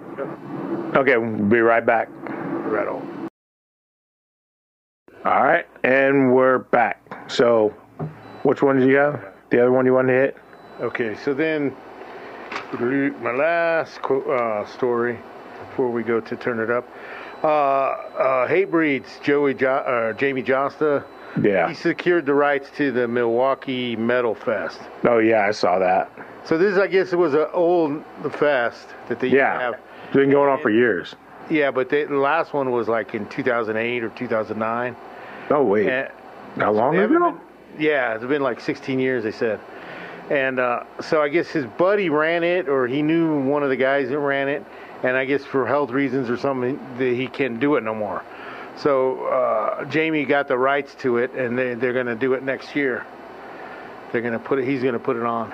Okay, 0.95 1.17
we'll 1.17 1.45
be 1.45 1.59
right 1.59 1.83
back. 1.85 2.07
right 2.21 2.87
on. 2.87 3.27
All 5.25 5.43
right, 5.43 5.65
and 5.83 6.33
we're 6.33 6.59
back. 6.59 7.01
So, 7.29 7.69
which 8.43 8.61
one 8.61 8.79
did 8.79 8.87
you 8.87 8.95
have? 8.97 9.33
The 9.49 9.59
other 9.59 9.71
one 9.71 9.85
you 9.85 9.93
wanted 9.93 10.13
to 10.13 10.19
hit? 10.19 10.37
Okay, 10.81 11.15
so 11.15 11.33
then 11.33 11.75
my 12.79 13.31
last 13.31 13.99
uh, 14.05 14.65
story 14.67 15.19
before 15.69 15.89
we 15.91 16.03
go 16.03 16.19
to 16.21 16.35
turn 16.35 16.59
it 16.59 16.69
up. 16.69 16.87
Uh, 17.43 17.47
uh, 17.47 18.47
Hatebreed's, 18.47 19.19
Joey 19.23 19.53
jo- 19.53 19.67
uh, 19.69 20.13
Jamie 20.13 20.43
Jasta. 20.43 21.03
Yeah. 21.41 21.69
He 21.69 21.75
secured 21.75 22.25
the 22.25 22.33
rights 22.33 22.69
to 22.77 22.91
the 22.91 23.07
Milwaukee 23.07 23.95
Metal 23.95 24.35
Fest. 24.35 24.79
Oh 25.05 25.19
yeah, 25.19 25.45
I 25.47 25.51
saw 25.51 25.79
that. 25.79 26.11
So 26.43 26.57
this, 26.57 26.77
I 26.77 26.87
guess, 26.87 27.13
it 27.13 27.17
was 27.17 27.33
an 27.35 27.47
old 27.53 28.03
fest 28.33 28.87
that 29.07 29.19
they 29.19 29.27
Yeah, 29.27 29.59
have. 29.59 29.73
it's 30.07 30.15
been 30.15 30.31
going 30.31 30.49
on 30.49 30.59
for 30.61 30.69
years. 30.71 31.15
Yeah, 31.49 31.71
but 31.71 31.89
they, 31.89 32.03
the 32.05 32.15
last 32.17 32.53
one 32.53 32.71
was 32.71 32.87
like 32.87 33.13
in 33.13 33.27
2008 33.29 34.03
or 34.03 34.09
2009. 34.09 34.95
Oh 35.51 35.63
wait, 35.63 35.87
And, 35.87 36.09
how 36.57 36.71
long 36.71 36.95
haven't 36.95 37.15
ago? 37.15 37.31
been- 37.31 37.41
yeah, 37.83 38.15
it's 38.15 38.25
been 38.25 38.41
like 38.41 38.59
16 38.59 38.99
years, 38.99 39.23
they 39.23 39.31
said. 39.31 39.59
And 40.31 40.59
uh, 40.59 40.83
so 41.01 41.21
I 41.21 41.29
guess 41.29 41.47
his 41.47 41.65
buddy 41.65 42.09
ran 42.09 42.43
it, 42.43 42.67
or 42.67 42.85
he 42.87 43.01
knew 43.01 43.39
one 43.43 43.63
of 43.63 43.69
the 43.69 43.75
guys 43.77 44.09
that 44.09 44.19
ran 44.19 44.47
it, 44.49 44.65
and 45.03 45.15
I 45.15 45.25
guess 45.25 45.43
for 45.45 45.65
health 45.65 45.91
reasons 45.91 46.29
or 46.29 46.37
something, 46.37 46.77
that 46.97 47.13
he 47.13 47.27
can't 47.27 47.59
do 47.59 47.75
it 47.75 47.83
no 47.83 47.93
more. 47.95 48.23
So 48.77 49.25
uh, 49.25 49.85
Jamie 49.85 50.25
got 50.25 50.47
the 50.47 50.57
rights 50.57 50.95
to 50.99 51.17
it, 51.17 51.31
and 51.33 51.57
they, 51.57 51.73
they're 51.73 51.93
going 51.93 52.05
to 52.05 52.15
do 52.15 52.33
it 52.33 52.43
next 52.43 52.75
year. 52.75 53.05
They're 54.11 54.21
going 54.21 54.33
to 54.33 54.39
put 54.39 54.59
it. 54.59 54.65
He's 54.65 54.81
going 54.81 54.93
to 54.93 54.99
put 54.99 55.17
it 55.17 55.23
on. 55.23 55.53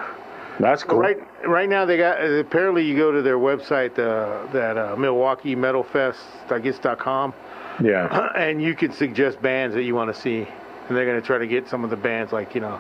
That's 0.60 0.84
cool. 0.84 1.00
Right, 1.00 1.18
right 1.46 1.68
now 1.68 1.86
they 1.86 1.98
got. 1.98 2.24
Apparently, 2.24 2.86
you 2.86 2.96
go 2.96 3.12
to 3.12 3.22
their 3.22 3.38
website, 3.38 3.92
uh, 4.00 4.50
that 4.54 4.78
uh, 4.78 4.96
Milwaukee 4.96 5.56
Metal 5.56 5.84
Fest, 5.84 6.20
I 6.50 6.60
guess 6.60 6.80
dot 6.80 7.00
com, 7.00 7.34
Yeah. 7.84 8.30
and 8.38 8.62
you 8.62 8.74
can 8.76 8.94
suggest 8.94 9.42
bands 9.42 9.76
that 9.76 9.84
you 9.84 9.96
want 9.96 10.14
to 10.14 10.20
see, 10.22 10.48
and 10.88 10.96
they're 10.96 11.06
going 11.06 11.20
to 11.20 11.26
try 11.26 11.38
to 11.38 11.48
get 11.48 11.68
some 11.68 11.84
of 11.84 11.90
the 11.90 11.98
bands 11.98 12.32
like 12.32 12.56
you 12.56 12.62
know, 12.62 12.80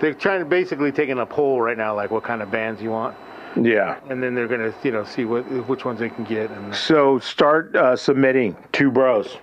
they're 0.00 0.14
trying 0.14 0.40
to 0.40 0.46
basically 0.46 0.90
taking 0.90 1.18
a 1.18 1.26
poll 1.26 1.60
right 1.60 1.76
now, 1.78 1.94
like 1.94 2.10
what 2.10 2.24
kind 2.24 2.42
of 2.42 2.50
bands 2.50 2.82
you 2.82 2.90
want, 2.90 3.16
Yeah. 3.60 3.98
and 4.10 4.22
then 4.22 4.34
they're 4.34 4.48
going 4.48 4.60
to 4.72 4.74
you 4.82 4.90
know 4.92 5.04
see 5.04 5.24
what 5.24 5.42
which 5.68 5.84
ones 5.84 6.00
they 6.00 6.08
can 6.10 6.24
get, 6.24 6.50
and 6.50 6.74
So 6.74 7.18
start 7.18 7.74
uh, 7.76 7.96
submitting. 7.96 8.56
Two 8.72 8.90
bros. 8.90 9.38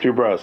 Two 0.00 0.12
bros. 0.12 0.42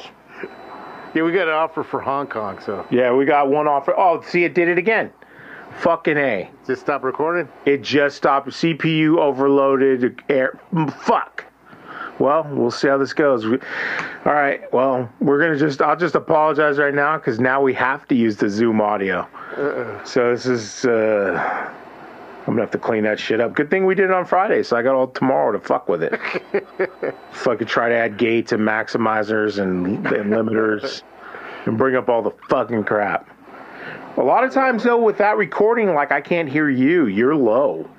yeah, 1.15 1.23
we 1.23 1.31
got 1.31 1.47
an 1.47 1.53
offer 1.53 1.83
for 1.83 1.99
Hong 2.01 2.27
Kong, 2.27 2.59
so 2.59 2.85
Yeah, 2.91 3.13
we 3.13 3.25
got 3.25 3.49
one 3.49 3.67
offer. 3.67 3.93
Oh, 3.97 4.21
see, 4.21 4.43
it 4.43 4.53
did 4.53 4.67
it 4.67 4.77
again. 4.77 5.11
Fucking 5.79 6.17
a. 6.17 6.49
just 6.67 6.81
stop 6.81 7.03
recording. 7.03 7.47
It 7.65 7.81
just 7.81 8.17
stopped. 8.17 8.49
CPU 8.49 9.17
overloaded. 9.19 10.21
Air. 10.27 10.59
mm, 10.73 10.93
Fuck. 11.01 11.45
Well, 12.19 12.45
we'll 12.51 12.69
see 12.71 12.87
how 12.89 12.97
this 12.97 13.13
goes. 13.13 13.47
We- 13.47 13.57
All 14.25 14.33
right. 14.33 14.71
Well, 14.73 15.09
we're 15.21 15.39
gonna 15.39 15.57
just. 15.57 15.81
I'll 15.81 15.95
just 15.95 16.13
apologize 16.15 16.77
right 16.77 16.93
now 16.93 17.17
because 17.17 17.39
now 17.39 17.61
we 17.61 17.73
have 17.75 18.05
to 18.09 18.15
use 18.15 18.35
the 18.35 18.49
Zoom 18.49 18.81
audio. 18.81 19.25
So 20.03 20.31
this 20.31 20.45
is. 20.45 20.85
uh 20.85 21.71
I'm 22.41 22.53
gonna 22.53 22.61
have 22.61 22.71
to 22.71 22.79
clean 22.79 23.03
that 23.03 23.19
shit 23.19 23.39
up. 23.39 23.53
Good 23.53 23.69
thing 23.69 23.85
we 23.85 23.93
did 23.93 24.05
it 24.05 24.11
on 24.11 24.25
Friday, 24.25 24.63
so 24.63 24.75
I 24.75 24.81
got 24.81 24.95
all 24.95 25.07
tomorrow 25.07 25.51
to 25.51 25.59
fuck 25.59 25.87
with 25.87 26.01
it. 26.01 26.19
Fucking 27.33 27.67
try 27.67 27.89
to 27.89 27.95
add 27.95 28.17
gates 28.17 28.51
and 28.51 28.61
maximizers 28.61 29.59
and, 29.59 29.85
and 30.07 30.31
limiters, 30.31 31.03
and 31.65 31.77
bring 31.77 31.95
up 31.95 32.09
all 32.09 32.23
the 32.23 32.31
fucking 32.49 32.83
crap. 32.85 33.29
A 34.17 34.23
lot 34.23 34.43
of 34.43 34.51
times 34.51 34.83
though, 34.83 35.01
with 35.01 35.19
that 35.19 35.37
recording, 35.37 35.93
like 35.93 36.11
I 36.11 36.19
can't 36.19 36.49
hear 36.49 36.69
you. 36.69 37.05
You're 37.05 37.35
low. 37.35 37.89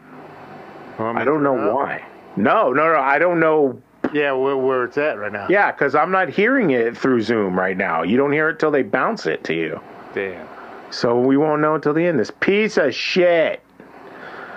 I 0.99 1.25
don't 1.25 1.43
know 1.43 1.73
why. 1.73 2.05
No, 2.37 2.73
no, 2.73 2.93
no. 2.93 2.99
I 2.99 3.19
don't 3.19 3.41
know. 3.41 3.81
Yeah, 4.13 4.33
where, 4.33 4.57
where 4.57 4.85
it's 4.85 4.99
at 4.99 5.19
right 5.19 5.33
now. 5.33 5.47
Yeah, 5.49 5.73
because 5.73 5.95
I'm 5.95 6.11
not 6.11 6.29
hearing 6.29 6.71
it 6.71 6.97
through 6.97 7.23
Zoom 7.23 7.59
right 7.59 7.77
now. 7.77 8.03
You 8.03 8.17
don't 8.17 8.33
hear 8.33 8.51
it 8.51 8.59
till 8.59 8.71
they 8.71 8.83
bounce 8.83 9.27
it 9.27 9.45
to 9.45 9.55
you. 9.55 9.81
Damn. 10.15 10.47
So 10.91 11.19
we 11.19 11.37
won't 11.37 11.63
know 11.63 11.77
until 11.77 11.95
the 11.95 12.05
end. 12.05 12.19
This 12.21 12.31
piece 12.41 12.77
of 12.77 12.95
shit. 12.95 13.62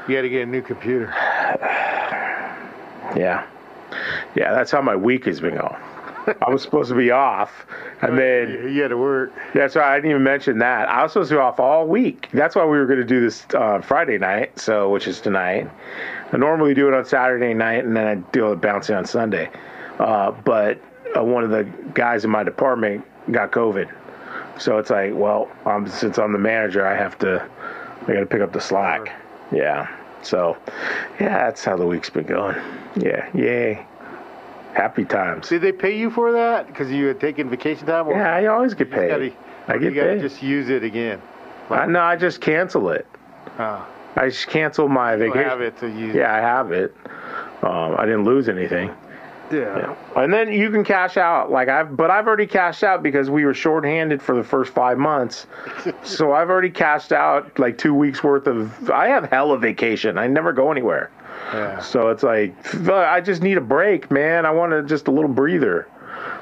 You 0.07 0.15
got 0.15 0.21
to 0.21 0.29
get 0.29 0.43
a 0.43 0.45
new 0.45 0.61
computer. 0.61 1.13
Yeah. 3.15 3.45
Yeah, 4.35 4.51
that's 4.53 4.71
how 4.71 4.81
my 4.81 4.95
week 4.95 5.25
has 5.25 5.39
been 5.39 5.55
going. 5.55 5.75
I 6.41 6.49
was 6.49 6.63
supposed 6.63 6.89
to 6.89 6.95
be 6.95 7.11
off, 7.11 7.65
and 8.01 8.17
then 8.17 8.73
You 8.73 8.81
got 8.81 8.87
to 8.89 8.97
work. 8.97 9.31
that's 9.53 9.75
right. 9.75 9.93
I 9.93 9.95
didn't 9.97 10.09
even 10.09 10.23
mention 10.23 10.57
that. 10.57 10.89
I 10.89 11.03
was 11.03 11.13
supposed 11.13 11.29
to 11.29 11.35
be 11.35 11.39
off 11.39 11.59
all 11.59 11.87
week. 11.87 12.27
That's 12.33 12.55
why 12.55 12.63
we 12.65 12.77
were 12.77 12.87
going 12.87 12.99
to 12.99 13.05
do 13.05 13.21
this 13.21 13.45
uh, 13.53 13.79
Friday 13.81 14.17
night, 14.17 14.59
so 14.59 14.89
which 14.89 15.07
is 15.07 15.21
tonight. 15.21 15.69
I 16.33 16.37
normally 16.37 16.73
do 16.73 16.87
it 16.87 16.93
on 16.95 17.05
Saturday 17.05 17.53
night, 17.53 17.85
and 17.85 17.95
then 17.95 18.07
I 18.07 18.15
do 18.31 18.51
it 18.51 18.59
bouncing 18.59 18.95
on 18.95 19.05
Sunday. 19.05 19.49
Uh, 19.99 20.31
but 20.31 20.81
uh, 21.15 21.23
one 21.23 21.43
of 21.43 21.51
the 21.51 21.63
guys 21.93 22.25
in 22.25 22.31
my 22.31 22.43
department 22.43 23.05
got 23.31 23.51
COVID, 23.51 23.89
so 24.59 24.79
it's 24.79 24.89
like, 24.89 25.13
well, 25.13 25.49
um, 25.65 25.87
since 25.87 26.17
I'm 26.17 26.33
the 26.33 26.39
manager, 26.39 26.85
I 26.85 26.95
have 26.95 27.17
to. 27.19 27.47
I 28.07 28.13
got 28.13 28.19
to 28.19 28.25
pick 28.25 28.41
up 28.41 28.51
the 28.51 28.61
slack. 28.61 29.11
Yeah. 29.51 29.87
So, 30.21 30.57
yeah, 31.19 31.45
that's 31.45 31.63
how 31.63 31.77
the 31.77 31.85
week's 31.85 32.09
been 32.09 32.25
going. 32.25 32.55
Yeah. 32.95 33.29
Yay. 33.35 33.85
Happy 34.73 35.05
times. 35.05 35.47
Did 35.49 35.61
they 35.61 35.71
pay 35.71 35.97
you 35.97 36.09
for 36.09 36.31
that? 36.33 36.67
Because 36.67 36.91
you 36.91 37.05
had 37.07 37.19
taken 37.19 37.49
vacation 37.49 37.85
time? 37.87 38.07
Or 38.07 38.13
Yeah, 38.15 38.35
I 38.35 38.45
always 38.47 38.73
get 38.73 38.89
you 38.89 38.95
gotta- 38.95 39.17
paid. 39.17 39.33
I 39.67 39.73
get 39.73 39.83
you 39.83 39.91
gotta 39.91 40.13
paid. 40.13 40.21
just 40.21 40.43
use 40.43 40.69
it 40.69 40.83
again. 40.83 41.21
I, 41.69 41.85
no, 41.87 41.99
I 42.01 42.15
just 42.15 42.41
cancel 42.41 42.89
it. 42.89 43.07
Ah, 43.57 43.87
I 44.15 44.29
just 44.29 44.47
cancel 44.47 44.87
my 44.87 45.15
vacation. 45.15 45.43
have 45.49 45.61
it 45.61 45.77
to 45.79 45.87
use. 45.89 46.13
Yeah, 46.13 46.33
I 46.33 46.37
have 46.39 46.71
it. 46.71 46.93
Um, 47.63 47.95
I 47.97 48.05
didn't 48.05 48.25
lose 48.25 48.47
anything. 48.49 48.91
Yeah. 49.51 49.95
And 50.15 50.33
then 50.33 50.51
you 50.51 50.69
can 50.71 50.83
cash 50.83 51.17
out. 51.17 51.51
Like 51.51 51.69
I've, 51.69 51.95
but 51.95 52.09
I've 52.09 52.27
already 52.27 52.47
cashed 52.47 52.83
out 52.83 53.03
because 53.03 53.29
we 53.29 53.45
were 53.45 53.53
shorthanded 53.53 54.21
for 54.21 54.35
the 54.35 54.43
first 54.43 54.73
five 54.73 54.97
months. 54.97 55.47
so 56.03 56.33
I've 56.33 56.49
already 56.49 56.69
cashed 56.69 57.11
out 57.11 57.57
like 57.59 57.77
two 57.77 57.93
weeks 57.93 58.23
worth 58.23 58.47
of. 58.47 58.89
I 58.89 59.07
have 59.07 59.29
hella 59.29 59.57
vacation. 59.57 60.17
I 60.17 60.27
never 60.27 60.51
go 60.51 60.71
anywhere. 60.71 61.11
Yeah. 61.53 61.79
So 61.79 62.09
it's 62.09 62.23
like 62.23 62.55
I 62.89 63.21
just 63.21 63.41
need 63.43 63.57
a 63.57 63.61
break, 63.61 64.09
man. 64.09 64.45
I 64.45 64.51
want 64.51 64.71
to 64.71 64.83
just 64.83 65.07
a 65.07 65.11
little 65.11 65.29
breather. 65.29 65.87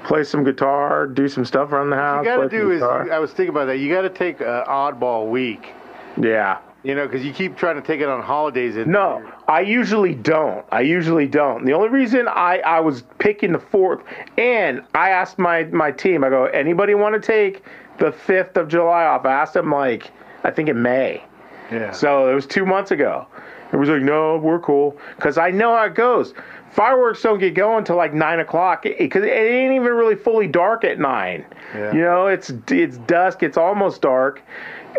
Play 0.06 0.24
some 0.24 0.44
guitar, 0.44 1.08
do 1.08 1.28
some 1.28 1.46
stuff 1.46 1.72
around 1.72 1.90
the 1.90 1.96
house. 1.96 2.26
You 2.26 2.32
got 2.32 2.44
to 2.44 2.50
do 2.50 2.72
is, 2.72 2.80
guitar. 2.80 3.12
I 3.12 3.20
was 3.20 3.32
thinking 3.32 3.50
about 3.50 3.66
that. 3.66 3.78
You 3.78 3.90
got 3.90 4.02
to 4.02 4.10
take 4.10 4.40
an 4.42 4.48
oddball 4.68 5.30
week. 5.30 5.74
yeah. 6.18 6.60
You 6.84 6.96
know, 6.96 7.08
because 7.08 7.24
you 7.26 7.32
keep 7.32 7.56
trying 7.56 7.78
to 7.78 7.82
take 7.82 8.02
it 8.02 8.10
on 8.10 8.22
holidays. 8.22 8.76
And 8.76 8.92
No, 8.92 9.24
I 9.48 9.62
usually 9.62 10.16
don't. 10.16 10.66
I 10.72 10.82
usually 10.82 11.28
don't. 11.28 11.66
The 11.66 11.74
only 11.74 11.90
reason 11.90 12.28
I, 12.28 12.60
I 12.60 12.80
was 12.80 13.04
picking 13.20 13.52
the 13.52 13.60
fourth, 13.60 14.02
and 14.38 14.82
I 14.94 15.10
asked 15.10 15.38
my, 15.38 15.66
my 15.66 15.92
team, 15.92 16.24
I 16.24 16.30
go, 16.30 16.46
anybody 16.46 16.96
want 16.96 17.22
to 17.22 17.26
take 17.26 17.64
the 17.98 18.12
5th 18.12 18.56
of 18.56 18.70
July 18.70 19.04
off? 19.04 19.26
I 19.26 19.34
asked 19.34 19.54
them, 19.54 19.72
like, 19.72 20.12
I 20.44 20.52
think 20.52 20.70
in 20.70 20.82
May. 20.82 21.24
Yeah. 21.72 21.92
So 21.92 22.30
it 22.30 22.36
was 22.36 22.46
two 22.46 22.66
months 22.66 22.92
ago. 22.92 23.28
It 23.74 23.78
was 23.78 23.90
like, 23.90 24.02
no, 24.02 24.38
we're 24.38 24.60
cool. 24.60 24.98
Because 25.16 25.38
I 25.38 25.50
know 25.50 25.76
how 25.76 25.86
it 25.86 25.96
goes. 25.96 26.34
Fireworks 26.72 27.22
don't 27.22 27.40
get 27.40 27.54
going 27.54 27.84
till 27.84 27.98
like 27.98 28.14
9 28.14 28.40
o'clock 28.40 28.86
eh, 28.86 28.96
because 28.98 29.24
it 29.24 29.30
ain't 29.30 29.74
even 29.74 29.94
really 29.94 30.16
fully 30.16 30.48
dark 30.48 30.84
at 30.84 31.00
9. 31.00 31.46
Yeah. 31.76 31.94
You 31.94 32.02
know, 32.02 32.28
it's, 32.28 32.52
it's 32.70 32.98
dusk, 33.00 33.44
it's 33.44 33.58
almost 33.58 34.02
dark. 34.02 34.42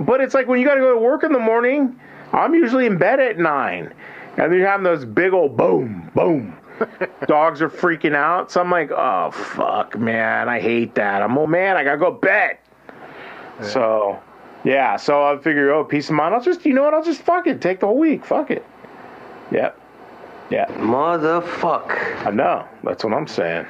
But 0.01 0.21
it's 0.21 0.35
like 0.35 0.49
when 0.49 0.61
you 0.61 0.67
got 0.67 0.75
to 0.75 0.81
go 0.81 0.95
to 0.95 1.01
work 1.01 1.25
in 1.25 1.33
the 1.33 1.39
morning, 1.39 1.99
I'm 2.33 2.55
usually 2.55 2.87
in 2.87 2.99
bed 2.99 3.21
at 3.21 3.39
9. 3.39 3.93
And 4.37 4.53
you're 4.53 4.67
having 4.67 4.85
those 4.85 5.05
big 5.05 5.33
old 5.33 5.57
boom, 5.57 6.11
boom. 6.15 6.57
Dogs 7.27 7.63
are 7.63 7.69
freaking 7.69 8.15
out. 8.15 8.51
So 8.51 8.61
I'm 8.61 8.71
like, 8.71 8.91
oh, 8.91 9.31
fuck, 9.31 9.99
man. 9.99 10.49
I 10.49 10.61
hate 10.61 10.95
that. 10.97 11.23
I'm, 11.23 11.37
oh, 11.39 11.47
man, 11.47 11.77
I 11.77 11.85
got 11.85 11.93
to 11.93 11.99
go 11.99 12.11
bed. 12.11 12.59
So, 13.63 14.21
yeah. 14.65 14.97
So 14.97 15.23
I 15.23 15.37
figure, 15.39 15.73
oh, 15.73 15.85
peace 15.85 16.09
of 16.09 16.17
mind. 16.17 16.35
I'll 16.35 16.43
just, 16.43 16.65
you 16.67 16.75
know 16.75 16.83
what? 16.83 16.95
I'll 16.95 17.05
just 17.05 17.23
fuck 17.23 17.47
it. 17.47 17.61
Take 17.61 17.81
the 17.81 17.87
whole 17.87 17.99
week. 17.99 18.25
Fuck 18.25 18.51
it. 18.51 18.65
Yep. 19.53 19.81
Yeah. 20.51 20.67
Motherfuck. 20.79 22.27
I 22.27 22.31
know. 22.31 22.67
That's 22.83 23.05
what 23.05 23.15
I'm 23.15 23.29
saying. 23.29 23.67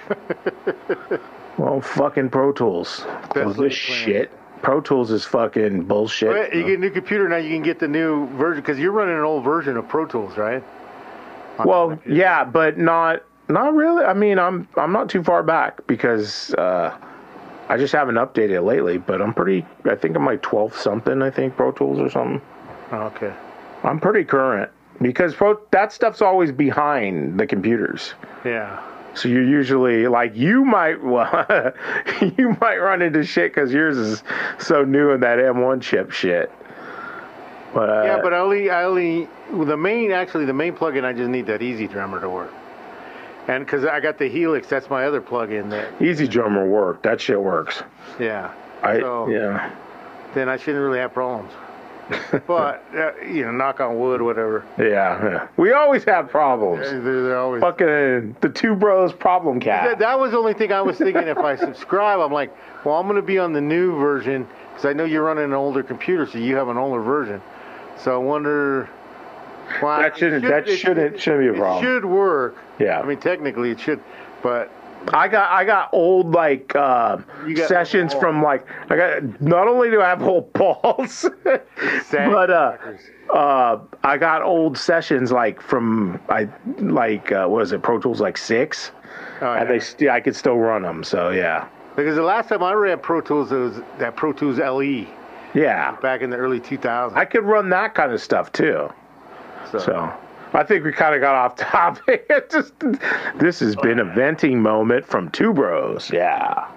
well, 1.59 1.81
fucking 1.81 2.31
Pro 2.31 2.53
Tools. 2.53 3.05
Close 3.31 3.57
this 3.57 3.75
shit. 3.75 4.31
Pro 4.65 4.81
Tools 4.81 5.11
is 5.11 5.25
fucking 5.25 5.85
bullshit. 5.85 6.55
You 6.55 6.65
get 6.65 6.79
a 6.79 6.81
new 6.81 6.91
computer 6.91 7.29
now. 7.29 7.37
You 7.37 7.51
can 7.51 7.63
get 7.63 7.79
the 7.79 7.89
new 7.89 8.27
version 8.37 8.63
because 8.63 8.79
you're 8.79 8.93
running 8.93 9.15
an 9.17 9.23
old 9.23 9.45
version 9.45 9.77
of 9.77 9.89
Pro 9.89 10.07
Tools, 10.07 10.37
right? 10.37 10.65
Well, 11.65 11.99
yeah, 12.07 12.45
but 12.45 12.79
not 12.79 13.23
not 13.49 13.75
really. 13.75 14.05
I 14.05 14.15
mean, 14.15 14.39
I'm 14.39 14.67
I'm 14.77 14.93
not 14.93 15.09
too 15.09 15.23
far 15.23 15.43
back 15.43 15.87
because 15.87 16.53
uh, 16.55 16.97
I 17.69 17.77
just 17.77 17.93
haven't 17.93 18.17
updated 18.17 18.51
it 18.51 18.63
lately. 18.63 18.99
But 18.99 19.23
I'm 19.23 19.35
pretty. 19.35 19.65
I 19.85 19.95
think 19.95 20.17
I'm 20.17 20.25
like 20.25 20.43
12 20.43 20.77
something. 20.77 21.23
I 21.23 21.31
think 21.31 21.57
Pro 21.57 21.71
Tools 21.71 21.99
or 22.01 22.11
something. 22.11 22.41
Oh, 22.91 23.03
okay. 23.15 23.33
I'm 23.83 24.01
pretty 24.01 24.25
current 24.25 24.71
because 25.03 25.35
pro 25.35 25.61
that 25.71 25.93
stuff's 25.93 26.23
always 26.23 26.53
behind 26.53 27.39
the 27.39 27.47
computers. 27.47 28.15
Yeah. 28.45 28.83
So 29.15 29.29
you're 29.29 29.45
usually 29.45 30.07
like 30.09 30.35
you 30.37 30.65
might 30.65 31.03
well 31.05 31.73
you 32.37 32.57
might 32.61 32.79
run 32.79 33.01
into 33.03 33.25
shit 33.25 33.55
because 33.55 33.73
yours 33.73 33.97
is 33.97 34.23
so 34.59 34.85
new 34.85 35.11
in 35.11 35.21
that 35.21 35.39
M1 35.39 35.81
chip 35.83 36.11
shit. 36.11 36.51
But 37.73 37.91
uh, 37.91 38.03
Yeah, 38.05 38.21
but 38.23 38.33
I 38.33 38.39
only, 38.39 38.71
I 38.71 38.85
only, 38.85 39.29
the 39.51 39.77
main, 39.77 40.13
actually, 40.13 40.45
the 40.45 40.53
main 40.53 40.75
plugin, 40.75 41.05
I 41.05 41.13
just 41.13 41.29
need 41.29 41.47
that 41.47 41.61
EZdrummer 41.61 42.21
to 42.21 42.31
work. 42.31 42.53
and 43.49 43.65
because 43.67 43.85
I 43.85 43.99
got 43.99 44.17
the 44.17 44.29
Helix, 44.29 44.69
that's 44.69 44.89
my 44.89 45.05
other 45.07 45.21
plug-in. 45.21 45.69
That 45.71 45.99
EZdrummer 45.99 46.69
work. 46.69 47.03
That 47.03 47.21
shit 47.21 47.41
works. 47.41 47.83
yeah. 48.21 48.53
I 48.83 49.01
So- 49.01 49.29
yeah. 49.29 49.75
Then 50.35 50.49
I 50.49 50.57
shouldn't 50.57 50.83
really 50.85 50.99
have 51.01 51.13
problems. 51.13 51.53
but 52.47 52.85
uh, 52.95 53.13
you 53.25 53.45
know, 53.45 53.51
knock 53.53 53.81
on 53.81 53.99
wood, 53.99 54.21
whatever. 54.21 54.65
Yeah, 54.79 54.85
yeah. 55.25 55.49
We 55.57 55.73
always 55.73 56.05
have 56.05 56.29
problems. 56.29 56.81
They're, 56.83 57.01
they're 57.23 57.39
always. 57.39 57.63
Fucking 57.63 58.37
the 58.41 58.49
two 58.55 58.75
bros 58.75 59.13
problem 59.13 59.59
That, 59.61 59.65
cat. 59.65 59.99
that 60.01 60.19
was 60.19 60.33
the 60.33 60.39
only 60.39 60.55
thing 60.55 60.73
I 60.73 60.83
was 60.83 60.99
thinking. 60.99 61.29
if 61.29 61.39
I 61.39 61.57
subscribe, 61.69 62.21
I'm 62.21 62.33
like, 62.33 62.55
well, 62.85 62.97
I'm 62.97 63.07
going 63.07 63.17
to 63.17 63.23
be 63.27 63.39
on 63.39 63.53
the 63.53 63.61
new 63.61 63.97
version 63.97 64.47
because 64.71 64.85
I 64.85 64.93
know 64.93 65.05
you're 65.05 65.23
running 65.25 65.45
an 65.45 65.53
older 65.55 65.83
computer, 65.83 66.27
so 66.27 66.39
you 66.39 66.57
have 66.57 66.69
an 66.69 66.77
older 66.77 67.01
version. 67.01 67.41
So 67.99 68.15
I 68.15 68.19
wonder. 68.19 68.89
Well, 69.81 69.99
That 70.03 70.19
shouldn't- 70.19 70.43
should- 70.45 70.53
that 70.53 70.69
it- 70.69 70.77
shouldn't- 70.77 71.21
shouldn't 71.21 71.43
be 71.43 71.49
a 71.49 71.53
it 71.55 71.59
problem. 71.59 71.83
should 71.85 72.05
work. 72.05 72.57
Yeah. 72.79 73.01
I 73.01 73.05
mean, 73.07 73.17
technically 73.19 73.71
it 73.71 73.81
should, 73.81 74.01
but 74.43 74.71
I 75.13 75.29
got 75.29 75.51
I 75.51 75.65
got 75.65 75.91
old 75.93 76.33
like 76.33 76.75
uh, 76.75 77.17
got- 77.17 77.69
sessions 77.69 78.15
from 78.15 78.43
like 78.43 78.67
I 78.91 78.97
got 78.97 79.41
not 79.41 79.69
only 79.69 79.91
do 79.91 80.01
I 80.01 80.09
have 80.09 80.23
old 80.23 80.53
balls, 80.55 81.27
but 81.45 82.51
uh, 82.51 82.77
uh, 83.33 83.81
I 84.03 84.17
got 84.17 84.43
old 84.43 84.79
sessions 84.79 85.31
like 85.33 85.61
from 85.61 86.21
I 86.29 86.49
like 86.79 87.33
uh, 87.33 87.47
what 87.47 87.63
is 87.63 87.73
it 87.73 87.83
Pro 87.83 87.99
Tools 87.99 88.21
like 88.21 88.39
six, 88.39 88.93
Oh, 89.41 89.53
and 89.53 89.69
they 89.69 89.79
st- 89.81 90.11
I 90.11 90.21
could 90.21 90.35
still 90.37 90.57
run 90.57 90.83
them. 90.83 91.05
So 91.05 91.31
yeah, 91.31 91.69
because 91.97 92.17
the 92.17 92.23
last 92.23 92.49
time 92.49 92.63
I 92.63 92.73
ran 92.73 92.99
Pro 93.01 93.21
Tools, 93.21 93.53
it 93.53 93.57
was 93.57 93.81
that 93.99 94.17
Pro 94.17 94.33
Tools 94.33 94.59
LE 94.59 95.07
yeah, 95.55 95.93
back 96.01 96.21
in 96.23 96.31
the 96.31 96.37
early 96.37 96.59
2000s. 96.59 97.15
I 97.15 97.25
could 97.25 97.45
run 97.45 97.69
that 97.71 97.95
kind 97.95 98.11
of 98.11 98.21
stuff 98.21 98.51
too. 98.51 98.91
so, 99.71 99.79
So 99.79 100.13
I 100.55 100.63
think 100.65 100.85
we 100.85 100.93
kind 100.93 101.15
of 101.15 101.21
got 101.21 101.35
off 101.35 101.57
topic. 101.71 102.29
Just 102.51 102.73
this 103.37 103.61
has 103.61 103.77
been 103.77 103.99
a 103.99 104.05
venting 104.05 104.63
moment 104.63 105.05
from 105.07 105.31
two 105.31 105.53
bros. 105.53 106.11
Yeah. 106.13 106.69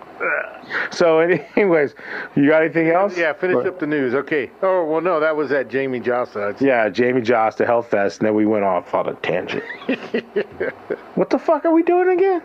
So, 0.91 1.19
anyways, 1.19 1.93
you 2.35 2.47
got 2.49 2.63
anything 2.63 2.87
else? 2.89 3.15
yeah, 3.15 3.33
finish 3.33 3.63
up 3.65 3.79
the 3.79 3.85
news. 3.85 4.15
Okay. 4.15 4.49
Oh 4.63 4.83
well, 4.83 4.99
no, 4.99 5.19
that 5.19 5.35
was 5.35 5.51
at 5.51 5.69
Jamie 5.69 5.99
Jasta. 5.99 6.49
It's- 6.49 6.61
Yeah, 6.61 6.89
Jamie 6.89 7.21
Joss 7.21 7.53
to 7.55 7.65
Hellfest, 7.65 8.17
and 8.19 8.27
then 8.27 8.33
we 8.33 8.45
went 8.47 8.65
off 8.65 8.93
on 8.95 9.07
a 9.07 9.13
tangent. 9.15 9.63
what 11.15 11.29
the 11.29 11.37
fuck 11.39 11.65
are 11.65 11.71
we 11.71 11.83
doing 11.83 12.09
again? 12.17 12.41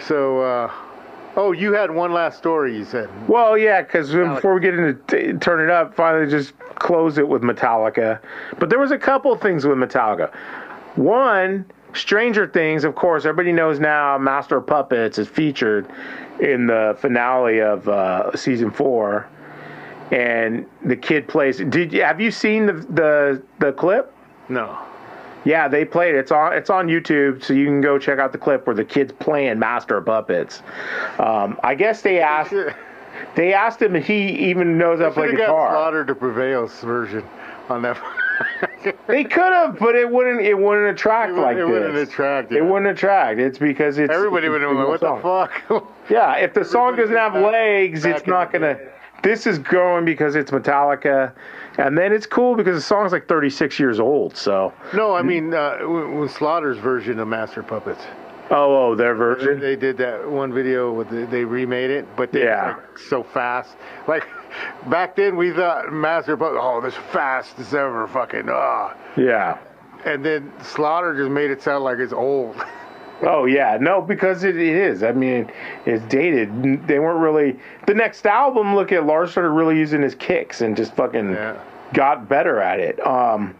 So, 0.00 0.40
uh, 0.40 0.72
oh, 1.36 1.52
you 1.52 1.72
had 1.72 1.90
one 1.90 2.12
last 2.12 2.38
story. 2.38 2.76
You 2.76 2.84
said. 2.84 3.08
Well, 3.28 3.56
yeah, 3.56 3.82
because 3.82 4.10
before 4.10 4.54
we 4.54 4.60
get 4.60 4.74
into 4.74 4.94
t- 5.08 5.32
turn 5.38 5.60
it 5.60 5.70
up, 5.70 5.94
finally 5.94 6.30
just 6.30 6.58
close 6.76 7.18
it 7.18 7.28
with 7.28 7.42
Metallica. 7.42 8.20
But 8.58 8.70
there 8.70 8.78
was 8.78 8.90
a 8.90 8.98
couple 8.98 9.34
things 9.36 9.66
with 9.66 9.78
Metallica. 9.78 10.34
One, 10.96 11.64
Stranger 11.94 12.46
Things, 12.46 12.84
of 12.84 12.94
course, 12.94 13.24
everybody 13.24 13.52
knows 13.52 13.78
now. 13.78 14.18
Master 14.18 14.58
of 14.58 14.66
Puppets 14.66 15.18
is 15.18 15.28
featured 15.28 15.88
in 16.40 16.66
the 16.66 16.96
finale 17.00 17.60
of 17.60 17.88
uh, 17.88 18.34
season 18.36 18.70
four, 18.70 19.28
and 20.10 20.66
the 20.84 20.96
kid 20.96 21.28
plays. 21.28 21.58
Did 21.58 21.92
you 21.92 22.02
have 22.02 22.20
you 22.20 22.30
seen 22.30 22.66
the 22.66 22.72
the, 22.72 23.42
the 23.58 23.72
clip? 23.72 24.14
No. 24.48 24.78
Yeah, 25.44 25.68
they 25.68 25.84
played. 25.84 26.14
it. 26.14 26.18
It's 26.18 26.32
on. 26.32 26.52
It's 26.52 26.70
on 26.70 26.88
YouTube, 26.88 27.42
so 27.42 27.52
you 27.54 27.64
can 27.66 27.80
go 27.80 27.98
check 27.98 28.18
out 28.18 28.32
the 28.32 28.38
clip 28.38 28.66
where 28.66 28.76
the 28.76 28.84
kids 28.84 29.12
playing 29.18 29.58
Master 29.58 29.96
of 29.96 30.04
Puppets. 30.06 30.62
Um, 31.18 31.58
I 31.62 31.74
guess 31.74 32.02
they 32.02 32.20
asked. 32.20 32.54
They 33.36 33.52
asked 33.52 33.80
him 33.82 33.96
if 33.96 34.06
he 34.06 34.28
even 34.50 34.76
knows 34.78 34.98
how 35.00 35.06
to 35.06 35.10
play 35.12 35.28
have 35.28 35.36
got 35.36 35.42
guitar. 35.46 35.70
Slaughter 35.72 36.04
to 36.04 36.14
Prevail's 36.14 36.78
version 36.80 37.24
on 37.68 37.82
that. 37.82 37.98
They 39.06 39.24
could 39.24 39.52
have, 39.52 39.78
but 39.78 39.94
it 39.94 40.10
wouldn't. 40.10 40.40
It 40.40 40.54
wouldn't 40.54 40.86
attract 40.86 41.32
it 41.32 41.34
like 41.34 41.56
wouldn't, 41.56 41.68
it 41.68 41.72
wouldn't 41.72 41.94
this. 41.94 42.08
attract. 42.08 42.50
It 42.52 42.62
wouldn't 42.62 42.90
attract. 42.90 43.38
It's 43.38 43.58
because 43.58 43.98
it's 43.98 44.10
Everybody 44.10 44.48
would 44.48 44.62
it's 44.62 44.70
have 44.70 44.78
a 44.78 44.90
been 44.92 44.98
song. 44.98 45.22
"What 45.22 45.50
the 45.68 45.80
fuck?" 45.80 45.92
Yeah, 46.10 46.36
if 46.36 46.54
the 46.54 46.64
song 46.64 46.96
doesn't 46.96 47.14
have 47.14 47.34
legs, 47.34 48.06
it's 48.06 48.26
not 48.26 48.50
gonna. 48.50 48.78
This 49.22 49.46
is 49.46 49.58
going 49.58 50.06
because 50.06 50.34
it's 50.36 50.50
Metallica, 50.50 51.32
and 51.78 51.96
then 51.96 52.12
it's 52.12 52.26
cool 52.26 52.56
because 52.56 52.76
the 52.76 52.80
song's 52.82 53.12
like 53.12 53.26
36 53.28 53.78
years 53.78 54.00
old. 54.00 54.36
So, 54.36 54.72
no, 54.94 55.14
I 55.14 55.22
mean, 55.22 55.54
uh, 55.54 55.78
with 55.86 56.30
Slaughter's 56.32 56.78
version 56.78 57.18
of 57.18 57.28
Master 57.28 57.62
Puppets. 57.62 58.02
oh, 58.50 58.90
oh, 58.90 58.94
their 58.96 59.14
version. 59.14 59.60
They 59.60 59.76
did 59.76 59.96
that 59.98 60.28
one 60.28 60.52
video 60.52 60.92
with 60.92 61.08
the, 61.10 61.26
they 61.26 61.44
remade 61.44 61.90
it, 61.90 62.06
but 62.16 62.32
they 62.32 62.44
Yeah. 62.44 62.74
like, 62.76 62.98
so 62.98 63.22
fast. 63.22 63.76
Like 64.08 64.26
back 64.88 65.14
then, 65.16 65.36
we 65.36 65.52
thought 65.52 65.92
Master 65.92 66.36
Puppets, 66.36 66.58
oh, 66.60 66.80
this 66.80 66.94
fastest 67.12 67.72
ever, 67.74 68.06
fucking 68.08 68.48
ah. 68.48 68.94
Yeah. 69.16 69.58
And 70.04 70.24
then 70.24 70.52
Slaughter 70.62 71.14
just 71.16 71.30
made 71.30 71.50
it 71.50 71.62
sound 71.62 71.84
like 71.84 71.98
it's 71.98 72.12
old. 72.12 72.56
Oh 73.22 73.44
yeah, 73.44 73.76
no, 73.80 74.00
because 74.00 74.44
it, 74.44 74.56
it 74.56 74.74
is. 74.76 75.02
I 75.02 75.12
mean, 75.12 75.50
it's 75.86 76.02
dated. 76.06 76.86
They 76.86 76.98
weren't 76.98 77.20
really. 77.20 77.58
The 77.86 77.94
next 77.94 78.26
album, 78.26 78.74
look 78.74 78.92
at 78.92 79.04
Lars 79.06 79.30
started 79.32 79.50
really 79.50 79.76
using 79.78 80.00
his 80.02 80.14
kicks 80.14 80.60
and 80.62 80.76
just 80.76 80.94
fucking 80.94 81.30
Yeah. 81.32 81.56
got 81.92 82.28
better 82.28 82.60
at 82.60 82.80
it. 82.80 83.04
Um, 83.06 83.54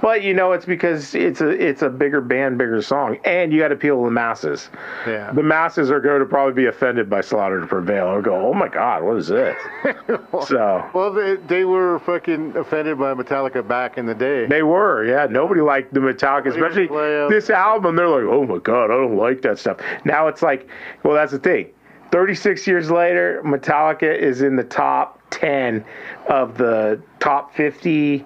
but 0.00 0.22
you 0.22 0.34
know, 0.34 0.52
it's 0.52 0.66
because 0.66 1.14
it's 1.14 1.40
a 1.40 1.48
it's 1.48 1.82
a 1.82 1.88
bigger 1.88 2.20
band, 2.20 2.58
bigger 2.58 2.80
song, 2.82 3.18
and 3.24 3.52
you 3.52 3.60
got 3.60 3.68
to 3.68 3.74
appeal 3.74 3.98
to 4.00 4.04
the 4.06 4.10
masses. 4.10 4.68
Yeah. 5.06 5.32
The 5.32 5.42
masses 5.42 5.90
are 5.90 6.00
going 6.00 6.20
to 6.20 6.26
probably 6.26 6.54
be 6.54 6.66
offended 6.66 7.08
by 7.10 7.20
Slaughter 7.20 7.60
to 7.60 7.66
Prevail 7.66 8.06
or 8.06 8.22
go, 8.22 8.48
"Oh 8.48 8.54
my 8.54 8.68
God, 8.68 9.02
what 9.02 9.16
is 9.16 9.28
this?" 9.28 9.56
so 10.46 10.88
Well, 10.94 11.12
they, 11.12 11.36
they 11.36 11.64
were 11.64 11.98
fucking 12.00 12.56
offended 12.56 12.98
by 12.98 13.14
Metallica 13.14 13.66
back 13.66 13.98
in 13.98 14.06
the 14.06 14.14
day. 14.14 14.46
They 14.46 14.62
were, 14.62 15.04
yeah. 15.04 15.26
Nobody 15.26 15.60
liked 15.60 15.92
the 15.94 16.00
Metallica, 16.00 16.48
especially 16.48 16.82
would 16.82 16.90
play 16.90 17.22
'em. 17.24 17.30
this 17.30 17.50
album. 17.50 17.96
They're 17.96 18.08
like, 18.08 18.24
oh 18.24 18.46
my 18.46 18.58
god, 18.58 18.84
I 18.86 18.96
don't 18.96 19.16
like 19.16 19.42
that 19.42 19.58
stuff. 19.58 19.78
Now 20.04 20.28
it's 20.28 20.42
like, 20.42 20.68
well, 21.02 21.14
that's 21.14 21.32
the 21.32 21.38
thing. 21.38 21.70
36 22.10 22.66
years 22.66 22.90
later, 22.90 23.42
Metallica 23.44 24.16
is 24.16 24.40
in 24.40 24.56
the 24.56 24.64
top 24.64 25.20
10 25.30 25.84
of 26.28 26.56
the 26.56 27.00
top 27.20 27.54
50 27.54 28.24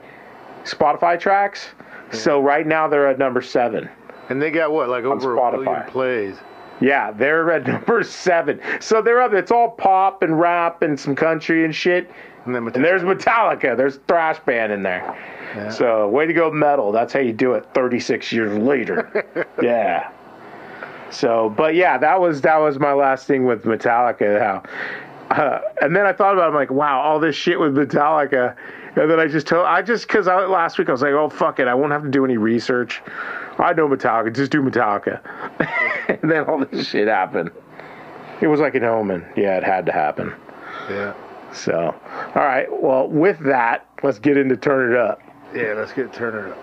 Spotify 0.65 1.19
tracks. 1.19 1.69
So 2.13 2.41
right 2.41 2.67
now 2.67 2.89
they're 2.89 3.09
at 3.09 3.19
number 3.19 3.41
seven. 3.41 3.89
And 4.29 4.41
they 4.41 4.51
got 4.51 4.73
what, 4.73 4.89
like 4.89 5.05
over 5.05 5.37
a 5.37 5.51
billion 5.53 5.83
plays. 5.85 6.37
Yeah, 6.81 7.11
they're 7.11 7.51
at 7.51 7.67
number 7.67 8.03
seven. 8.03 8.61
So 8.81 9.01
they're 9.01 9.21
up. 9.21 9.33
It's 9.33 9.51
all 9.51 9.71
pop 9.71 10.23
and 10.23 10.39
rap 10.39 10.83
and 10.83 10.99
some 10.99 11.15
country 11.15 11.65
and 11.65 11.75
shit. 11.75 12.11
And 12.45 12.55
then 12.55 12.67
And 12.67 12.85
there's 12.85 13.03
Metallica. 13.03 13.77
There's 13.77 13.97
thrash 14.09 14.39
band 14.41 14.73
in 14.73 14.83
there. 14.83 15.17
So 15.71 16.09
way 16.09 16.27
to 16.27 16.33
go, 16.33 16.51
metal. 16.51 16.93
That's 16.93 17.13
how 17.13 17.21
you 17.21 17.33
do 17.33 17.53
it. 17.53 17.67
36 17.75 18.33
years 18.33 18.57
later. 18.59 19.47
yeah. 19.63 20.11
So, 21.11 21.51
but 21.51 21.75
yeah, 21.75 21.99
that 21.99 22.21
was 22.21 22.41
that 22.41 22.57
was 22.57 22.79
my 22.79 22.95
last 22.95 23.27
thing 23.27 23.45
with 23.45 23.65
Metallica. 23.65 24.41
How, 24.41 24.63
uh, 25.31 25.61
and 25.83 25.95
then 25.95 26.07
I 26.07 26.13
thought 26.13 26.33
about. 26.33 26.47
it, 26.47 26.49
I'm 26.49 26.55
like, 26.55 26.71
wow, 26.71 27.01
all 27.01 27.21
this 27.21 27.37
shit 27.37 27.61
with 27.61 27.75
Metallica. 27.75 28.57
And 28.95 29.11
then 29.11 29.19
I 29.19 29.27
just 29.27 29.47
told 29.47 29.67
I 29.67 29.83
just 29.83 30.07
because 30.07 30.29
I, 30.29 30.45
last 30.47 30.79
week 30.79 30.89
I 30.89 30.93
was 30.93 31.03
like, 31.03 31.13
oh 31.13 31.29
fuck 31.29 31.59
it, 31.61 31.69
I 31.69 31.75
won't 31.75 31.93
have 31.93 32.03
to 32.03 32.11
do 32.11 32.25
any 32.25 32.37
research. 32.37 33.01
I 33.59 33.73
know 33.73 33.89
Metallica, 33.89 34.35
just 34.35 34.53
do 34.53 34.63
Metallica. 34.63 35.21
and 36.23 36.31
then 36.31 36.45
all 36.45 36.65
this 36.65 36.89
shit 36.89 37.09
happened. 37.09 37.51
It 38.41 38.47
was 38.49 38.61
like 38.61 38.75
an 38.75 38.85
omen. 38.85 39.25
Yeah, 39.37 39.57
it 39.57 39.65
had 39.65 39.87
to 39.87 39.93
happen. 39.93 40.33
yeah. 40.91 41.15
So, 41.53 41.95
all 42.35 42.43
right. 42.43 42.67
Well, 42.71 43.09
with 43.09 43.39
that, 43.41 43.87
let's 44.03 44.19
get 44.19 44.37
into 44.37 44.57
turn 44.57 44.93
it 44.93 44.99
up. 44.99 45.21
Yeah, 45.55 45.75
let's 45.77 45.93
get 45.93 46.13
Turner 46.13 46.53
up. 46.55 46.59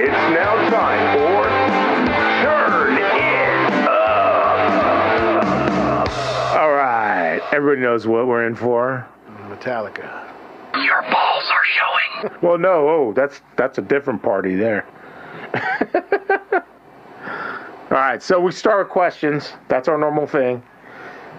It's 0.00 0.34
now 0.34 0.54
time 0.70 1.16
for 1.16 1.44
Turn 2.42 2.96
It 2.98 3.88
Up. 3.88 6.08
All 6.56 6.72
right. 6.72 7.40
Everybody 7.52 7.80
knows 7.82 8.06
what 8.06 8.26
we're 8.26 8.46
in 8.46 8.56
for. 8.56 9.06
Metallica. 9.58 10.34
Your 10.84 11.02
balls 11.02 11.44
are 11.50 11.64
showing. 11.64 12.38
Well, 12.42 12.58
no. 12.58 12.88
Oh, 12.88 13.12
that's 13.12 13.40
that's 13.56 13.78
a 13.78 13.82
different 13.82 14.22
party 14.22 14.56
there. 14.56 14.84
all 16.54 16.62
right. 17.90 18.20
So 18.20 18.40
we 18.40 18.50
start 18.50 18.80
with 18.86 18.88
questions. 18.92 19.52
That's 19.68 19.86
our 19.86 19.96
normal 19.96 20.26
thing. 20.26 20.62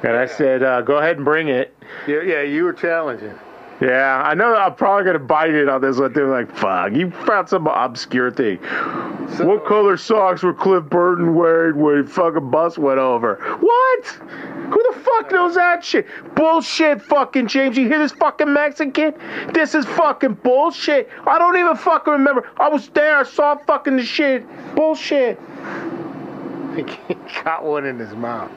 And 0.04 0.14
I 0.14 0.26
said, 0.26 0.64
uh, 0.64 0.82
go 0.82 0.98
ahead 0.98 1.18
and 1.18 1.26
bring 1.26 1.50
it. 1.50 1.76
Yeah, 2.08 2.22
yeah, 2.22 2.42
you 2.44 2.64
were 2.64 2.72
challenging. 2.72 3.38
Yeah, 3.82 4.22
I 4.26 4.34
know 4.34 4.54
I'm 4.56 4.76
probably 4.76 5.06
gonna 5.06 5.20
bite 5.20 5.54
it 5.54 5.70
on 5.70 5.80
this 5.80 5.98
one. 5.98 6.12
They're 6.12 6.28
like, 6.28 6.54
fuck, 6.54 6.92
you 6.92 7.12
found 7.12 7.48
some 7.48 7.66
obscure 7.66 8.30
thing. 8.30 8.58
what 8.58 9.66
color 9.66 9.96
socks 9.96 10.44
were 10.44 10.54
Cliff 10.54 10.84
Burton 10.86 11.34
wearing 11.34 11.78
when 11.78 12.04
he 12.04 12.10
fucking 12.10 12.52
bus 12.52 12.78
went 12.78 13.00
over? 13.00 13.36
What? 13.62 14.06
Who 14.06 14.94
the 14.94 15.00
fuck 15.00 15.32
knows 15.32 15.56
that 15.56 15.84
shit? 15.84 16.08
Bullshit, 16.36 17.02
fucking 17.02 17.48
James. 17.48 17.78
You 17.78 17.88
hear 17.88 18.00
this 18.00 18.12
fucking 18.12 18.52
Mexican? 18.52 19.14
This 19.54 19.74
is 19.74 19.86
fucking 19.86 20.36
bullshit. 20.36 21.10
I 21.26 21.40
don't 21.40 21.58
even 21.58 21.76
fucking 21.76 22.12
remember. 22.12 22.50
I 22.58 22.68
was 22.68 22.90
there. 22.90 23.18
I 23.18 23.24
saw 23.24 23.56
fucking 23.56 23.96
the 23.96 24.04
shit. 24.04 24.46
Bullshit. 24.76 25.40
He 27.08 27.16
got 27.44 27.64
one 27.66 27.86
in 27.86 27.98
his 28.00 28.14
mouth. 28.14 28.52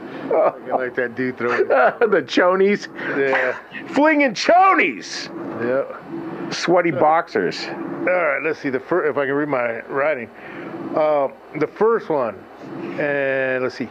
like 0.68 0.94
that 0.96 1.14
dude 1.16 1.38
throwing. 1.38 1.66
the 1.68 2.22
chonies. 2.26 2.88
Yeah, 3.18 3.58
Flinging 3.88 4.34
chonies. 4.34 5.28
yeah. 5.62 6.50
Sweaty 6.50 6.90
boxers. 6.90 7.64
All 7.68 8.04
right, 8.04 8.40
let's 8.44 8.58
see. 8.58 8.68
The 8.70 8.80
first, 8.80 9.10
if 9.10 9.16
I 9.16 9.24
can 9.26 9.34
read 9.34 9.48
my 9.48 9.80
writing, 9.86 10.28
Uh, 10.94 11.28
the 11.58 11.66
first 11.66 12.08
one, 12.10 12.34
and 13.00 13.62
let's 13.62 13.76
see, 13.76 13.88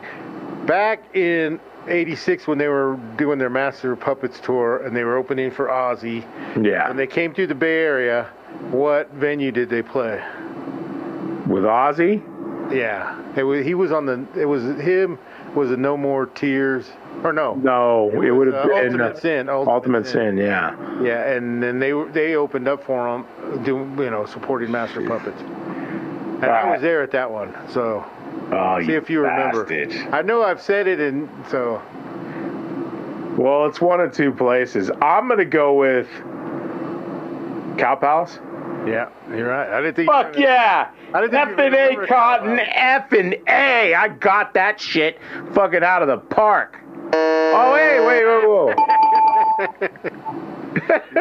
back 0.67 1.15
in 1.15 1.59
'86 1.87 2.45
when 2.47 2.57
they 2.59 2.67
were 2.67 2.97
doing 3.17 3.39
their 3.39 3.49
Master 3.49 3.93
of 3.93 3.99
Puppets 3.99 4.39
tour 4.39 4.85
and 4.85 4.95
they 4.95 5.03
were 5.03 5.17
opening 5.17 5.49
for 5.49 5.67
Ozzy, 5.67 6.23
Yeah. 6.63 6.89
and 6.89 6.99
they 6.99 7.07
came 7.07 7.33
through 7.33 7.47
the 7.47 7.55
Bay 7.55 7.79
Area. 7.83 8.29
What 8.69 9.09
venue 9.13 9.51
did 9.51 9.69
they 9.69 9.81
play? 9.81 10.21
With 11.47 11.63
Ozzy? 11.63 12.21
Yeah, 12.73 13.21
it 13.35 13.43
was, 13.43 13.65
he 13.65 13.73
was 13.73 13.91
on 13.91 14.05
the. 14.05 14.25
It 14.35 14.45
was 14.45 14.63
him. 14.79 15.17
Was 15.55 15.71
it 15.71 15.79
No 15.79 15.97
More 15.97 16.27
Tears? 16.27 16.89
Or 17.23 17.33
no? 17.33 17.55
No, 17.55 18.09
it, 18.09 18.17
was, 18.17 18.31
would 18.31 18.47
have 18.47 18.65
uh, 18.65 18.67
been 18.67 18.85
Ultimate 18.85 19.15
uh, 19.15 19.19
Sin. 19.19 19.49
Ultimate, 19.49 20.07
Sin. 20.07 20.37
Yeah. 20.37 21.01
Yeah, 21.03 21.31
and 21.33 21.61
then 21.61 21.79
they 21.79 21.91
they 22.13 22.35
opened 22.35 22.67
up 22.67 22.83
for 22.83 23.07
him, 23.07 23.63
doing 23.63 23.97
you 23.97 24.09
know 24.09 24.25
supporting 24.25 24.71
Master 24.71 25.05
Puppets. 25.05 25.41
And 25.41 26.45
I 26.45 26.71
was 26.71 26.81
there 26.81 27.03
at 27.03 27.11
that 27.11 27.29
one, 27.29 27.53
so 27.69 28.03
Oh, 28.51 28.81
see 28.81 28.93
if 28.93 29.09
you 29.09 29.21
remember. 29.21 29.65
I 30.11 30.21
know 30.21 30.43
I've 30.43 30.61
said 30.61 30.87
it, 30.87 30.99
and 30.99 31.29
so 31.49 31.81
Well, 33.37 33.65
it's 33.65 33.79
one 33.79 34.01
of 34.01 34.13
two 34.13 34.31
places. 34.31 34.91
I'm 35.01 35.29
gonna 35.29 35.45
go 35.45 35.73
with 35.73 36.07
Cow 37.77 37.95
Palace. 37.99 38.39
Yeah, 38.85 39.09
you're 39.29 39.47
right. 39.47 39.69
I 39.69 39.81
didn't 39.81 39.95
think. 39.95 40.09
Fuck 40.09 40.37
yeah! 40.37 40.91
I 41.13 41.21
didn't 41.21 41.55
think 41.55 41.73
F 41.73 41.73
and 41.73 42.03
A 42.03 42.07
Cotton, 42.07 42.59
F 42.59 43.11
and 43.11 43.35
A. 43.47 43.93
I 43.93 44.07
got 44.07 44.53
that 44.55 44.79
shit 44.79 45.19
fucking 45.53 45.83
out 45.83 46.01
of 46.01 46.07
the 46.07 46.17
park. 46.17 46.79
Oh 47.13 47.71
wait, 47.73 47.99
wait, 47.99 48.25
wait, 48.25 48.45
whoa! 48.47 48.73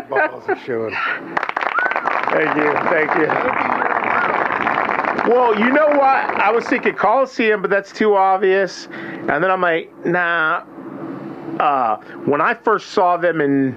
balls 0.09 0.45
are 0.49 0.59
showing. 0.65 0.95
Thank 2.31 2.57
you, 2.57 2.73
thank 2.89 3.11
you. 3.19 3.27
Well, 5.31 5.59
you 5.59 5.71
know 5.71 5.89
what? 5.89 6.01
I 6.01 6.51
was 6.51 6.65
thinking 6.65 6.95
Coliseum, 6.95 7.61
but 7.61 7.71
that's 7.71 7.93
too 7.93 8.15
obvious. 8.15 8.87
And 8.87 9.45
then 9.45 9.51
I'm 9.51 9.61
like, 9.61 9.93
nah. 10.07 10.65
Uh, 11.59 11.97
when 12.25 12.41
I 12.41 12.55
first 12.55 12.91
saw 12.93 13.17
them 13.17 13.41
in 13.41 13.77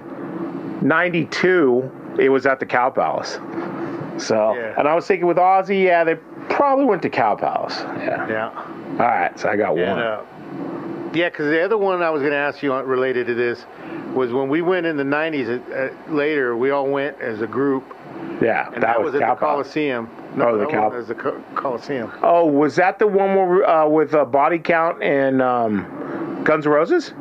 '92, 0.87 1.91
it 2.19 2.29
was 2.29 2.45
at 2.45 2.59
the 2.59 2.65
Cow 2.65 2.89
Palace. 2.89 3.39
So, 4.17 4.53
Yeah. 4.55 4.73
and 4.77 4.87
I 4.87 4.93
was 4.95 5.07
thinking 5.07 5.27
with 5.27 5.37
Ozzy, 5.37 5.83
yeah, 5.83 6.03
they 6.03 6.15
probably 6.49 6.85
went 6.85 7.01
to 7.01 7.09
Cow 7.09 7.35
Palace. 7.35 7.79
Yeah. 7.97 8.27
Yeah, 8.29 8.49
All 8.91 8.97
right, 9.07 9.37
so 9.39 9.49
I 9.49 9.55
got 9.55 9.75
and 9.77 9.89
one. 9.89 9.99
uh, 9.99 10.21
yeah, 11.13 11.29
because 11.29 11.47
the 11.49 11.63
other 11.63 11.77
one 11.77 12.01
I 12.01 12.09
was 12.09 12.21
going 12.21 12.31
to 12.31 12.37
ask 12.37 12.61
you 12.63 12.73
on, 12.73 12.85
related 12.85 13.27
to 13.27 13.33
this 13.35 13.65
was 14.13 14.31
when 14.31 14.49
we 14.49 14.61
went 14.61 14.85
in 14.85 14.97
the 14.97 15.03
'90s. 15.03 15.47
Uh, 15.49 15.73
uh, 15.75 16.13
later, 16.13 16.55
we 16.55 16.69
all 16.71 16.87
went 16.87 17.19
as 17.19 17.41
a 17.41 17.47
group, 17.47 17.83
yeah, 18.41 18.69
and 18.73 18.81
that, 18.83 19.01
was, 19.01 19.13
at 19.15 19.21
Cow 19.21 19.33
the 19.35 19.39
Palace. 19.39 19.67
Coliseum. 19.67 20.09
Oh, 20.39 20.57
the 20.57 20.65
Cow- 20.67 20.89
one 20.89 20.97
was 20.97 21.07
the 21.07 21.15
Co- 21.15 21.43
Coliseum. 21.55 22.11
Oh, 22.23 22.45
was 22.45 22.75
that 22.77 22.97
the 22.99 23.05
one 23.07 23.35
where 23.35 23.67
uh, 23.69 23.87
with 23.87 24.13
uh, 24.15 24.25
Body 24.25 24.57
Count 24.59 25.01
and 25.03 25.41
um, 25.41 26.41
Guns 26.43 26.65
N' 26.65 26.71
Roses? 26.71 27.13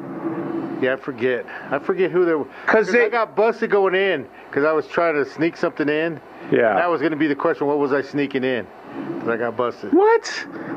Yeah, 0.83 0.95
I 0.95 0.97
forget. 0.97 1.47
I 1.71 1.79
forget 1.79 2.11
who 2.11 2.25
they 2.25 2.35
were. 2.35 2.47
'Cause 2.67 2.89
I 2.89 2.93
they- 2.93 3.11
got 3.11 3.37
busted 3.37 3.71
going 3.71 3.95
in 3.95 4.27
because 4.51 4.65
I 4.65 4.73
was 4.73 4.87
trying 4.89 5.15
to 5.15 5.25
sneak 5.25 5.57
something 5.57 5.89
in. 5.89 6.21
Yeah. 6.51 6.75
That 6.75 6.91
was 6.91 7.01
going 7.01 7.13
to 7.13 7.17
be 7.17 7.29
the 7.29 7.37
question. 7.37 7.69
What 7.69 7.79
was 7.79 7.93
I 7.93 8.03
sneaking 8.03 8.43
in? 8.43 8.67
I 9.29 9.37
got 9.37 9.57
busted. 9.57 9.93
What? 9.93 10.25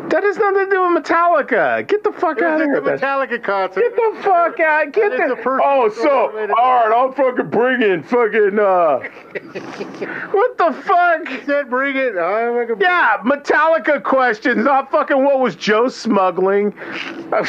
That 0.09 0.21
has 0.23 0.37
nothing 0.37 0.65
to 0.65 0.69
do 0.69 0.93
with 0.93 1.03
Metallica. 1.03 1.85
Get 1.87 2.03
the 2.03 2.11
fuck 2.11 2.39
out 2.41 2.61
of 2.61 2.67
here. 2.67 2.79
the. 2.79 2.91
Metallica 2.91 3.41
concert. 3.43 3.81
Get 3.81 3.95
the 3.95 4.21
fuck 4.21 4.59
out. 4.59 4.91
Get 4.91 5.11
the. 5.11 5.35
the 5.35 5.59
oh, 5.63 5.89
so 5.89 6.27
all 6.55 6.75
right. 6.75 6.91
I'll 6.95 7.11
fucking 7.11 7.49
bring 7.49 7.81
in 7.81 8.03
fucking. 8.03 8.59
uh 8.59 8.99
What 10.31 10.57
the 10.59 10.71
fuck? 10.85 11.27
said 11.45 11.69
bring 11.71 11.95
it. 11.97 12.13
Like 12.15 12.69
a- 12.69 12.77
Yeah, 12.79 13.17
Metallica 13.25 14.01
questions, 14.03 14.63
not 14.63 14.91
fucking 14.91 15.23
what 15.23 15.39
was 15.39 15.55
Joe 15.55 15.87
smuggling. 15.87 16.71
what 17.29 17.45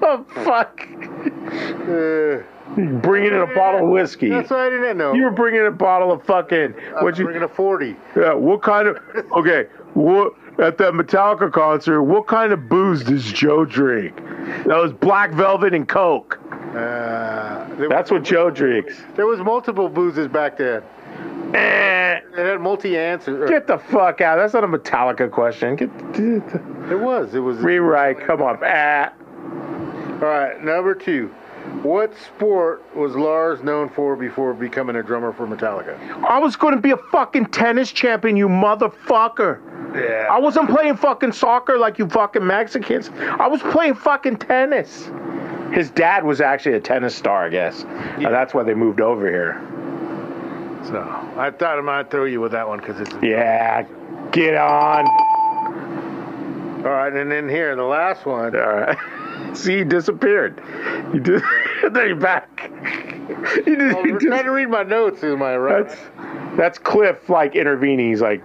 the 0.00 0.24
fuck? 0.44 0.86
Uh, 1.88 2.42
Bringing 2.74 3.32
in 3.34 3.40
a 3.40 3.46
bottle 3.54 3.84
of 3.84 3.90
whiskey. 3.90 4.30
that's 4.30 4.50
why 4.50 4.66
I 4.66 4.70
didn't 4.70 4.96
know. 4.96 5.12
You 5.12 5.24
were 5.24 5.30
bringing 5.30 5.66
a 5.66 5.70
bottle 5.70 6.10
of 6.10 6.22
fucking. 6.24 6.72
What 7.00 7.18
you? 7.18 7.24
bringing 7.24 7.42
a 7.42 7.48
40. 7.48 7.94
Yeah, 8.16 8.32
what 8.34 8.62
kind 8.62 8.88
of 8.88 8.98
okay? 9.32 9.64
What 9.92 10.32
at 10.58 10.78
that 10.78 10.94
Metallica 10.94 11.52
concert? 11.52 12.02
What 12.02 12.26
kind 12.26 12.52
of 12.52 12.68
booze 12.68 13.04
does 13.04 13.30
Joe 13.32 13.64
drink? 13.64 14.16
That 14.66 14.78
was 14.78 14.92
Black 14.92 15.32
Velvet 15.32 15.74
and 15.74 15.86
Coke. 15.88 16.40
Uh, 16.74 17.66
That's 17.88 18.10
what 18.10 18.22
Joe 18.24 18.50
drinks. 18.50 19.00
there 19.14 19.26
was 19.26 19.38
multiple 19.40 19.88
boozes 19.88 20.26
back 20.26 20.56
then. 20.56 20.82
Eh, 21.54 22.14
It 22.16 22.38
had 22.46 22.60
multi-answer. 22.60 23.46
get 23.46 23.66
the 23.68 23.78
fuck 23.78 24.20
out. 24.20 24.36
That's 24.36 24.54
not 24.54 24.64
a 24.64 24.68
Metallica 24.68 25.30
question. 25.30 25.76
Get 25.76 25.96
the. 26.14 26.42
It 26.90 26.98
was. 26.98 27.34
It 27.34 27.40
was. 27.40 27.58
rewrite. 27.58 28.18
Come 28.20 28.42
on. 28.42 28.58
Ah. 28.64 29.12
All 30.14 30.28
right, 30.30 30.62
number 30.64 30.94
two. 30.94 31.32
What 31.82 32.12
sport 32.18 32.82
was 32.94 33.14
Lars 33.14 33.62
known 33.62 33.88
for 33.88 34.16
before 34.16 34.54
becoming 34.54 34.96
a 34.96 35.02
drummer 35.02 35.32
for 35.32 35.46
Metallica? 35.46 35.98
I 36.24 36.38
was 36.38 36.56
going 36.56 36.74
to 36.74 36.80
be 36.80 36.90
a 36.90 36.96
fucking 36.96 37.46
tennis 37.46 37.90
champion, 37.90 38.36
you 38.36 38.48
motherfucker. 38.48 39.60
Yeah. 39.94 40.28
I 40.30 40.38
wasn't 40.38 40.68
playing 40.68 40.96
fucking 40.96 41.32
soccer 41.32 41.78
like 41.78 41.98
you 41.98 42.08
fucking 42.08 42.46
Mexicans. 42.46 43.10
I 43.18 43.46
was 43.46 43.62
playing 43.62 43.94
fucking 43.94 44.38
tennis. 44.38 45.10
His 45.72 45.90
dad 45.90 46.24
was 46.24 46.40
actually 46.40 46.74
a 46.76 46.80
tennis 46.80 47.14
star, 47.14 47.46
I 47.46 47.48
guess. 47.48 47.84
And 47.84 48.26
that's 48.26 48.52
why 48.52 48.62
they 48.62 48.74
moved 48.74 49.00
over 49.00 49.28
here. 49.28 49.60
So 50.86 51.00
I 51.36 51.50
thought 51.50 51.78
I 51.78 51.80
might 51.80 52.10
throw 52.10 52.24
you 52.24 52.40
with 52.40 52.52
that 52.52 52.68
one 52.68 52.78
because 52.78 53.00
it's. 53.00 53.14
Yeah, 53.22 53.86
get 54.32 54.54
on. 54.54 55.06
All 56.84 56.90
right, 56.90 57.12
and 57.12 57.30
then 57.30 57.48
here 57.48 57.74
the 57.74 57.82
last 57.84 58.26
one. 58.26 58.54
All 58.54 58.74
right. 58.74 58.98
See, 59.54 59.78
he 59.78 59.84
disappeared. 59.84 60.62
You 61.12 61.20
did. 61.20 61.42
then 61.92 62.08
you're 62.08 62.16
back. 62.16 62.70
You 63.66 63.76
did, 63.76 63.96
I'm 63.96 64.06
you 64.06 64.18
trying 64.18 64.44
to 64.44 64.50
read 64.50 64.68
my 64.68 64.82
notes. 64.82 65.22
Am 65.22 65.42
I 65.42 65.56
right? 65.56 65.88
that's 65.88 66.56
that's 66.56 66.78
Cliff 66.78 67.28
like 67.28 67.56
intervening. 67.56 68.08
He's 68.10 68.20
like, 68.20 68.42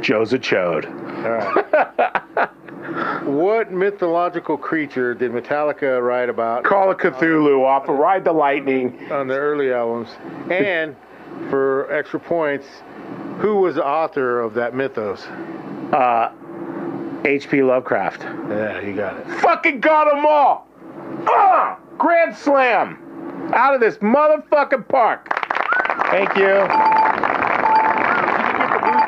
Joe's 0.00 0.32
a 0.32 0.38
chode. 0.38 0.86
All 1.24 1.30
right. 1.30 2.50
what 3.24 3.70
mythological 3.72 4.56
creature 4.56 5.14
did 5.14 5.32
Metallica 5.32 6.02
write 6.02 6.28
about 6.28 6.64
Call 6.64 6.90
of 6.90 6.98
Cthulhu 6.98 7.64
off 7.64 7.88
of 7.88 7.98
Ride 7.98 8.24
the 8.24 8.32
Lightning. 8.32 9.10
on 9.12 9.28
the 9.28 9.36
early 9.36 9.72
albums? 9.72 10.08
And 10.50 10.96
for 11.50 11.92
extra 11.92 12.20
points, 12.20 12.66
who 13.38 13.56
was 13.56 13.76
the 13.76 13.86
author 13.86 14.40
of 14.40 14.54
that 14.54 14.74
mythos? 14.74 15.24
Uh, 15.92 16.32
H.P. 17.24 17.62
Lovecraft. 17.62 18.22
Yeah, 18.22 18.80
you 18.80 18.94
got 18.94 19.18
it. 19.18 19.26
Fucking 19.40 19.80
got 19.80 20.10
them 20.12 20.24
all. 20.26 20.66
Ah, 21.26 21.78
Grand 21.98 22.34
Slam. 22.36 23.50
Out 23.54 23.74
of 23.74 23.80
this 23.80 23.96
motherfucking 23.98 24.88
park. 24.88 25.28
Thank 26.10 26.36
you. 26.36 26.66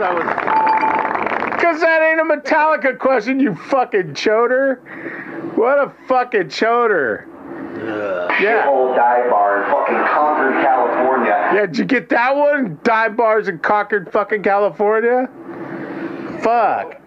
I 0.03 0.13
was 0.15 1.55
Because 1.55 1.81
that 1.81 2.03
ain't 2.03 2.21
a 2.21 2.25
Metallica 2.25 2.99
question, 2.99 3.39
you 3.39 3.55
fucking 3.55 4.15
choder. 4.15 4.81
What 5.57 5.79
a 5.79 5.93
fucking 6.09 6.49
choder. 6.49 7.27
Yeah. 8.41 8.69
Old 8.69 8.97
dive 8.97 9.31
bar 9.31 9.63
in 9.65 9.71
fucking 9.71 9.95
Concord, 10.15 10.55
California. 10.65 11.51
Yeah, 11.55 11.67
did 11.67 11.79
you 11.79 11.85
get 11.85 12.09
that 12.11 12.35
one? 12.35 12.79
Dive 12.83 13.17
bars 13.17 13.49
in 13.49 13.59
Concord, 13.59 14.11
fucking 14.13 14.43
California? 14.43 15.29
Fuck. 16.43 17.02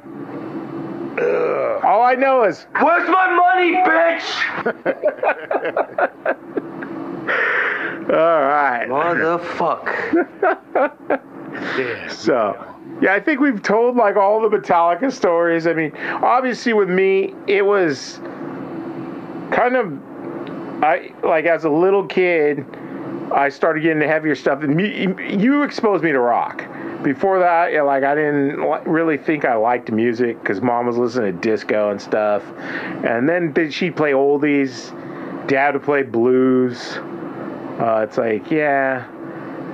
Ugh. 1.18 1.84
All 1.84 2.04
I 2.04 2.16
know 2.16 2.44
is, 2.44 2.66
Where's 2.82 3.10
my 3.10 3.32
money, 3.32 3.76
bitch? 3.76 4.66
all 8.10 8.42
right. 8.42 8.88
Motherfuck. 8.88 9.86
yeah. 11.78 12.08
So, 12.10 12.56
yeah, 13.02 13.14
I 13.14 13.20
think 13.20 13.40
we've 13.40 13.62
told 13.62 13.96
like 13.96 14.16
all 14.16 14.48
the 14.48 14.58
Metallica 14.58 15.12
stories. 15.12 15.68
I 15.68 15.74
mean, 15.74 15.96
obviously 16.22 16.74
with 16.74 16.90
me, 16.90 17.34
it 17.48 17.66
was 17.66 18.20
kind 19.52 19.76
of 19.76 20.84
I 20.84 21.12
like 21.24 21.46
as 21.46 21.64
a 21.64 21.70
little 21.70 22.06
kid, 22.06 22.66
I 23.34 23.50
started 23.50 23.82
getting 23.82 23.98
into 23.98 24.08
heavier 24.08 24.36
stuff, 24.36 24.64
and 24.64 24.80
you, 24.80 25.18
you 25.20 25.64
exposed 25.64 26.04
me 26.04 26.12
to 26.12 26.20
rock. 26.20 26.64
Before 27.04 27.40
that, 27.40 27.72
yeah, 27.72 27.84
like 27.84 28.04
I 28.04 28.16
didn't 28.16 28.58
really 28.86 29.18
think 29.18 29.46
I 29.46 29.56
liked 29.56 29.92
music 29.92 30.40
because 30.42 30.62
mom 30.62 30.88
was 30.88 30.98
listening 30.98 31.34
to 31.34 31.40
disco 31.40 31.92
and 31.92 32.02
stuff, 32.02 32.44
and 33.06 33.28
then 33.30 33.54
th- 33.54 33.74
she'd 33.74 33.96
play 33.96 34.12
oldies. 34.14 34.92
Dad 35.48 35.76
would 35.76 35.84
play 35.84 36.02
blues. 36.04 36.98
Uh, 37.80 38.06
it's 38.08 38.18
like, 38.18 38.50
yeah, 38.50 39.06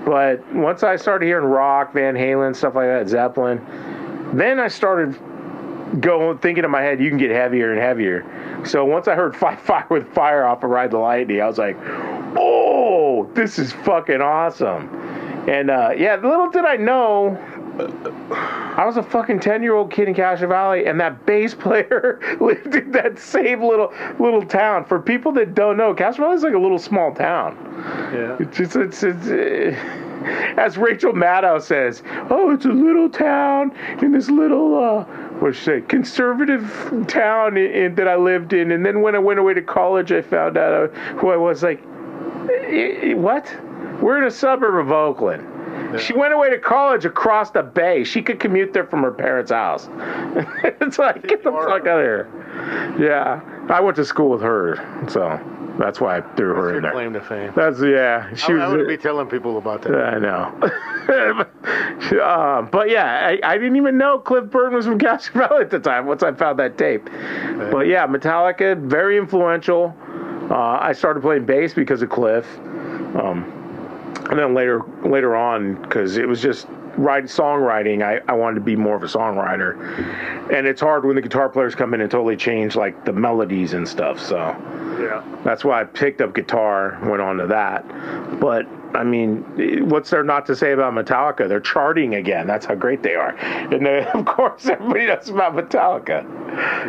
but 0.05 0.45
once 0.53 0.83
I 0.83 0.95
started 0.95 1.25
hearing 1.25 1.45
rock, 1.45 1.93
Van 1.93 2.15
Halen, 2.15 2.55
stuff 2.55 2.75
like 2.75 2.87
that, 2.87 3.07
Zeppelin, 3.07 3.61
then 4.33 4.59
I 4.59 4.67
started 4.67 5.17
going 5.99 6.37
thinking 6.39 6.63
in 6.63 6.71
my 6.71 6.81
head, 6.81 7.01
you 7.01 7.09
can 7.09 7.17
get 7.17 7.31
heavier 7.31 7.71
and 7.71 7.79
heavier. 7.79 8.25
So 8.65 8.85
once 8.85 9.07
I 9.07 9.15
heard 9.15 9.35
Fight 9.37 9.59
Fire 9.59 9.85
with 9.89 10.11
Fire 10.13 10.45
off 10.45 10.63
of 10.63 10.69
Ride 10.69 10.91
the 10.91 10.97
Lightning, 10.97 11.41
I 11.41 11.47
was 11.47 11.57
like, 11.57 11.77
oh, 12.37 13.29
this 13.33 13.59
is 13.59 13.71
fucking 13.71 14.21
awesome. 14.21 14.89
And 15.47 15.71
uh, 15.71 15.91
yeah, 15.97 16.15
little 16.15 16.49
did 16.49 16.65
I 16.65 16.75
know, 16.75 17.37
I 17.79 18.85
was 18.85 18.97
a 18.97 19.03
fucking 19.03 19.39
ten 19.39 19.63
year 19.63 19.73
old 19.73 19.91
kid 19.91 20.07
in 20.07 20.13
Castro 20.13 20.47
Valley, 20.47 20.85
and 20.85 20.99
that 20.99 21.25
bass 21.25 21.53
player 21.59 22.19
lived 22.39 22.75
in 22.75 22.91
that 22.91 23.17
same 23.17 23.63
little 23.63 23.93
little 24.19 24.45
town. 24.45 24.85
For 24.85 24.99
people 24.99 25.31
that 25.33 25.55
don't 25.55 25.77
know, 25.77 25.93
Castro 25.93 26.25
Valley 26.25 26.37
is 26.37 26.43
like 26.43 26.53
a 26.53 26.59
little 26.59 26.79
small 26.79 27.13
town. 27.13 27.57
Yeah. 28.13 28.37
It's 28.39 28.57
just, 28.57 28.75
it's, 28.75 29.03
it's, 29.03 29.27
uh, 29.27 29.75
as 30.57 30.77
Rachel 30.77 31.13
Maddow 31.13 31.61
says, 31.61 32.03
oh, 32.29 32.51
it's 32.51 32.65
a 32.65 32.69
little 32.69 33.09
town 33.09 33.75
in 34.01 34.11
this 34.11 34.29
little, 34.29 34.77
uh, 34.77 35.03
what 35.39 35.55
she 35.55 35.63
say, 35.63 35.81
conservative 35.81 37.05
town 37.07 37.57
in, 37.57 37.71
in, 37.71 37.95
that 37.95 38.07
I 38.07 38.15
lived 38.15 38.53
in. 38.53 38.71
And 38.71 38.85
then 38.85 39.01
when 39.01 39.15
I 39.15 39.19
went 39.19 39.39
away 39.39 39.55
to 39.55 39.61
college, 39.61 40.11
I 40.11 40.21
found 40.21 40.57
out 40.57 40.91
uh, 40.91 40.93
who 41.15 41.29
I 41.29 41.37
was. 41.37 41.63
Like, 41.63 41.81
"Eh, 42.49 43.11
eh, 43.11 43.13
what? 43.13 43.51
We're 44.01 44.17
in 44.17 44.23
a 44.23 44.31
suburb 44.31 44.85
of 44.85 44.91
Oakland. 44.91 45.47
She 45.99 46.13
went 46.13 46.33
away 46.33 46.49
to 46.49 46.57
college 46.57 47.05
across 47.05 47.51
the 47.51 47.63
bay. 47.63 48.03
She 48.03 48.21
could 48.21 48.39
commute 48.39 48.73
there 48.73 48.85
from 48.85 49.03
her 49.03 49.11
parents' 49.11 49.51
house. 49.51 49.87
it's 50.81 50.97
like, 50.97 51.27
get 51.27 51.43
the 51.43 51.51
fuck 51.51 51.85
out 51.85 51.87
of 51.87 52.03
here. 52.03 52.27
Yeah, 52.99 53.41
I 53.69 53.79
went 53.79 53.95
to 53.97 54.05
school 54.05 54.29
with 54.29 54.41
her, 54.41 54.75
so 55.09 55.39
that's 55.77 55.99
why 55.99 56.17
I 56.17 56.21
threw 56.35 56.53
her 56.53 56.77
in 56.77 56.83
there. 56.83 56.91
claim 56.91 57.13
to 57.13 57.21
fame. 57.21 57.53
That's 57.55 57.81
yeah. 57.81 58.33
She 58.35 58.53
I, 58.53 58.55
was. 58.55 58.61
I 58.61 58.67
would 58.69 58.87
be 58.87 58.97
telling 58.97 59.27
people 59.27 59.57
about 59.57 59.81
that. 59.83 59.95
I 59.95 60.19
know. 60.19 60.45
um, 62.23 62.69
but 62.71 62.89
yeah, 62.89 63.27
I, 63.27 63.39
I 63.43 63.57
didn't 63.57 63.75
even 63.75 63.97
know 63.97 64.19
Cliff 64.19 64.49
Burton 64.49 64.75
was 64.75 64.85
from 64.85 64.99
Castro 64.99 65.47
Valley 65.47 65.61
at 65.63 65.69
the 65.69 65.79
time 65.79 66.05
once 66.05 66.23
I 66.23 66.31
found 66.33 66.59
that 66.59 66.77
tape. 66.77 67.05
But 67.71 67.87
yeah, 67.87 68.07
Metallica, 68.07 68.77
very 68.77 69.17
influential. 69.17 69.95
Uh, 70.49 70.77
I 70.81 70.93
started 70.93 71.21
playing 71.21 71.45
bass 71.45 71.73
because 71.73 72.01
of 72.01 72.09
Cliff. 72.09 72.45
Um, 73.15 73.60
and 74.31 74.39
then 74.39 74.53
later 74.55 74.81
later 75.03 75.35
on, 75.35 75.75
because 75.81 76.17
it 76.17 76.27
was 76.27 76.41
just 76.41 76.65
write 76.97 77.25
songwriting, 77.25 78.01
I, 78.03 78.19
I 78.27 78.33
wanted 78.35 78.55
to 78.55 78.61
be 78.61 78.75
more 78.75 78.95
of 78.95 79.03
a 79.03 79.07
songwriter. 79.07 79.77
And 80.53 80.67
it's 80.67 80.81
hard 80.81 81.05
when 81.05 81.15
the 81.15 81.21
guitar 81.21 81.47
players 81.49 81.73
come 81.75 81.93
in 81.93 82.01
and 82.01 82.09
totally 82.11 82.35
change 82.35 82.75
like 82.75 83.05
the 83.05 83.13
melodies 83.13 83.73
and 83.73 83.87
stuff. 83.87 84.19
So 84.19 84.37
Yeah. 84.99 85.23
that's 85.43 85.63
why 85.63 85.81
I 85.81 85.83
picked 85.85 86.19
up 86.21 86.33
guitar, 86.35 86.99
went 87.03 87.21
on 87.21 87.37
to 87.37 87.47
that. 87.47 87.87
But 88.39 88.65
I 88.93 89.03
mean, 89.05 89.87
what's 89.89 90.09
there 90.09 90.23
not 90.23 90.45
to 90.47 90.55
say 90.55 90.73
about 90.73 90.93
Metallica? 90.93 91.47
They're 91.47 91.61
charting 91.61 92.15
again. 92.15 92.45
That's 92.45 92.65
how 92.65 92.75
great 92.75 93.03
they 93.03 93.15
are. 93.15 93.35
And 93.37 93.85
then, 93.85 94.07
of 94.13 94.25
course, 94.25 94.65
everybody 94.67 95.05
knows 95.07 95.29
about 95.29 95.55
Metallica. 95.55 96.25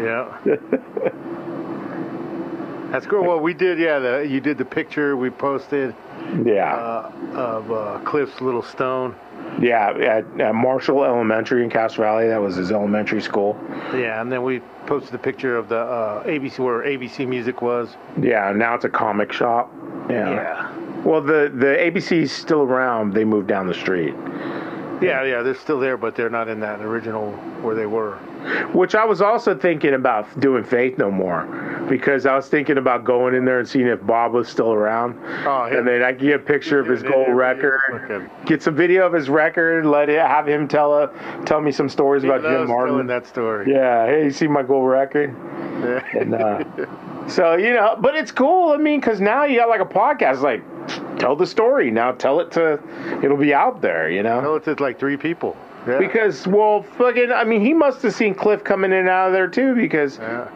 Yeah. 0.03 1.11
That's 2.93 3.07
cool. 3.07 3.22
Well, 3.24 3.40
we 3.40 3.55
did. 3.55 3.78
Yeah, 3.78 3.99
the, 4.01 4.26
you 4.28 4.40
did 4.40 4.59
the 4.59 4.64
picture 4.66 5.16
we 5.16 5.30
posted 5.30 5.95
Yeah, 6.44 6.74
uh, 6.74 7.12
of 7.34 7.70
uh, 7.72 7.98
Cliff's 8.04 8.40
little 8.40 8.62
stone. 8.62 9.14
yeah. 9.60 9.90
At, 9.90 10.40
at 10.40 10.54
Marshall 10.54 11.04
Elementary 11.04 11.62
in 11.62 11.70
Castro 11.70 12.04
Valley, 12.04 12.28
that 12.28 12.40
was 12.40 12.56
his 12.56 12.72
elementary 12.72 13.20
school. 13.20 13.58
Yeah, 13.92 14.20
and 14.20 14.32
then 14.32 14.42
we 14.42 14.60
posted 14.86 15.12
the 15.12 15.18
picture 15.18 15.56
of 15.56 15.68
the 15.68 15.78
uh, 15.78 16.24
ABC 16.24 16.58
where 16.58 16.82
ABC 16.82 17.28
Music 17.28 17.60
was. 17.62 17.96
Yeah, 18.20 18.52
now 18.54 18.74
it's 18.74 18.84
a 18.84 18.88
comic 18.88 19.32
shop. 19.32 19.72
Yeah. 20.08 20.30
Yeah. 20.30 20.78
Well, 21.02 21.20
the 21.20 21.52
the 21.54 21.76
ABC's 21.78 22.32
still 22.32 22.62
around. 22.62 23.12
They 23.12 23.24
moved 23.24 23.48
down 23.48 23.66
the 23.66 23.74
street. 23.74 24.14
Yeah, 25.03 25.24
yeah, 25.24 25.42
they're 25.42 25.55
still 25.55 25.78
there, 25.80 25.96
but 25.96 26.14
they're 26.14 26.30
not 26.30 26.48
in 26.48 26.61
that 26.61 26.80
original 26.80 27.32
where 27.62 27.74
they 27.74 27.86
were. 27.86 28.16
Which 28.72 28.94
I 28.94 29.05
was 29.05 29.20
also 29.20 29.57
thinking 29.57 29.94
about 29.94 30.40
doing 30.40 30.64
Faith 30.64 30.98
No 30.98 31.11
More 31.11 31.46
because 31.88 32.26
I 32.26 32.34
was 32.34 32.48
thinking 32.48 32.78
about 32.78 33.05
going 33.05 33.34
in 33.34 33.44
there 33.44 33.61
and 33.61 33.68
seeing 33.68 33.86
if 33.86 34.05
Bob 34.07 34.32
was 34.32 34.48
still 34.48 34.72
around. 34.72 35.18
Oh, 35.46 35.64
and 35.64 35.86
then 35.86 36.03
I 36.03 36.12
could 36.12 36.22
get 36.22 36.40
a 36.40 36.44
picture 36.44 36.80
of 36.80 36.86
his 36.86 37.03
gold 37.03 37.28
record, 37.28 38.30
get 38.46 38.62
some 38.62 38.74
video 38.74 39.07
of 39.07 39.12
his 39.12 39.28
record, 39.28 39.86
let 39.86 40.09
it 40.09 40.20
have 40.20 40.48
him 40.48 40.66
tell 40.66 40.94
a, 40.98 41.42
tell 41.44 41.61
me 41.61 41.70
some 41.70 41.88
stories 41.88 42.24
about 42.24 42.42
Jim 42.42 42.62
in 42.62 42.68
Martin. 42.68 43.07
that 43.07 43.26
story. 43.26 43.72
Yeah, 43.72 44.07
hey, 44.07 44.24
you 44.24 44.30
see 44.30 44.46
my 44.46 44.62
gold 44.62 44.88
record? 44.88 45.30
And 46.14 46.34
uh, 46.34 46.64
so 47.28 47.57
you 47.57 47.72
know, 47.72 47.96
but 48.00 48.14
it's 48.14 48.32
cool. 48.32 48.72
I 48.72 48.76
mean, 48.76 49.00
because 49.00 49.20
now 49.20 49.44
you 49.44 49.59
got 49.59 49.68
like 49.68 49.80
a 49.80 49.84
podcast, 49.84 50.42
like 50.42 50.62
tell 51.22 51.36
the 51.36 51.46
story. 51.46 51.90
Now 51.90 52.12
tell 52.12 52.40
it 52.40 52.50
to, 52.52 52.80
it'll 53.22 53.36
be 53.36 53.54
out 53.54 53.80
there. 53.80 54.10
You 54.10 54.22
know. 54.22 54.40
No, 54.40 54.56
it's 54.56 54.66
just 54.66 54.80
like 54.80 54.98
three 54.98 55.16
people. 55.16 55.56
Yeah. 55.86 55.98
Because 55.98 56.46
well, 56.46 56.82
fucking, 56.98 57.32
I 57.32 57.44
mean, 57.44 57.60
he 57.60 57.72
must 57.74 58.02
have 58.02 58.14
seen 58.14 58.34
Cliff 58.34 58.62
coming 58.62 58.92
in 58.92 58.98
and 58.98 59.08
out 59.08 59.28
of 59.28 59.32
there 59.32 59.48
too. 59.48 59.74
Because 59.74 60.18
yeah, 60.18 60.48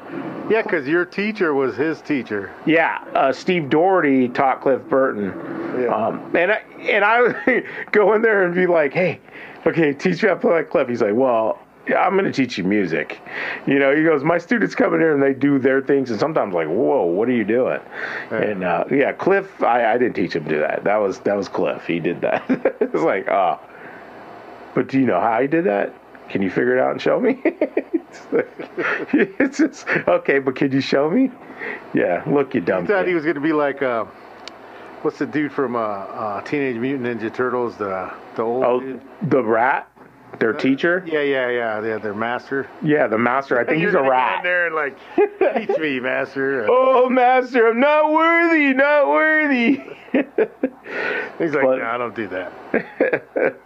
yeah, 0.51 0.63
because 0.63 0.87
your 0.87 1.05
teacher 1.05 1.53
was 1.55 1.77
his 1.77 2.01
teacher. 2.01 2.53
yeah, 2.67 3.03
uh, 3.15 3.33
Steve 3.33 3.69
Doherty 3.71 4.29
taught 4.29 4.61
Cliff 4.61 4.81
Burton, 4.89 5.25
Yeah. 5.81 5.89
um, 5.95 6.37
and 6.37 6.53
I 6.53 6.63
and 6.81 7.05
I 7.05 7.23
would 7.23 7.65
go 7.93 8.13
in 8.15 8.23
there 8.23 8.45
and 8.45 8.55
be 8.55 8.67
like, 8.67 8.93
hey, 8.93 9.21
okay, 9.67 9.93
teach 9.93 10.23
me 10.23 10.29
how 10.29 10.35
to 10.37 10.41
play 10.41 10.53
like 10.53 10.71
Cliff. 10.71 10.89
He's 10.89 11.03
like, 11.03 11.15
well. 11.15 11.61
Yeah, 11.89 12.01
I'm 12.01 12.13
going 12.15 12.25
to 12.25 12.33
teach 12.33 12.59
you 12.59 12.65
music. 12.65 13.21
You 13.67 13.79
know, 13.79 13.95
he 13.95 14.03
goes, 14.03 14.25
my 14.25 14.39
students 14.39 14.75
come 14.75 14.95
in 14.95 15.01
here 15.01 15.13
and 15.15 15.23
they 15.23 15.35
do 15.35 15.59
their 15.59 15.81
things, 15.81 16.11
and 16.11 16.19
sometimes 16.19 16.55
like, 16.55 16.69
whoa, 16.69 17.05
what 17.05 17.29
are 17.29 17.33
you 17.33 17.45
doing? 17.45 17.81
And 18.31 18.65
uh, 18.65 18.85
yeah, 18.91 19.13
Cliff, 19.13 19.63
I, 19.63 19.93
I 19.93 19.99
didn't 19.99 20.15
teach 20.15 20.35
him 20.35 20.45
to 20.45 20.51
do 20.51 20.59
that. 20.61 20.85
That 20.85 20.97
was 20.97 21.21
that 21.21 21.37
was 21.37 21.49
Cliff. 21.49 21.87
He 21.87 22.01
did 22.01 22.21
that. 22.23 22.45
it's 22.81 23.03
like, 23.03 23.29
oh, 23.29 23.61
but 24.75 24.89
do 24.89 24.99
you 24.99 25.07
know 25.07 25.21
how 25.21 25.41
he 25.41 25.47
did 25.47 25.65
that? 25.65 25.93
Can 26.29 26.43
you 26.43 26.51
figure 26.51 26.77
it 26.77 26.81
out 26.81 26.91
and 26.91 27.01
show 27.01 27.21
me? 27.21 27.41
it's, 27.45 28.27
like- 28.33 28.51
it's 29.41 29.59
just 29.59 29.87
okay, 30.09 30.39
but 30.41 30.57
can 30.57 30.73
you 30.73 30.81
show 30.81 31.09
me? 31.09 31.31
Yeah, 31.95 32.23
look, 32.27 32.55
you 32.55 32.61
dumb. 32.61 32.85
I 32.85 32.87
thought 32.87 32.99
kid. 33.05 33.09
he 33.09 33.15
was 33.15 33.25
going 33.25 33.37
to 33.37 33.41
be 33.41 33.53
like, 33.53 33.81
uh, 33.83 34.05
what's 35.03 35.19
the 35.19 35.27
dude 35.27 35.53
from 35.53 35.77
uh, 35.77 35.79
uh, 35.79 36.41
Teenage 36.43 36.77
Mutant 36.77 37.21
Ninja 37.21 37.33
Turtles? 37.33 37.77
The 37.77 38.13
the 38.35 38.43
old. 38.43 38.65
Oh, 38.65 38.81
dude? 38.81 39.01
the 39.31 39.43
rat, 39.43 39.89
their 40.39 40.53
teacher. 40.53 41.03
Yeah, 41.07 41.21
yeah, 41.23 41.49
yeah. 41.51 41.81
They're 41.81 41.99
their 41.99 42.15
master. 42.15 42.69
Yeah, 42.83 43.07
the 43.07 43.17
master. 43.19 43.59
I 43.59 43.65
think 43.65 43.83
he's 43.85 43.95
a 43.95 44.03
rat. 44.03 44.43
there 44.43 44.67
and 44.67 44.75
like, 44.75 44.97
teach 45.57 45.79
me, 45.79 45.99
master. 46.01 46.65
Uh, 46.65 46.69
Oh, 46.71 47.09
master, 47.09 47.69
I'm 47.69 47.81
not 47.81 48.13
worthy, 48.13 48.73
not 48.75 49.09
worthy. 49.09 49.81
He's 50.13 51.53
like, 51.53 51.65
but- 51.65 51.79
no, 51.79 51.85
I 51.85 51.99
don't 51.99 52.15
do 52.15 52.29
that. 52.29 53.57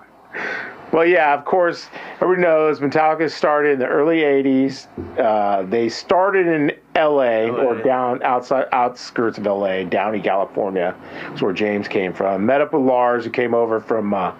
Well, 0.93 1.07
yeah, 1.07 1.35
of 1.35 1.45
course, 1.45 1.87
everybody 2.21 2.43
knows 2.43 2.81
Metallica 2.81 3.31
started 3.31 3.75
in 3.75 3.79
the 3.79 3.87
early 3.87 4.19
'80s. 4.23 4.87
Uh, 5.19 5.63
they 5.63 5.89
started 5.89 6.49
in 6.49 6.73
L.A. 6.97 7.49
or 7.49 7.81
down 7.81 8.23
outside 8.25 8.67
outskirts 8.73 9.39
of 9.39 9.47
L.A., 9.47 9.85
Downey, 9.85 10.21
California. 10.21 10.97
That's 11.29 11.43
where 11.43 11.53
James 11.53 11.87
came 11.87 12.13
from. 12.13 12.45
Met 12.47 12.61
up 12.61 12.73
with 12.73 12.83
Lars, 12.83 13.25
who 13.25 13.31
came 13.31 13.55
over 13.55 13.79
from 13.81 14.13
uh, 14.13 14.33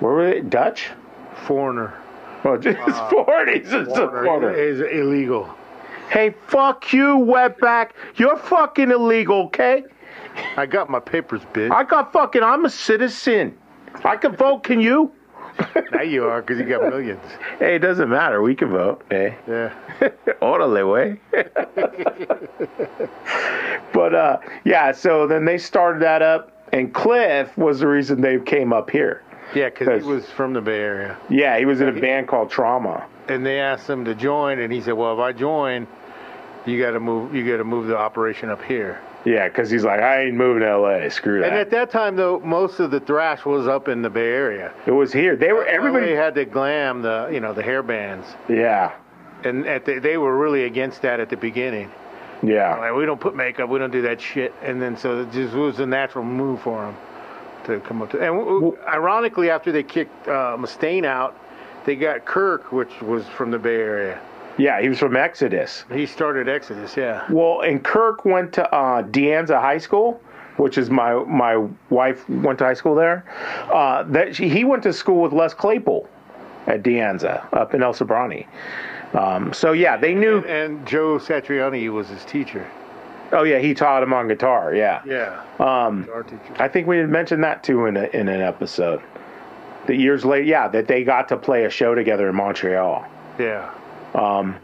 where 0.00 0.12
were 0.14 0.30
they? 0.30 0.40
Dutch? 0.40 0.88
Foreigner. 1.46 1.94
Well, 2.44 2.58
40s. 2.58 3.48
It's 3.56 3.72
a 3.72 3.84
Foreigner 3.86 4.24
foreigner. 4.24 4.52
is 4.52 4.80
illegal. 4.80 5.48
Hey, 6.10 6.34
fuck 6.48 6.92
you, 6.92 7.16
wetback. 7.18 7.90
You're 8.16 8.36
fucking 8.36 8.90
illegal, 8.90 9.44
okay? 9.44 9.84
I 10.56 10.66
got 10.66 10.90
my 10.90 11.00
papers, 11.00 11.42
bitch. 11.52 11.70
I 11.70 11.84
got 11.84 12.12
fucking. 12.12 12.42
I'm 12.42 12.64
a 12.64 12.70
citizen. 12.70 13.56
I 14.04 14.16
can 14.16 14.36
vote. 14.36 14.64
Can 14.64 14.80
you? 14.80 15.12
now 15.92 16.02
you 16.02 16.24
are, 16.24 16.40
because 16.40 16.58
you 16.58 16.66
got 16.66 16.82
millions. 16.82 17.20
Hey, 17.58 17.76
it 17.76 17.80
doesn't 17.80 18.08
matter. 18.08 18.42
We 18.42 18.54
can 18.54 18.70
vote. 18.70 19.02
Hey. 19.10 19.36
Yeah. 19.46 19.72
Orale, 20.42 20.90
way. 20.90 21.20
but 23.92 24.14
uh, 24.14 24.38
yeah, 24.64 24.92
so 24.92 25.26
then 25.26 25.44
they 25.44 25.58
started 25.58 26.02
that 26.02 26.22
up, 26.22 26.66
and 26.72 26.92
Cliff 26.92 27.56
was 27.56 27.80
the 27.80 27.86
reason 27.86 28.20
they 28.20 28.38
came 28.40 28.72
up 28.72 28.90
here. 28.90 29.22
Yeah, 29.54 29.68
because 29.68 30.02
he 30.02 30.08
was 30.08 30.28
from 30.30 30.52
the 30.52 30.60
Bay 30.60 30.78
Area. 30.80 31.18
Yeah, 31.28 31.58
he 31.58 31.64
was 31.66 31.80
in 31.80 31.88
a 31.88 32.00
band 32.00 32.28
called 32.28 32.50
Trauma. 32.50 33.06
And 33.28 33.44
they 33.46 33.60
asked 33.60 33.88
him 33.88 34.04
to 34.06 34.14
join, 34.14 34.58
and 34.58 34.72
he 34.72 34.80
said, 34.80 34.92
well, 34.94 35.12
if 35.14 35.18
I 35.20 35.32
join, 35.32 35.86
you 36.66 36.80
got 36.80 36.92
to 36.92 37.00
move. 37.00 37.34
You 37.34 37.48
got 37.50 37.58
to 37.58 37.64
move 37.64 37.86
the 37.86 37.96
operation 37.96 38.50
up 38.50 38.62
here. 38.62 39.00
Yeah, 39.24 39.46
because 39.46 39.70
he's 39.70 39.84
like, 39.84 40.00
I 40.00 40.24
ain't 40.24 40.34
moving 40.34 40.62
to 40.62 40.68
L.A. 40.68 41.08
Screw 41.10 41.40
that. 41.40 41.50
And 41.50 41.56
at 41.56 41.70
that 41.70 41.90
time, 41.92 42.16
though, 42.16 42.40
most 42.40 42.80
of 42.80 42.90
the 42.90 42.98
thrash 42.98 43.44
was 43.44 43.68
up 43.68 43.86
in 43.86 44.02
the 44.02 44.10
Bay 44.10 44.26
Area. 44.32 44.72
it 44.86 44.90
was 44.90 45.12
here. 45.12 45.36
They 45.36 45.52
were 45.52 45.64
Everybody 45.64 46.06
everybody. 46.12 46.16
had 46.16 46.34
the 46.34 46.44
glam, 46.44 47.02
the 47.02 47.28
you 47.32 47.38
know, 47.38 47.52
the 47.52 47.62
hair 47.62 47.84
bands, 47.84 48.26
Yeah, 48.48 48.92
and 49.44 49.64
at 49.66 49.84
the, 49.84 50.00
they 50.00 50.16
were 50.18 50.36
really 50.36 50.64
against 50.64 51.02
that 51.02 51.20
at 51.20 51.28
the 51.30 51.36
beginning. 51.36 51.92
yeah, 52.42 52.76
Like, 52.78 52.94
we 52.96 53.06
don't 53.06 53.20
put 53.20 53.36
makeup, 53.36 53.68
we 53.68 53.78
don't 53.78 53.92
do 53.92 54.02
that 54.02 54.20
shit. 54.20 54.52
And 54.60 54.82
then 54.82 54.96
so 54.96 55.20
it 55.20 55.30
just 55.30 55.54
was 55.54 55.78
a 55.78 55.86
natural 55.86 56.24
move 56.24 56.60
for 56.62 56.82
them 56.86 56.96
to 57.64 57.80
come 57.80 58.02
up 58.02 58.10
to. 58.10 58.18
And 58.18 58.38
w- 58.38 58.60
w- 58.60 58.78
ironically, 58.88 59.50
after 59.50 59.72
they 59.72 59.82
kicked 59.82 60.28
uh, 60.28 60.56
Mustaine 60.58 61.04
out, 61.04 61.38
they 61.84 61.96
got 61.96 62.24
Kirk, 62.24 62.72
which 62.72 63.00
was 63.02 63.26
from 63.28 63.50
the 63.50 63.58
Bay 63.58 63.76
Area. 63.76 64.20
yeah. 64.58 64.80
He 64.80 64.88
was 64.88 64.98
from 64.98 65.16
Exodus. 65.16 65.84
He 65.92 66.06
started 66.06 66.48
Exodus, 66.48 66.96
yeah. 66.96 67.24
Well, 67.30 67.62
and 67.62 67.82
Kirk 67.82 68.24
went 68.24 68.52
to 68.54 68.74
uh, 68.74 69.02
De 69.02 69.22
Anza 69.28 69.60
High 69.60 69.78
School, 69.78 70.20
which 70.58 70.78
is 70.78 70.90
my 70.90 71.14
my 71.24 71.56
wife 71.90 72.28
went 72.28 72.58
to 72.58 72.64
high 72.64 72.74
school 72.74 72.94
there. 72.94 73.24
Uh, 73.72 74.02
that 74.04 74.36
she, 74.36 74.48
he 74.48 74.64
went 74.64 74.82
to 74.84 74.92
school 74.92 75.20
with 75.22 75.32
Les 75.32 75.54
Claypool 75.54 76.08
at 76.66 76.82
De 76.82 76.94
Anza 76.98 77.44
up 77.52 77.74
in 77.74 77.82
El 77.82 77.94
Sobrante. 77.94 78.46
Um, 79.14 79.52
so 79.52 79.72
yeah, 79.72 79.96
they 79.96 80.14
knew. 80.14 80.38
And 80.44 80.86
Joe 80.86 81.18
Satriani 81.18 81.90
was 81.92 82.08
his 82.08 82.24
teacher. 82.24 82.66
Oh 83.32 83.44
yeah, 83.44 83.58
he 83.58 83.74
taught 83.74 84.02
him 84.02 84.12
on 84.12 84.28
guitar. 84.28 84.74
Yeah. 84.74 85.02
Yeah. 85.06 85.42
Um, 85.58 86.08
Our 86.12 86.22
teacher. 86.22 86.40
I 86.58 86.68
think 86.68 86.86
we 86.86 86.98
had 86.98 87.08
mentioned 87.08 87.42
that 87.44 87.64
too 87.64 87.86
in 87.86 87.96
a, 87.96 88.04
in 88.14 88.28
an 88.28 88.40
episode. 88.40 89.00
The 89.86 89.96
years 89.96 90.24
later, 90.24 90.44
yeah, 90.44 90.68
that 90.68 90.86
they 90.86 91.02
got 91.02 91.28
to 91.28 91.36
play 91.36 91.64
a 91.64 91.70
show 91.70 91.94
together 91.94 92.28
in 92.28 92.34
Montreal. 92.36 93.04
Yeah. 93.38 93.72
Um, 94.14 94.56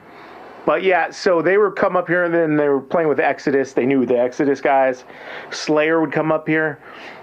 But 0.67 0.83
yeah, 0.83 1.11
so 1.11 1.41
they 1.41 1.57
would 1.57 1.77
come 1.77 1.97
up 1.97 2.07
here 2.09 2.25
and 2.25 2.35
then 2.35 2.57
they 2.57 2.69
were 2.69 2.81
playing 2.81 3.09
with 3.09 3.19
Exodus. 3.21 3.73
They 3.73 3.87
knew 3.87 4.05
the 4.05 4.19
Exodus 4.19 4.61
guys. 4.61 5.05
Slayer 5.51 6.01
would 6.01 6.13
come 6.13 6.31
up 6.31 6.47
here. 6.47 6.79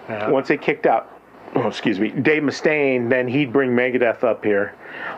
Yeah. 0.10 0.30
Once 0.30 0.48
they 0.48 0.58
kicked 0.58 0.88
out, 0.88 1.12
oh, 1.54 1.68
excuse 1.68 2.00
me, 2.00 2.10
Dave 2.10 2.42
Mustaine, 2.42 3.08
then 3.10 3.28
he'd 3.28 3.54
bring 3.54 3.72
Megadeth 3.72 4.24
up 4.24 4.44
here. 4.44 4.74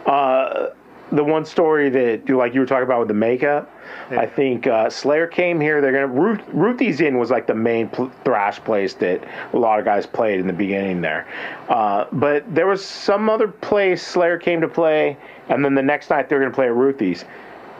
Uh, 0.05 0.67
the 1.11 1.23
one 1.23 1.45
story 1.45 1.89
that, 1.89 2.29
like 2.29 2.53
you 2.53 2.59
were 2.59 2.65
talking 2.65 2.83
about 2.83 2.99
with 2.99 3.07
the 3.07 3.13
makeup, 3.13 3.71
I 4.11 4.25
think 4.25 4.67
uh, 4.67 4.89
Slayer 4.89 5.27
came 5.27 5.59
here. 5.59 5.81
They're 5.81 5.91
gonna 5.91 6.07
Ruth, 6.07 6.41
Ruthie's 6.49 7.01
Inn 7.01 7.17
was 7.17 7.31
like 7.31 7.47
the 7.47 7.55
main 7.55 7.89
pl- 7.89 8.11
thrash 8.23 8.59
place 8.59 8.93
that 8.95 9.23
a 9.53 9.57
lot 9.57 9.79
of 9.79 9.85
guys 9.85 10.05
played 10.05 10.39
in 10.39 10.47
the 10.47 10.53
beginning 10.53 11.01
there. 11.01 11.27
Uh, 11.69 12.05
but 12.11 12.43
there 12.53 12.67
was 12.67 12.83
some 12.83 13.29
other 13.29 13.47
place 13.47 14.05
Slayer 14.05 14.37
came 14.37 14.61
to 14.61 14.67
play, 14.67 15.17
and 15.49 15.63
then 15.63 15.75
the 15.75 15.81
next 15.81 16.09
night 16.09 16.29
they 16.29 16.35
were 16.35 16.41
gonna 16.41 16.53
play 16.53 16.67
at 16.67 16.75
Ruthie's. 16.75 17.25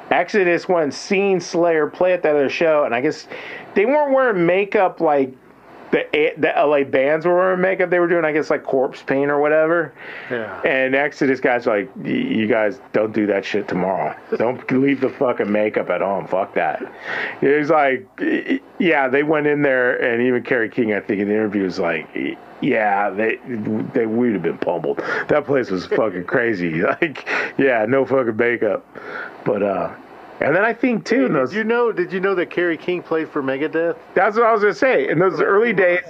Exodus 0.09 0.69
went 0.69 0.84
and 0.84 0.93
seen 0.93 1.39
Slayer 1.41 1.88
play 1.88 2.13
at 2.13 2.23
that 2.23 2.36
other 2.36 2.49
show, 2.49 2.86
and 2.86 2.95
I 2.95 3.01
guess 3.01 3.28
they 3.73 3.86
weren't 3.86 4.13
wearing 4.13 4.45
makeup 4.45 5.01
like 5.01 5.34
the 5.91 6.33
the 6.38 6.53
LA 6.55 6.83
bands 6.83 7.25
were 7.25 7.35
wearing 7.35 7.61
makeup. 7.61 7.89
They 7.89 7.99
were 7.99 8.07
doing, 8.07 8.25
I 8.25 8.31
guess, 8.31 8.49
like 8.49 8.63
corpse 8.63 9.01
paint 9.01 9.31
or 9.31 9.39
whatever. 9.39 9.93
Yeah. 10.29 10.61
And 10.61 10.95
Exodus 10.95 11.39
guys 11.39 11.65
like, 11.65 11.89
you 12.03 12.47
guys 12.47 12.79
don't 12.93 13.13
do 13.13 13.25
that 13.27 13.45
shit 13.45 13.67
tomorrow. 13.67 14.15
Don't 14.38 14.69
leave 14.81 15.01
the 15.01 15.09
fucking 15.09 15.51
makeup 15.51 15.89
at 15.89 16.01
home. 16.01 16.27
Fuck 16.27 16.53
that. 16.55 16.81
It 17.41 17.57
was 17.57 17.69
like, 17.69 18.07
yeah, 18.79 19.07
they 19.07 19.23
went 19.23 19.47
in 19.47 19.61
there, 19.61 19.95
and 20.01 20.21
even 20.21 20.43
Kerry 20.43 20.69
King, 20.69 20.93
I 20.93 20.99
think, 20.99 21.21
in 21.21 21.27
the 21.27 21.33
interview 21.33 21.63
was 21.63 21.79
like, 21.79 22.07
yeah, 22.61 23.09
they 23.09 23.38
they 23.93 24.05
would 24.05 24.33
have 24.33 24.41
been 24.41 24.57
pummeled. 24.57 24.97
That 25.27 25.45
place 25.45 25.69
was 25.69 25.85
fucking 25.85 26.25
crazy. 26.25 26.81
Like, 26.88 27.27
yeah, 27.57 27.85
no 27.88 28.05
fucking 28.05 28.38
makeup. 28.38 28.85
But 29.43 29.61
uh, 29.61 29.93
and 30.39 30.55
then 30.55 30.63
I 30.63 30.73
think 30.73 31.05
too, 31.05 31.25
in 31.25 31.33
those, 31.33 31.49
Did 31.51 31.57
you 31.57 31.63
know? 31.63 31.91
Did 31.91 32.11
you 32.13 32.19
know 32.19 32.35
that 32.35 32.49
Kerry 32.49 32.77
King 32.77 33.01
played 33.01 33.29
for 33.29 33.41
Megadeth? 33.43 33.97
that's 34.13 34.35
what 34.38 34.45
I 34.45 34.51
was 34.53 34.61
gonna 34.61 34.73
say. 34.73 35.07
In 35.09 35.19
those 35.19 35.41
early 35.41 35.73
days, 35.73 36.03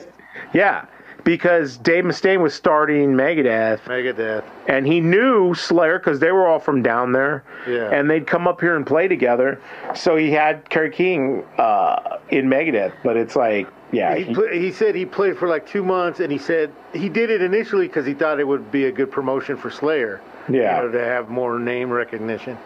yeah, 0.53 0.85
because 1.23 1.77
Dave 1.77 2.03
Mustaine 2.05 2.41
was 2.41 2.53
starting 2.53 3.13
Megadeth, 3.13 3.79
Megadeth. 3.81 4.43
and 4.67 4.85
he 4.87 4.99
knew 5.01 5.53
Slayer 5.53 5.99
because 5.99 6.19
they 6.19 6.31
were 6.31 6.47
all 6.47 6.59
from 6.59 6.81
down 6.81 7.11
there, 7.11 7.43
Yeah. 7.67 7.91
and 7.91 8.09
they'd 8.09 8.25
come 8.27 8.47
up 8.47 8.61
here 8.61 8.75
and 8.75 8.85
play 8.85 9.07
together. 9.07 9.59
So 9.95 10.15
he 10.15 10.31
had 10.31 10.69
Kerry 10.69 10.91
King 10.91 11.43
uh, 11.57 12.17
in 12.29 12.47
Megadeth, 12.49 12.93
but 13.03 13.17
it's 13.17 13.35
like, 13.35 13.67
yeah, 13.91 14.15
He, 14.15 14.23
he- 14.25 14.33
pla 14.33 14.47
he 14.51 14.71
said 14.71 14.95
he 14.95 15.05
played 15.05 15.37
for 15.37 15.47
like 15.47 15.65
two 15.67 15.83
months, 15.83 16.19
and 16.19 16.31
he 16.31 16.37
said 16.37 16.71
he 16.93 17.09
did 17.09 17.29
it 17.29 17.41
initially 17.41 17.87
because 17.87 18.05
he 18.05 18.13
thought 18.13 18.39
it 18.39 18.47
would 18.47 18.71
be 18.71 18.85
a 18.85 18.91
good 18.91 19.11
promotion 19.11 19.55
for 19.57 19.69
Slayer. 19.71 20.21
Yeah. 20.49 20.81
You 20.81 20.87
know, 20.87 20.91
to 20.93 21.03
have 21.03 21.29
more 21.29 21.59
name 21.59 21.89
recognition. 21.89 22.57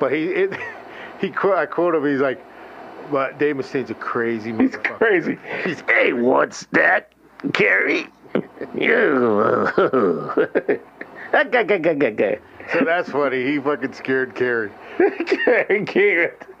But 0.00 0.12
he, 0.12 0.24
it, 0.26 0.52
he, 1.22 1.30
qu- 1.30 1.54
I 1.54 1.64
quote 1.64 1.94
him. 1.94 2.04
He's 2.04 2.20
like, 2.20 2.44
"But 3.10 3.38
Dave 3.38 3.56
Mustaine's 3.56 3.90
a 3.90 3.94
crazy 3.94 4.52
man. 4.52 4.68
he's 4.68 4.76
motherfucker." 4.76 4.98
crazy. 4.98 5.38
hey, 5.88 6.12
what's 6.12 6.66
that, 6.72 7.12
Kerry? 7.54 8.06
You. 8.74 9.70
So 12.72 12.84
that's 12.84 13.08
funny. 13.10 13.44
He 13.44 13.58
fucking 13.58 13.92
scared 13.94 14.34
Kerry. 14.34 14.70
King. 15.86 16.30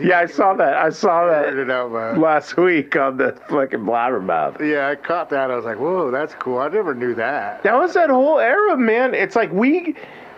yeah, 0.00 0.20
I 0.20 0.26
saw 0.26 0.54
that. 0.54 0.74
I 0.74 0.90
saw 0.90 1.26
that 1.26 1.54
it 1.54 1.70
out, 1.70 2.18
last 2.18 2.56
week 2.56 2.96
on 2.96 3.16
the 3.16 3.32
fucking 3.48 3.80
blabbermouth. 3.80 4.60
Yeah, 4.60 4.88
I 4.88 4.94
caught 4.94 5.30
that. 5.30 5.50
I 5.50 5.56
was 5.56 5.64
like, 5.64 5.78
"Whoa, 5.78 6.10
that's 6.10 6.34
cool." 6.34 6.58
I 6.58 6.68
never 6.68 6.94
knew 6.94 7.14
that. 7.16 7.62
That 7.62 7.74
was 7.74 7.94
that 7.94 8.10
whole 8.10 8.38
era, 8.38 8.76
man. 8.76 9.14
It's 9.14 9.36
like 9.36 9.52
we 9.52 9.94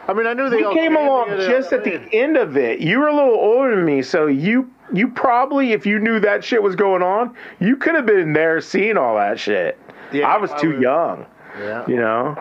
I 0.09 0.13
mean, 0.13 0.27
I 0.27 0.33
knew 0.33 0.51
they 0.51 0.57
we 0.59 0.65
all 0.65 0.75
came 0.75 0.97
along 0.97 1.29
just 1.39 1.73
at 1.73 1.85
the 1.85 2.01
end 2.13 2.37
of 2.37 2.57
it. 2.57 2.81
You 2.81 2.99
were 2.99 3.09
a 3.09 3.15
little 3.15 3.35
older 3.35 3.77
than 3.77 3.85
me, 3.85 4.03
so 4.03 4.27
you 4.27 4.71
you 4.93 5.07
probably, 5.09 5.73
if 5.73 5.87
you 5.87 6.01
knew 6.01 6.19
that 6.19 6.43
shit 6.43 6.61
was 6.63 6.75
going 6.75 7.01
on, 7.03 7.35
you 7.61 7.77
could 7.77 7.95
have 7.95 8.07
been 8.07 8.33
there 8.33 8.61
seeing 8.61 8.97
all 8.97 9.15
that 9.17 9.39
shit. 9.39 9.79
Yeah, 10.13 10.27
I 10.27 10.37
was 10.37 10.51
I 10.51 10.59
too 10.59 10.73
was- 10.73 10.81
young, 10.81 11.27
Yeah. 11.61 11.85
you 11.87 11.97
know. 11.97 12.37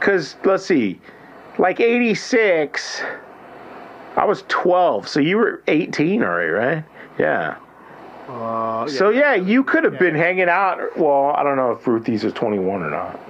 Because 0.00 0.34
let's 0.44 0.64
see, 0.66 1.00
like 1.58 1.78
'86, 1.80 3.02
I 4.16 4.24
was 4.24 4.42
12, 4.48 5.06
so 5.06 5.20
you 5.20 5.36
were 5.36 5.62
18 5.68 6.22
already, 6.24 6.50
right? 6.50 6.84
Yeah. 7.18 7.56
Uh, 8.28 8.88
So 8.88 9.10
yeah, 9.10 9.34
you 9.34 9.62
could 9.62 9.84
have 9.84 9.98
been 9.98 10.14
hanging 10.16 10.48
out. 10.48 10.80
Well, 10.98 11.32
I 11.36 11.44
don't 11.44 11.56
know 11.56 11.70
if 11.72 11.86
Ruthie's 11.86 12.24
is 12.24 12.32
21 12.32 12.82
or 12.82 12.90
not. 12.90 13.20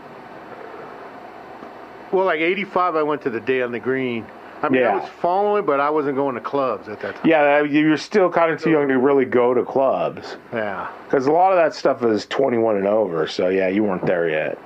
Well, 2.13 2.25
like 2.27 2.41
'85, 2.41 2.97
I 2.97 3.03
went 3.03 3.23
to 3.23 3.31
the 3.31 3.41
Day 3.41 3.63
on 3.63 3.73
the 3.73 3.81
Green. 3.81 4.25
I 4.63 4.69
mean, 4.71 4.81
Yeah. 4.81 4.93
I 4.93 4.97
was 4.97 5.09
following, 5.21 5.67
but 5.67 5.81
I 5.81 5.91
wasn't 5.91 6.17
going 6.17 6.35
to 6.35 6.41
clubs 6.41 6.89
at 6.89 7.01
that 7.01 7.17
time. 7.17 7.27
Yeah, 7.29 7.63
you're 7.63 7.97
still 7.99 8.31
kind 8.31 8.51
of 8.51 8.61
too 8.63 8.71
young 8.71 8.89
to 8.89 8.99
really 8.99 9.27
go 9.27 9.53
to 9.53 9.63
clubs. 9.63 10.37
Yeah. 10.53 10.89
Because 11.05 11.27
a 11.27 11.33
lot 11.33 11.53
of 11.53 11.59
that 11.59 11.75
stuff 11.75 12.03
is 12.03 12.25
21 12.27 12.77
and 12.77 12.87
over, 12.87 13.27
so 13.27 13.49
yeah, 13.49 13.69
you 13.69 13.85
weren't 13.85 14.07
there 14.07 14.29
yet. 14.31 14.59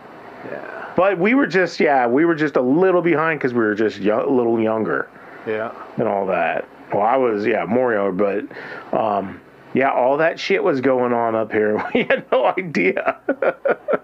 Yeah. 0.50 0.86
But 0.96 1.18
we 1.18 1.34
were 1.34 1.46
just, 1.48 1.80
yeah, 1.80 2.06
we 2.06 2.24
were 2.24 2.36
just 2.36 2.54
a 2.56 2.60
little 2.60 3.02
behind 3.02 3.40
because 3.40 3.52
we 3.52 3.60
were 3.60 3.74
just 3.74 3.98
yo- 3.98 4.28
a 4.28 4.30
little 4.30 4.60
younger 4.60 5.08
Yeah. 5.46 5.72
and 5.98 6.06
all 6.06 6.26
that. 6.26 6.66
Well, 6.92 7.02
I 7.02 7.16
was, 7.16 7.44
yeah, 7.44 7.64
more 7.64 7.92
younger, 7.92 8.12
but 8.92 8.96
um, 8.98 9.40
yeah, 9.74 9.90
all 9.90 10.16
that 10.18 10.38
shit 10.38 10.62
was 10.62 10.80
going 10.80 11.12
on 11.12 11.34
up 11.34 11.50
here. 11.50 11.84
We 11.94 12.04
had 12.04 12.30
no 12.30 12.46
idea. 12.46 13.16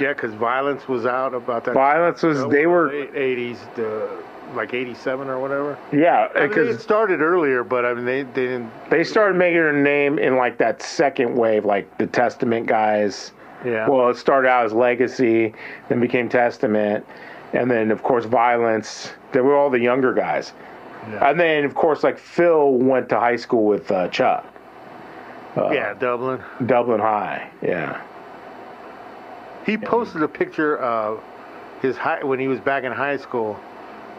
Yeah, 0.00 0.12
because 0.14 0.34
violence 0.34 0.88
was 0.88 1.06
out 1.06 1.34
about 1.34 1.64
that. 1.64 1.74
Violence 1.74 2.22
was, 2.22 2.46
they 2.48 2.66
were, 2.66 2.90
'80s, 2.90 3.58
the 3.76 4.08
like 4.54 4.74
'87 4.74 5.28
or 5.28 5.38
whatever. 5.38 5.78
yeah, 5.92 6.28
I 6.34 6.40
mean, 6.40 6.48
because 6.48 6.74
it 6.74 6.80
started 6.80 7.20
earlier, 7.20 7.62
but 7.62 7.84
I 7.84 7.94
mean, 7.94 8.04
they, 8.04 8.22
they 8.22 8.46
didn't. 8.46 8.70
they 8.90 9.04
started 9.04 9.36
making 9.38 9.58
their 9.58 9.72
name 9.72 10.18
in 10.18 10.36
like 10.36 10.58
that 10.58 10.82
second 10.82 11.36
wave, 11.36 11.64
like 11.64 11.98
the 11.98 12.06
Testament 12.06 12.66
guys. 12.66 13.32
Yeah. 13.64 13.88
Well, 13.88 14.08
it 14.08 14.16
started 14.16 14.48
out 14.48 14.64
as 14.64 14.72
Legacy, 14.72 15.52
then 15.88 16.00
became 16.00 16.28
Testament, 16.28 17.06
and 17.52 17.70
then 17.70 17.90
of 17.90 18.02
course 18.02 18.24
Violence. 18.24 19.12
They 19.32 19.40
were 19.40 19.54
all 19.54 19.70
the 19.70 19.78
younger 19.78 20.12
guys, 20.14 20.52
Yeah. 21.08 21.30
and 21.30 21.38
then 21.38 21.64
of 21.64 21.74
course 21.76 22.02
like 22.02 22.18
Phil 22.18 22.72
went 22.72 23.08
to 23.10 23.20
high 23.20 23.36
school 23.36 23.66
with 23.66 23.90
uh, 23.92 24.08
Chuck, 24.08 24.44
yeah, 25.56 25.94
Dublin. 25.94 26.40
Dublin 26.66 27.00
High. 27.00 27.48
Yeah, 27.62 28.00
He 29.70 29.76
posted 29.76 30.22
a 30.22 30.28
picture 30.28 30.76
of 30.78 31.22
his 31.80 31.96
high 31.96 32.24
when 32.24 32.40
he 32.40 32.48
was 32.48 32.58
back 32.58 32.82
in 32.82 32.90
high 32.90 33.16
school, 33.16 33.58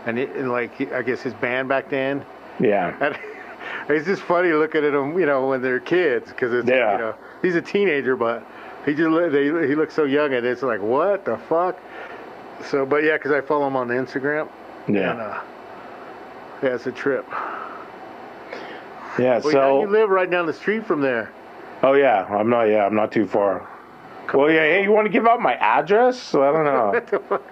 and, 0.06 0.18
it, 0.18 0.30
and 0.36 0.50
like 0.50 0.80
I 0.94 1.02
guess 1.02 1.22
his 1.22 1.34
band 1.34 1.68
back 1.68 1.90
then. 1.90 2.24
yeah, 2.60 2.96
And 3.02 3.18
it's 3.90 4.06
just 4.06 4.22
funny 4.22 4.54
looking 4.54 4.86
at 4.86 4.94
him, 4.94 5.20
you 5.20 5.26
know, 5.26 5.48
when 5.48 5.62
they're 5.62 5.82
kids, 5.82 6.30
because 6.30 6.54
it's 6.54 6.70
Yeah. 6.70 6.94
you 6.94 6.98
know 7.00 7.16
he's 7.42 7.56
a 7.56 7.62
teenager, 7.62 8.16
but 8.16 8.46
he 8.86 8.94
just 8.94 9.10
they, 9.34 9.44
he 9.68 9.76
looks 9.76 9.94
so 9.94 10.06
young, 10.06 10.34
and 10.34 10.46
it's 10.46 10.62
like 10.64 10.82
what 10.82 11.26
the 11.26 11.38
fuck. 11.50 11.78
So, 12.64 12.86
but 12.86 13.04
yeah, 13.04 13.18
because 13.18 13.32
I 13.34 13.42
follow 13.42 13.68
him 13.68 13.76
on 13.76 13.90
Instagram. 13.90 14.48
And, 14.88 14.96
yeah, 14.96 15.12
uh, 15.12 15.42
yeah, 16.64 16.76
it's 16.76 16.88
a 16.88 16.92
trip. 16.94 17.26
yeah. 19.20 19.42
Well, 19.44 19.54
now 19.54 19.82
you 19.82 19.88
live 19.88 20.10
right 20.10 20.30
down 20.32 20.46
the 20.46 20.54
street 20.54 20.86
from 20.86 21.02
there. 21.02 21.30
oh 21.84 21.94
yeah, 21.94 22.24
I'm 22.26 22.50
not. 22.50 22.64
Yeah, 22.64 22.86
I'm 22.86 22.96
not 22.96 23.12
too 23.12 23.26
far. 23.28 23.68
Well, 24.34 24.50
yeah. 24.50 24.62
Hey, 24.62 24.84
you 24.84 24.92
want 24.92 25.06
to 25.06 25.12
give 25.12 25.26
out 25.28 25.42
my 25.42 25.56
address? 25.56 26.34
I 26.34 26.52
don't 26.52 26.66
know. 26.66 26.94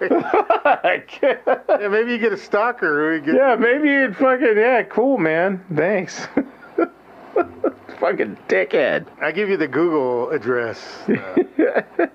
yeah, 1.80 1.88
maybe 1.88 2.12
you 2.12 2.18
get 2.18 2.32
a 2.32 2.38
stalker. 2.38 3.14
You 3.14 3.20
get, 3.20 3.34
yeah, 3.34 3.56
maybe 3.56 3.90
it 3.90 4.16
fucking 4.16 4.56
yeah. 4.56 4.82
Cool, 4.84 5.18
man. 5.18 5.64
Thanks. 5.74 6.26
fucking 8.00 8.36
dickhead. 8.48 9.06
I 9.20 9.32
give 9.32 9.48
you 9.48 9.56
the 9.56 9.68
Google 9.68 10.30
address. 10.30 10.78
Uh, 11.08 12.06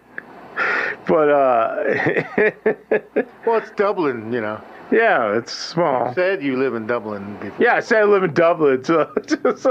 But 1.08 1.30
uh, 1.30 1.84
well, 3.46 3.58
it's 3.58 3.70
Dublin, 3.72 4.32
you 4.34 4.40
know. 4.42 4.60
yeah, 4.90 5.38
it's 5.38 5.52
small. 5.52 6.14
Said 6.16 6.42
you 6.42 6.58
live 6.58 6.74
in 6.76 6.88
Dublin 6.88 7.38
before. 7.40 7.64
Yeah, 7.64 7.76
I 7.76 7.82
said 7.82 8.00
I 8.02 8.04
live 8.06 8.24
in 8.24 8.34
Dublin, 8.34 8.84
so 8.84 9.12
just 9.28 9.66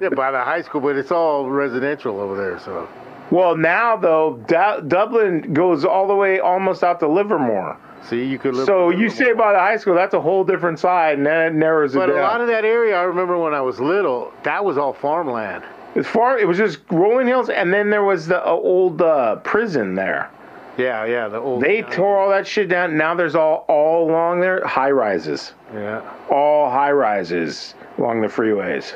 Yeah, 0.00 0.10
by 0.10 0.30
the 0.30 0.40
high 0.44 0.60
school, 0.62 0.82
but 0.82 0.96
it's 0.96 1.10
all 1.10 1.48
residential 1.50 2.20
over 2.20 2.36
there. 2.36 2.60
So 2.60 2.86
well 3.30 3.56
now 3.56 3.96
though, 3.96 4.42
Du- 4.46 4.82
Dublin 4.86 5.52
goes 5.52 5.84
all 5.84 6.06
the 6.08 6.14
way 6.14 6.40
almost 6.40 6.82
out 6.84 7.00
to 7.00 7.08
Livermore. 7.08 7.76
see, 8.08 8.24
you 8.24 8.38
could 8.38 8.54
live. 8.54 8.66
So 8.66 8.90
you 8.90 9.08
say 9.10 9.32
by 9.32 9.52
the 9.52 9.58
high 9.58 9.76
school, 9.76 9.94
that's 9.94 10.14
a 10.14 10.20
whole 10.20 10.44
different 10.44 10.78
side, 10.78 11.18
and 11.18 11.26
then 11.26 11.46
it 11.46 11.54
narrows 11.54 11.94
it 11.94 11.98
But 11.98 12.10
a 12.10 12.14
lot 12.14 12.40
of 12.40 12.46
that 12.48 12.64
area, 12.64 12.96
I 12.96 13.02
remember 13.02 13.38
when 13.38 13.54
I 13.54 13.60
was 13.60 13.80
little, 13.80 14.32
that 14.44 14.64
was 14.64 14.78
all 14.78 14.92
farmland. 14.92 15.64
As 15.94 16.06
far 16.06 16.38
it 16.38 16.46
was 16.46 16.58
just 16.58 16.78
rolling 16.90 17.26
hills, 17.26 17.48
and 17.48 17.72
then 17.72 17.90
there 17.90 18.04
was 18.04 18.26
the 18.26 18.40
uh, 18.46 18.50
old 18.50 19.00
uh, 19.02 19.36
prison 19.36 19.94
there. 19.94 20.30
Yeah, 20.76 21.04
yeah, 21.06 21.26
the 21.26 21.38
old. 21.38 21.60
They 21.62 21.82
tore 21.82 22.18
all 22.18 22.28
that 22.30 22.46
shit 22.46 22.68
down. 22.68 22.96
Now 22.96 23.12
there's 23.14 23.34
all 23.34 23.64
all 23.68 24.08
along 24.08 24.38
there 24.40 24.64
high 24.64 24.92
rises, 24.92 25.54
Yeah. 25.74 26.02
all 26.30 26.70
high 26.70 26.92
rises 26.92 27.74
along 27.98 28.20
the 28.20 28.28
freeways. 28.28 28.92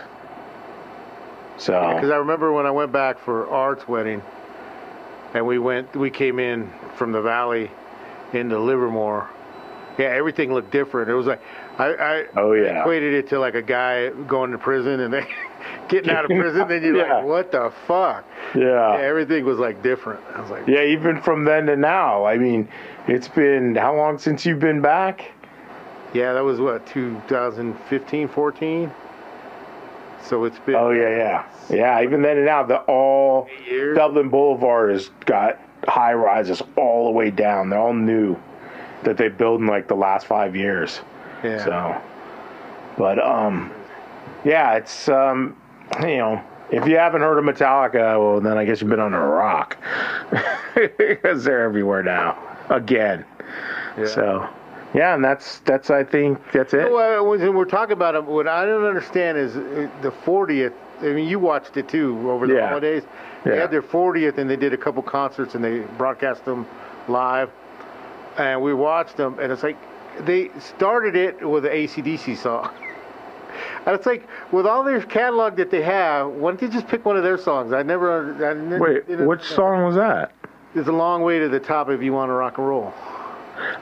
So 1.58 1.92
Because 1.94 2.10
I 2.10 2.16
remember 2.16 2.52
when 2.52 2.66
I 2.66 2.70
went 2.70 2.92
back 2.92 3.18
for 3.18 3.48
Art's 3.48 3.86
wedding, 3.86 4.22
and 5.34 5.46
we 5.46 5.58
went, 5.58 5.94
we 5.96 6.10
came 6.10 6.38
in 6.38 6.70
from 6.96 7.12
the 7.12 7.20
valley, 7.22 7.70
into 8.32 8.58
Livermore. 8.58 9.28
Yeah, 9.98 10.06
everything 10.06 10.54
looked 10.54 10.70
different. 10.72 11.10
It 11.10 11.14
was 11.14 11.26
like 11.26 11.42
I, 11.78 11.92
I 11.94 12.24
Oh, 12.36 12.52
yeah. 12.52 12.80
equated 12.80 13.12
it 13.12 13.28
to 13.28 13.38
like 13.38 13.54
a 13.54 13.60
guy 13.62 14.08
going 14.08 14.50
to 14.52 14.58
prison 14.58 15.00
and 15.00 15.12
then 15.12 15.26
getting 15.88 16.10
out 16.10 16.24
of 16.24 16.28
prison. 16.38 16.66
Then 16.66 16.82
you're 16.82 16.96
Yeah. 16.96 17.16
like, 17.16 17.24
what 17.26 17.52
the 17.52 17.70
fuck? 17.86 18.24
Yeah. 18.54 18.96
Yeah, 18.96 19.00
everything 19.02 19.44
was 19.44 19.58
like 19.58 19.82
different. 19.82 20.20
I 20.34 20.40
was 20.40 20.50
like, 20.50 20.66
Yeah, 20.66 20.82
even 20.84 21.20
from 21.20 21.44
then 21.44 21.66
to 21.66 21.76
now. 21.76 22.24
I 22.24 22.38
mean, 22.38 22.68
it's 23.06 23.28
been 23.28 23.74
how 23.74 23.94
long 23.94 24.18
since 24.18 24.46
you've 24.46 24.60
been 24.60 24.80
back? 24.80 25.30
yeah, 26.14 26.32
that 26.34 26.44
was 26.44 26.58
what 26.60 26.86
2015, 26.86 28.28
14. 28.28 28.90
So 30.24 30.44
it's 30.44 30.58
been 30.60 30.74
Oh 30.74 30.90
yeah, 30.90 31.08
yeah, 31.08 31.46
yeah. 31.70 32.02
Even 32.02 32.22
then 32.22 32.36
and 32.36 32.46
now, 32.46 32.62
the 32.62 32.78
all 32.82 33.48
years. 33.68 33.96
Dublin 33.96 34.28
Boulevard 34.28 34.92
has 34.92 35.10
got 35.26 35.60
high 35.88 36.14
rises 36.14 36.62
all 36.76 37.06
the 37.06 37.10
way 37.10 37.30
down. 37.30 37.70
They're 37.70 37.78
all 37.78 37.92
new 37.92 38.36
that 39.02 39.16
they 39.16 39.28
built 39.28 39.60
in 39.60 39.66
like 39.66 39.88
the 39.88 39.96
last 39.96 40.26
five 40.26 40.54
years. 40.54 41.00
yeah. 41.42 41.64
So, 41.64 42.02
but 42.96 43.18
um, 43.18 43.72
yeah, 44.44 44.74
it's 44.74 45.08
um, 45.08 45.56
you 46.00 46.18
know, 46.18 46.42
if 46.70 46.86
you 46.86 46.96
haven't 46.96 47.22
heard 47.22 47.38
of 47.38 47.44
Metallica, 47.44 48.18
well, 48.18 48.40
then 48.40 48.56
I 48.56 48.64
guess 48.64 48.80
you've 48.80 48.90
been 48.90 49.00
on 49.00 49.14
a 49.14 49.26
rock 49.26 49.76
because 50.74 51.44
they're 51.44 51.62
everywhere 51.64 52.02
now 52.02 52.38
again. 52.70 53.24
Yeah. 53.98 54.06
So, 54.06 54.48
yeah, 54.94 55.14
and 55.14 55.24
that's 55.24 55.58
that's 55.60 55.90
I 55.90 56.04
think 56.04 56.38
that's 56.52 56.74
it. 56.74 56.90
Well, 56.90 57.26
when 57.26 57.54
we're 57.54 57.64
talking 57.64 57.92
about 57.92 58.14
it, 58.14 58.24
what 58.24 58.46
I 58.48 58.64
don't 58.64 58.84
understand 58.84 59.38
is 59.38 59.56
uh, 59.56 59.88
the 60.02 60.10
40th. 60.10 60.72
I 61.00 61.06
mean, 61.06 61.28
you 61.28 61.38
watched 61.38 61.76
it 61.76 61.88
too 61.88 62.30
over 62.30 62.46
the 62.46 62.54
Yeah. 62.54 62.68
holidays. 62.68 63.02
They 63.44 63.54
Yeah. 63.54 63.62
had 63.62 63.70
their 63.70 63.82
40th, 63.82 64.38
and 64.38 64.48
they 64.48 64.56
did 64.56 64.72
a 64.72 64.76
couple 64.76 65.02
concerts, 65.02 65.54
and 65.54 65.64
they 65.64 65.80
broadcast 65.98 66.44
them 66.44 66.66
live, 67.08 67.50
and 68.38 68.62
we 68.62 68.72
watched 68.72 69.16
them, 69.16 69.38
and 69.40 69.50
it's 69.50 69.62
like 69.62 69.76
they 70.20 70.50
started 70.60 71.16
it 71.16 71.42
with 71.46 71.64
an 71.64 71.72
ACDC 71.72 72.36
song. 72.36 72.70
And 73.84 73.94
it's 73.94 74.06
like 74.06 74.26
with 74.50 74.66
all 74.66 74.82
their 74.82 75.02
catalog 75.02 75.56
that 75.56 75.70
they 75.70 75.82
have, 75.82 76.28
why 76.28 76.50
don't 76.52 76.60
they 76.60 76.68
just 76.68 76.88
pick 76.88 77.04
one 77.04 77.16
of 77.18 77.22
their 77.22 77.36
songs? 77.36 77.72
I 77.72 77.82
never. 77.82 78.32
I 78.46 78.54
never 78.54 78.78
Wait, 78.78 79.08
which 79.08 79.42
song 79.42 79.84
was 79.84 79.96
that? 79.96 80.32
It's 80.74 80.88
a 80.88 80.92
long 80.92 81.22
way 81.22 81.38
to 81.38 81.48
the 81.50 81.60
top 81.60 81.90
if 81.90 82.00
you 82.02 82.12
want 82.14 82.30
to 82.30 82.32
rock 82.32 82.56
and 82.56 82.66
roll. 82.66 82.94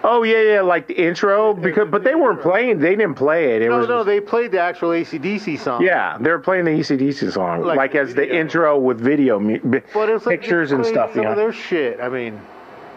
Oh 0.03 0.22
yeah, 0.22 0.41
yeah, 0.55 0.61
like 0.62 0.87
the 0.87 0.95
intro 0.95 1.53
because 1.55 1.89
but 1.91 2.05
they 2.05 2.14
weren't 2.14 2.41
playing. 2.41 2.78
They 2.78 2.97
didn't 2.97 3.14
play 3.14 3.55
it. 3.57 3.62
It 3.62 3.68
No, 3.68 3.78
was 3.78 3.89
no, 3.89 4.05
they 4.05 4.20
played 4.20 4.53
the 4.53 4.61
actual 4.61 4.91
ACDC 4.91 5.59
song. 5.59 5.83
yeah, 5.83 6.16
they 6.18 6.31
were 6.31 6.39
playing 6.39 6.64
the 6.64 6.70
ACDC 6.72 7.33
song 7.33 7.62
Like 7.62 7.76
like, 7.76 7.95
as 7.95 8.14
the 8.14 8.37
intro 8.37 8.78
with 8.78 9.01
video 9.01 9.39
like 9.39 10.24
pictures 10.24 10.72
and 10.72 10.85
stuff. 10.85 11.14
Some 11.14 11.22
Yeah, 11.22 11.35
their 11.35 11.53
shit. 11.53 12.01
I 12.01 12.09
mean, 12.09 12.41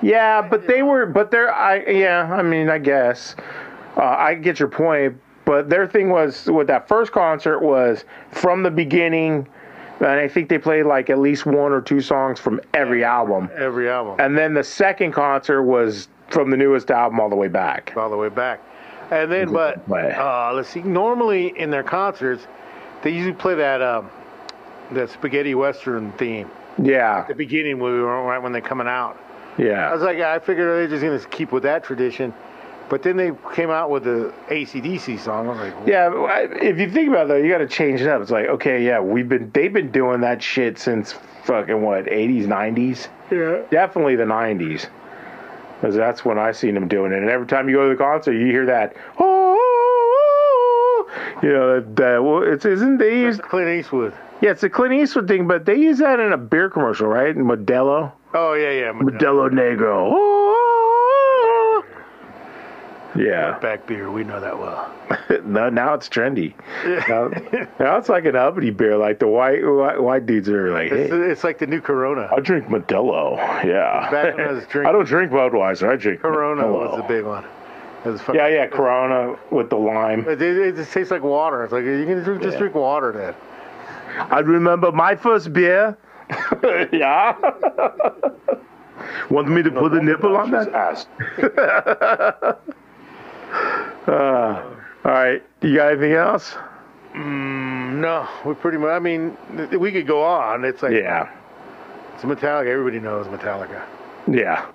yeah, 0.01 0.41
but 0.41 0.67
they 0.67 0.83
were, 0.83 1.05
but 1.05 1.31
they're, 1.31 1.53
I 1.53 1.83
yeah, 1.85 2.29
I 2.31 2.41
mean, 2.41 2.69
I 2.69 2.77
guess 2.77 3.35
uh, 3.97 4.03
I 4.03 4.35
get 4.35 4.59
your 4.59 4.69
point. 4.69 5.17
But 5.45 5.69
their 5.69 5.87
thing 5.87 6.09
was 6.09 6.49
with 6.49 6.67
that 6.67 6.87
first 6.87 7.11
concert 7.11 7.59
was 7.59 8.05
from 8.31 8.63
the 8.63 8.71
beginning, 8.71 9.45
and 9.99 10.07
I 10.07 10.27
think 10.29 10.47
they 10.47 10.57
played 10.57 10.83
like 10.83 11.09
at 11.09 11.19
least 11.19 11.45
one 11.45 11.73
or 11.73 11.81
two 11.81 11.99
songs 11.99 12.39
from 12.39 12.61
every 12.73 13.03
album. 13.03 13.49
every 13.53 13.89
album. 13.89 14.15
And 14.19 14.37
then 14.37 14.53
the 14.53 14.63
second 14.63 15.11
concert 15.11 15.63
was 15.63 16.07
from 16.33 16.49
the 16.49 16.57
newest 16.57 16.91
album 16.91 17.19
all 17.19 17.29
the 17.29 17.35
way 17.35 17.47
back. 17.47 17.93
all 17.95 18.09
the 18.09 18.17
way 18.17 18.29
back. 18.29 18.59
And 19.11 19.31
then, 19.31 19.53
but 19.53 19.87
uh, 19.89 20.51
let's 20.53 20.69
see. 20.69 20.81
Normally 20.81 21.57
in 21.59 21.69
their 21.69 21.83
concerts, 21.83 22.47
they 23.03 23.11
usually 23.11 23.33
play 23.35 23.53
that 23.55 23.81
um, 23.81 24.09
that 24.91 25.09
spaghetti 25.11 25.53
western 25.55 26.11
theme. 26.13 26.49
Yeah, 26.81 27.19
At 27.19 27.27
the 27.27 27.35
beginning, 27.35 27.79
when 27.79 27.93
we 27.93 27.99
were 27.99 28.23
right 28.23 28.39
when 28.41 28.51
they're 28.51 28.61
coming 28.61 28.87
out. 28.87 29.19
Yeah. 29.59 29.87
I 29.89 29.93
was 29.93 30.01
like, 30.01 30.17
I 30.19 30.39
figured 30.39 30.65
they're 30.67 30.87
just 30.87 31.03
gonna 31.03 31.19
keep 31.35 31.51
with 31.51 31.63
that 31.63 31.83
tradition. 31.83 32.33
But 32.89 33.01
then 33.03 33.15
they 33.17 33.31
came 33.53 33.69
out 33.69 33.89
with 33.91 34.03
the 34.03 34.33
ACDC 34.49 35.19
song. 35.19 35.47
I 35.47 35.49
was 35.51 35.59
like, 35.59 35.87
Yeah, 35.87 36.11
if 36.61 36.77
you 36.79 36.89
think 36.91 37.09
about 37.09 37.25
it, 37.25 37.27
though, 37.29 37.35
you 37.37 37.49
got 37.49 37.59
to 37.59 37.67
change 37.67 38.01
it 38.01 38.07
up. 38.07 38.21
It's 38.21 38.29
like, 38.29 38.47
okay, 38.47 38.83
yeah, 38.85 38.99
we've 38.99 39.27
been 39.29 39.49
they've 39.53 39.71
been 39.71 39.91
doing 39.91 40.21
that 40.21 40.41
shit 40.43 40.77
since 40.79 41.13
fucking 41.45 41.81
what, 41.81 42.05
80s, 42.05 42.45
90s? 42.45 43.07
yeah. 43.31 43.61
Definitely 43.71 44.15
the 44.15 44.23
90s. 44.25 44.87
Because 45.83 45.97
that's 45.97 46.23
when 46.23 46.39
I 46.39 46.53
seen 46.53 46.75
them 46.75 46.87
doing 46.87 47.11
it. 47.11 47.17
And 47.17 47.29
every 47.29 47.45
time 47.45 47.67
you 47.67 47.75
go 47.75 47.89
to 47.89 47.93
the 47.93 48.01
concert, 48.01 48.31
you 48.31 48.45
hear 48.45 48.65
that, 48.67 48.95
oh, 49.19 51.09
you 51.43 51.51
know, 51.51 51.81
that, 51.81 51.95
that 51.97 52.23
well, 52.23 52.41
it's 52.41 52.63
isn't 52.63 52.99
they 52.99 53.19
use 53.19 53.37
Clint 53.37 53.67
Eastwood. 53.67 54.13
yeah, 54.41 54.51
it's 54.51 54.63
a 54.63 54.69
Clint 54.69 54.93
Eastwood 54.93 55.27
thing, 55.27 55.45
but 55.45 55.65
they 55.65 55.75
use 55.75 55.97
that 55.97 56.21
in 56.21 56.31
a 56.31 56.37
beer 56.37 56.69
commercial, 56.69 57.07
right? 57.07 57.35
Modelo, 57.35 58.13
Oh 58.33 58.53
yeah, 58.53 58.71
yeah. 58.71 58.93
Modelo 58.93 59.49
Negro. 59.51 60.09
Oh, 60.13 60.32
yeah. 63.15 63.59
Back 63.59 63.85
beer, 63.87 64.11
we 64.11 64.23
know 64.23 64.39
that 64.39 64.57
well. 64.57 64.91
no, 65.45 65.69
now 65.69 65.93
it's 65.93 66.09
trendy. 66.09 66.53
Now, 67.07 67.27
now 67.79 67.97
it's 67.97 68.09
like 68.09 68.25
an 68.25 68.35
uppity 68.35 68.69
beer. 68.71 68.97
Like 68.97 69.19
the 69.19 69.27
white 69.27 69.63
white, 69.65 70.01
white 70.01 70.25
dudes 70.25 70.49
are 70.49 70.71
like, 70.71 70.91
It's, 70.91 71.11
hey, 71.11 71.17
it's 71.31 71.43
like 71.43 71.57
the 71.59 71.67
new 71.67 71.81
Corona. 71.81 72.29
I 72.35 72.39
drink 72.39 72.67
Modelo. 72.67 73.37
Yeah. 73.63 74.09
Back 74.11 74.37
when 74.37 74.47
I 74.47 74.51
was 74.53 74.65
drinking- 74.67 74.89
I 74.89 74.91
don't 74.91 75.05
drink 75.05 75.31
Budweiser. 75.31 75.89
I 75.89 75.95
drink 75.95 76.21
Corona 76.21 76.63
Modelo. 76.63 76.91
was 76.91 76.97
the 76.97 77.07
big 77.07 77.25
one. 77.25 77.45
It 78.05 78.09
was 78.09 78.21
Yeah, 78.33 78.47
yeah, 78.49 78.67
Corona 78.67 79.37
with 79.51 79.69
the 79.69 79.77
lime. 79.77 80.27
It, 80.27 80.41
it, 80.41 80.57
it 80.57 80.75
just 80.75 80.91
tastes 80.91 81.09
like 81.11 81.23
water. 81.23 81.63
It's 81.63 81.71
like 81.71 81.85
you 81.85 82.05
can 82.05 82.21
drink, 82.23 82.41
just 82.41 82.53
Yeah. 82.55 82.59
drink 82.59 82.75
water 82.75 83.11
then. 83.13 83.33
I 84.29 84.39
remember 84.39 84.91
my 84.91 85.15
first 85.15 85.53
beer. 85.53 85.97
yeah. 86.91 87.35
Want 89.29 89.47
me 89.49 89.63
to 89.63 89.71
put 89.71 89.93
a 89.93 90.01
nipple 90.01 90.35
on 90.35 90.51
that? 90.51 90.73
Ass. 90.73 91.05
Uh, 94.07 94.63
all 95.05 95.11
right. 95.11 95.43
You 95.61 95.75
got 95.75 95.91
anything 95.91 96.13
else? 96.13 96.55
No, 97.15 98.27
we 98.45 98.53
pretty 98.55 98.77
much. 98.77 98.89
I 98.89 98.99
mean, 98.99 99.37
th- 99.55 99.71
we 99.79 99.91
could 99.91 100.07
go 100.07 100.23
on. 100.23 100.65
It's 100.65 100.81
like 100.81 100.93
Yeah. 100.93 101.29
it's 102.15 102.23
Metallica. 102.23 102.67
Everybody 102.67 102.99
knows 102.99 103.27
Metallica. 103.27 103.81
Yeah. 104.27 104.65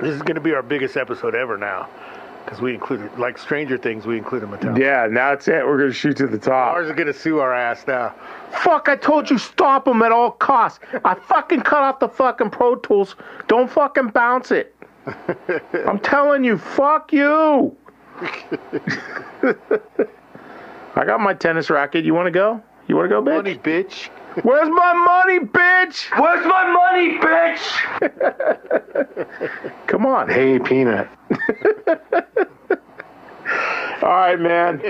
This 0.00 0.14
is 0.14 0.22
going 0.22 0.34
to 0.34 0.40
be 0.40 0.52
our 0.54 0.62
biggest 0.62 0.96
episode 0.96 1.34
ever 1.36 1.56
now, 1.56 1.88
because 2.44 2.60
we 2.60 2.74
included 2.74 3.16
like 3.18 3.38
Stranger 3.38 3.78
Things. 3.78 4.04
We 4.06 4.18
included 4.18 4.48
Metallica. 4.48 4.78
Yeah. 4.78 5.06
Now 5.08 5.32
it's 5.32 5.46
it. 5.46 5.64
We're 5.64 5.78
gonna 5.78 5.92
shoot 5.92 6.16
to 6.18 6.26
the 6.26 6.38
top. 6.38 6.74
Lars 6.74 6.88
is 6.88 6.92
going 6.94 7.06
to 7.06 7.14
sue 7.14 7.38
our 7.38 7.54
ass 7.54 7.84
now. 7.86 8.12
Fuck, 8.62 8.88
I 8.88 8.96
told 8.96 9.30
you 9.30 9.38
stop 9.38 9.84
them 9.84 10.02
at 10.02 10.10
all 10.12 10.32
costs. 10.32 10.80
I 11.04 11.14
fucking 11.14 11.60
cut 11.62 11.80
off 11.82 12.00
the 12.00 12.08
fucking 12.08 12.50
Pro 12.50 12.74
Tools. 12.76 13.14
Don't 13.46 13.70
fucking 13.70 14.08
bounce 14.08 14.50
it. 14.50 14.74
I'm 15.86 15.98
telling 16.00 16.44
you, 16.44 16.58
fuck 16.58 17.12
you. 17.12 17.76
I 20.96 21.04
got 21.04 21.20
my 21.20 21.34
tennis 21.34 21.70
racket. 21.70 22.04
You 22.04 22.14
want 22.14 22.26
to 22.26 22.30
go? 22.30 22.62
You 22.88 22.96
want 22.96 23.06
to 23.06 23.08
go, 23.10 23.22
bitch? 23.22 23.34
Money, 23.34 23.58
bitch. 23.58 24.08
Where's 24.42 24.68
my 24.68 24.92
money, 24.94 25.40
bitch? 25.40 26.06
Where's 26.18 26.46
my 26.46 26.66
money, 26.72 27.18
bitch? 27.18 27.66
Come 29.86 30.06
on. 30.06 30.28
Hey, 30.28 30.58
Peanut. 30.58 31.08
all 34.02 34.08
right, 34.08 34.38
man. 34.38 34.82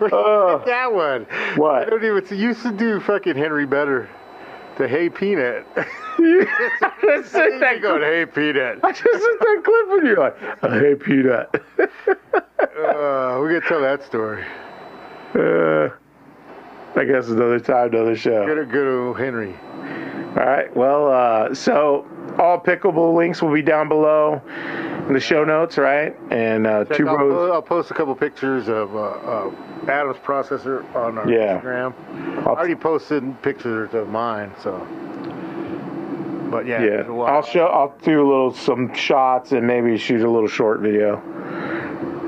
Uh, 0.00 0.64
that 0.64 0.92
one. 0.92 1.26
What? 1.56 1.86
I 1.86 1.90
don't 1.90 2.04
even. 2.04 2.24
You 2.38 2.48
used 2.48 2.62
to 2.62 2.72
do 2.72 3.00
fucking 3.00 3.36
Henry 3.36 3.66
better. 3.66 4.08
The 4.78 4.88
Hey 4.88 5.08
Peanut. 5.08 5.64
I 5.76 6.92
just 7.00 7.30
sent 7.30 7.60
that 7.60 7.80
going. 7.80 8.02
Hey 8.02 8.26
Peanut. 8.26 8.80
I 8.82 8.90
just 8.90 9.02
sent 9.04 9.40
that 9.40 9.62
clip 9.64 9.98
and 9.98 10.06
you're 10.06 10.18
like, 10.18 10.36
hey, 10.62 10.94
Peanut. 10.96 11.48
Uh, 11.78 13.40
we 13.40 13.52
gotta 13.52 13.64
tell 13.68 13.80
that 13.80 14.02
story. 14.04 14.44
Uh, 15.34 15.90
I 16.96 17.04
guess 17.04 17.28
another 17.28 17.60
time, 17.60 17.94
another 17.94 18.16
show. 18.16 18.46
Good, 18.46 18.70
good 18.70 18.88
old 18.88 19.18
Henry. 19.18 19.54
All 19.54 20.46
right. 20.46 20.74
Well, 20.76 21.08
uh, 21.08 21.54
so 21.54 22.06
all 22.38 22.58
pickable 22.58 23.14
links 23.14 23.42
will 23.42 23.52
be 23.52 23.62
down 23.62 23.88
below 23.88 24.42
in 25.06 25.12
the 25.12 25.20
show 25.20 25.44
notes, 25.44 25.76
right? 25.76 26.16
And 26.30 26.66
uh, 26.66 26.84
Check 26.86 26.96
two 26.98 27.08
out- 27.08 27.18
rows. 27.18 27.50
I'll 27.50 27.62
post 27.62 27.90
a 27.90 27.94
couple 27.94 28.14
pictures 28.14 28.68
of 28.68 28.94
uh, 28.94 29.00
uh, 29.00 29.50
Adam's 29.88 30.16
processor 30.18 30.82
on 30.94 31.18
our 31.18 31.28
Yeah. 31.30 31.60
Instagram. 31.60 31.94
I 32.38 32.40
I'll, 32.40 32.56
already 32.56 32.74
posted 32.74 33.42
pictures 33.42 33.92
of 33.94 34.08
mine, 34.08 34.52
so. 34.62 34.86
But 36.50 36.66
yeah, 36.66 36.84
yeah, 36.84 37.10
I'll 37.10 37.42
show. 37.42 37.66
I'll 37.66 37.96
do 38.02 38.20
a 38.20 38.26
little 38.26 38.54
some 38.54 38.94
shots 38.94 39.50
and 39.52 39.66
maybe 39.66 39.96
shoot 39.98 40.20
a 40.20 40.30
little 40.30 40.46
short 40.48 40.80
video, 40.80 41.16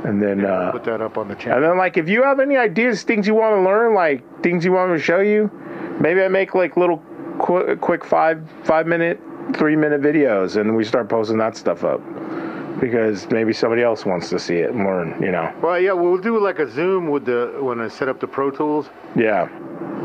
and 0.05 0.20
then. 0.20 0.45
Uh, 0.45 0.72
put 0.72 0.83
that 0.85 1.01
up 1.01 1.16
on 1.16 1.29
the 1.29 1.37
channel. 1.37 1.59
And 1.59 1.64
then, 1.64 1.77
like, 1.79 1.97
if 1.97 2.09
you 2.09 2.24
have 2.24 2.41
any 2.41 2.57
ideas, 2.57 3.05
things 3.05 3.27
you 3.29 3.35
want 3.35 3.55
to 3.57 3.61
learn, 3.62 3.95
like 3.95 4.43
things 4.43 4.64
you 4.64 4.72
want 4.72 4.91
me 4.91 4.97
to 4.99 5.03
show 5.03 5.20
you, 5.20 5.49
maybe 6.01 6.22
I 6.22 6.29
make 6.29 6.57
like 6.57 6.77
little 6.77 7.01
qu- 7.39 7.77
quick 7.77 8.05
five 8.05 8.43
five 8.64 8.89
minute, 8.89 9.20
three 9.55 9.77
minute 9.77 10.01
videos, 10.03 10.61
and 10.61 10.74
we 10.74 10.83
start 10.83 11.09
posting 11.09 11.39
that 11.39 11.57
stuff 11.57 11.85
up 11.85 12.01
because 12.81 13.29
maybe 13.31 13.53
somebody 13.53 13.83
else 13.83 14.05
wants 14.05 14.29
to 14.31 14.39
see 14.39 14.57
it 14.57 14.70
and 14.70 14.85
learn. 14.85 15.20
You 15.22 15.33
know? 15.33 15.53
Well, 15.62 15.79
yeah, 15.81 15.93
we'll 15.93 16.18
do 16.18 16.39
like 16.39 16.59
a 16.59 16.70
Zoom 16.70 17.09
with 17.09 17.24
the 17.24 17.57
when 17.61 17.81
I 17.81 17.89
set 17.89 18.09
up 18.09 18.20
the 18.20 18.27
Pro 18.29 18.51
Tools. 18.51 18.89
Yeah. 19.14 19.49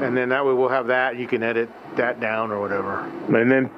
and 0.01 0.15
then 0.17 0.29
that 0.29 0.45
way 0.45 0.53
we'll 0.53 0.69
have 0.69 0.87
that. 0.87 1.17
You 1.17 1.27
can 1.27 1.43
edit 1.43 1.69
that 1.95 2.19
down 2.19 2.51
or 2.51 2.59
whatever. 2.61 3.01
and 3.37 3.51
then 3.51 3.69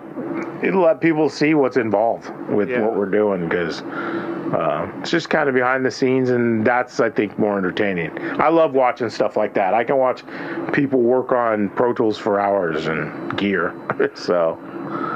it'll 0.63 0.83
let 0.83 1.01
people 1.01 1.27
see 1.27 1.55
what's 1.55 1.77
involved 1.77 2.29
with 2.49 2.69
Yeah. 2.69 2.81
what 2.81 2.95
we're 2.95 3.07
doing 3.09 3.49
because 3.49 3.81
uh, 3.81 4.87
it's 4.99 5.09
just 5.09 5.29
kind 5.31 5.49
of 5.49 5.55
behind 5.55 5.83
the 5.83 5.89
scenes 5.89 6.29
and 6.29 6.63
that's 6.63 6.99
i 6.99 7.09
think 7.09 7.37
more 7.39 7.57
entertaining 7.57 8.11
i 8.39 8.47
love 8.49 8.73
watching 8.75 9.09
stuff 9.09 9.35
like 9.35 9.55
that 9.55 9.73
i 9.73 9.83
can 9.83 9.97
watch 9.97 10.23
people 10.71 10.99
work 11.01 11.31
on 11.31 11.69
pro 11.69 11.91
tools 11.91 12.19
for 12.19 12.39
hours 12.39 12.85
and 12.85 13.35
gear 13.35 13.73
so 14.13 14.59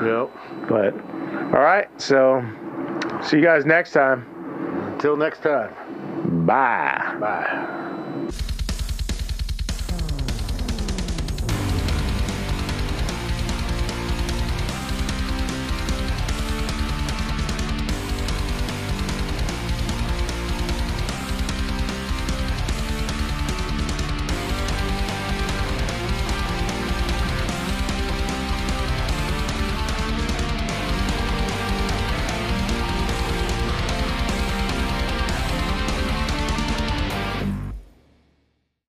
Yep. 0.03 0.67
but 0.67 0.93
all 1.55 1.61
right 1.63 1.87
so 2.01 2.43
see 3.23 3.37
you 3.37 3.43
guys 3.43 3.65
next 3.65 3.91
time 3.91 4.25
Until 4.93 5.17
next 5.17 5.39
time. 5.41 5.73
bye 6.45 7.17
Bye. 7.19 7.83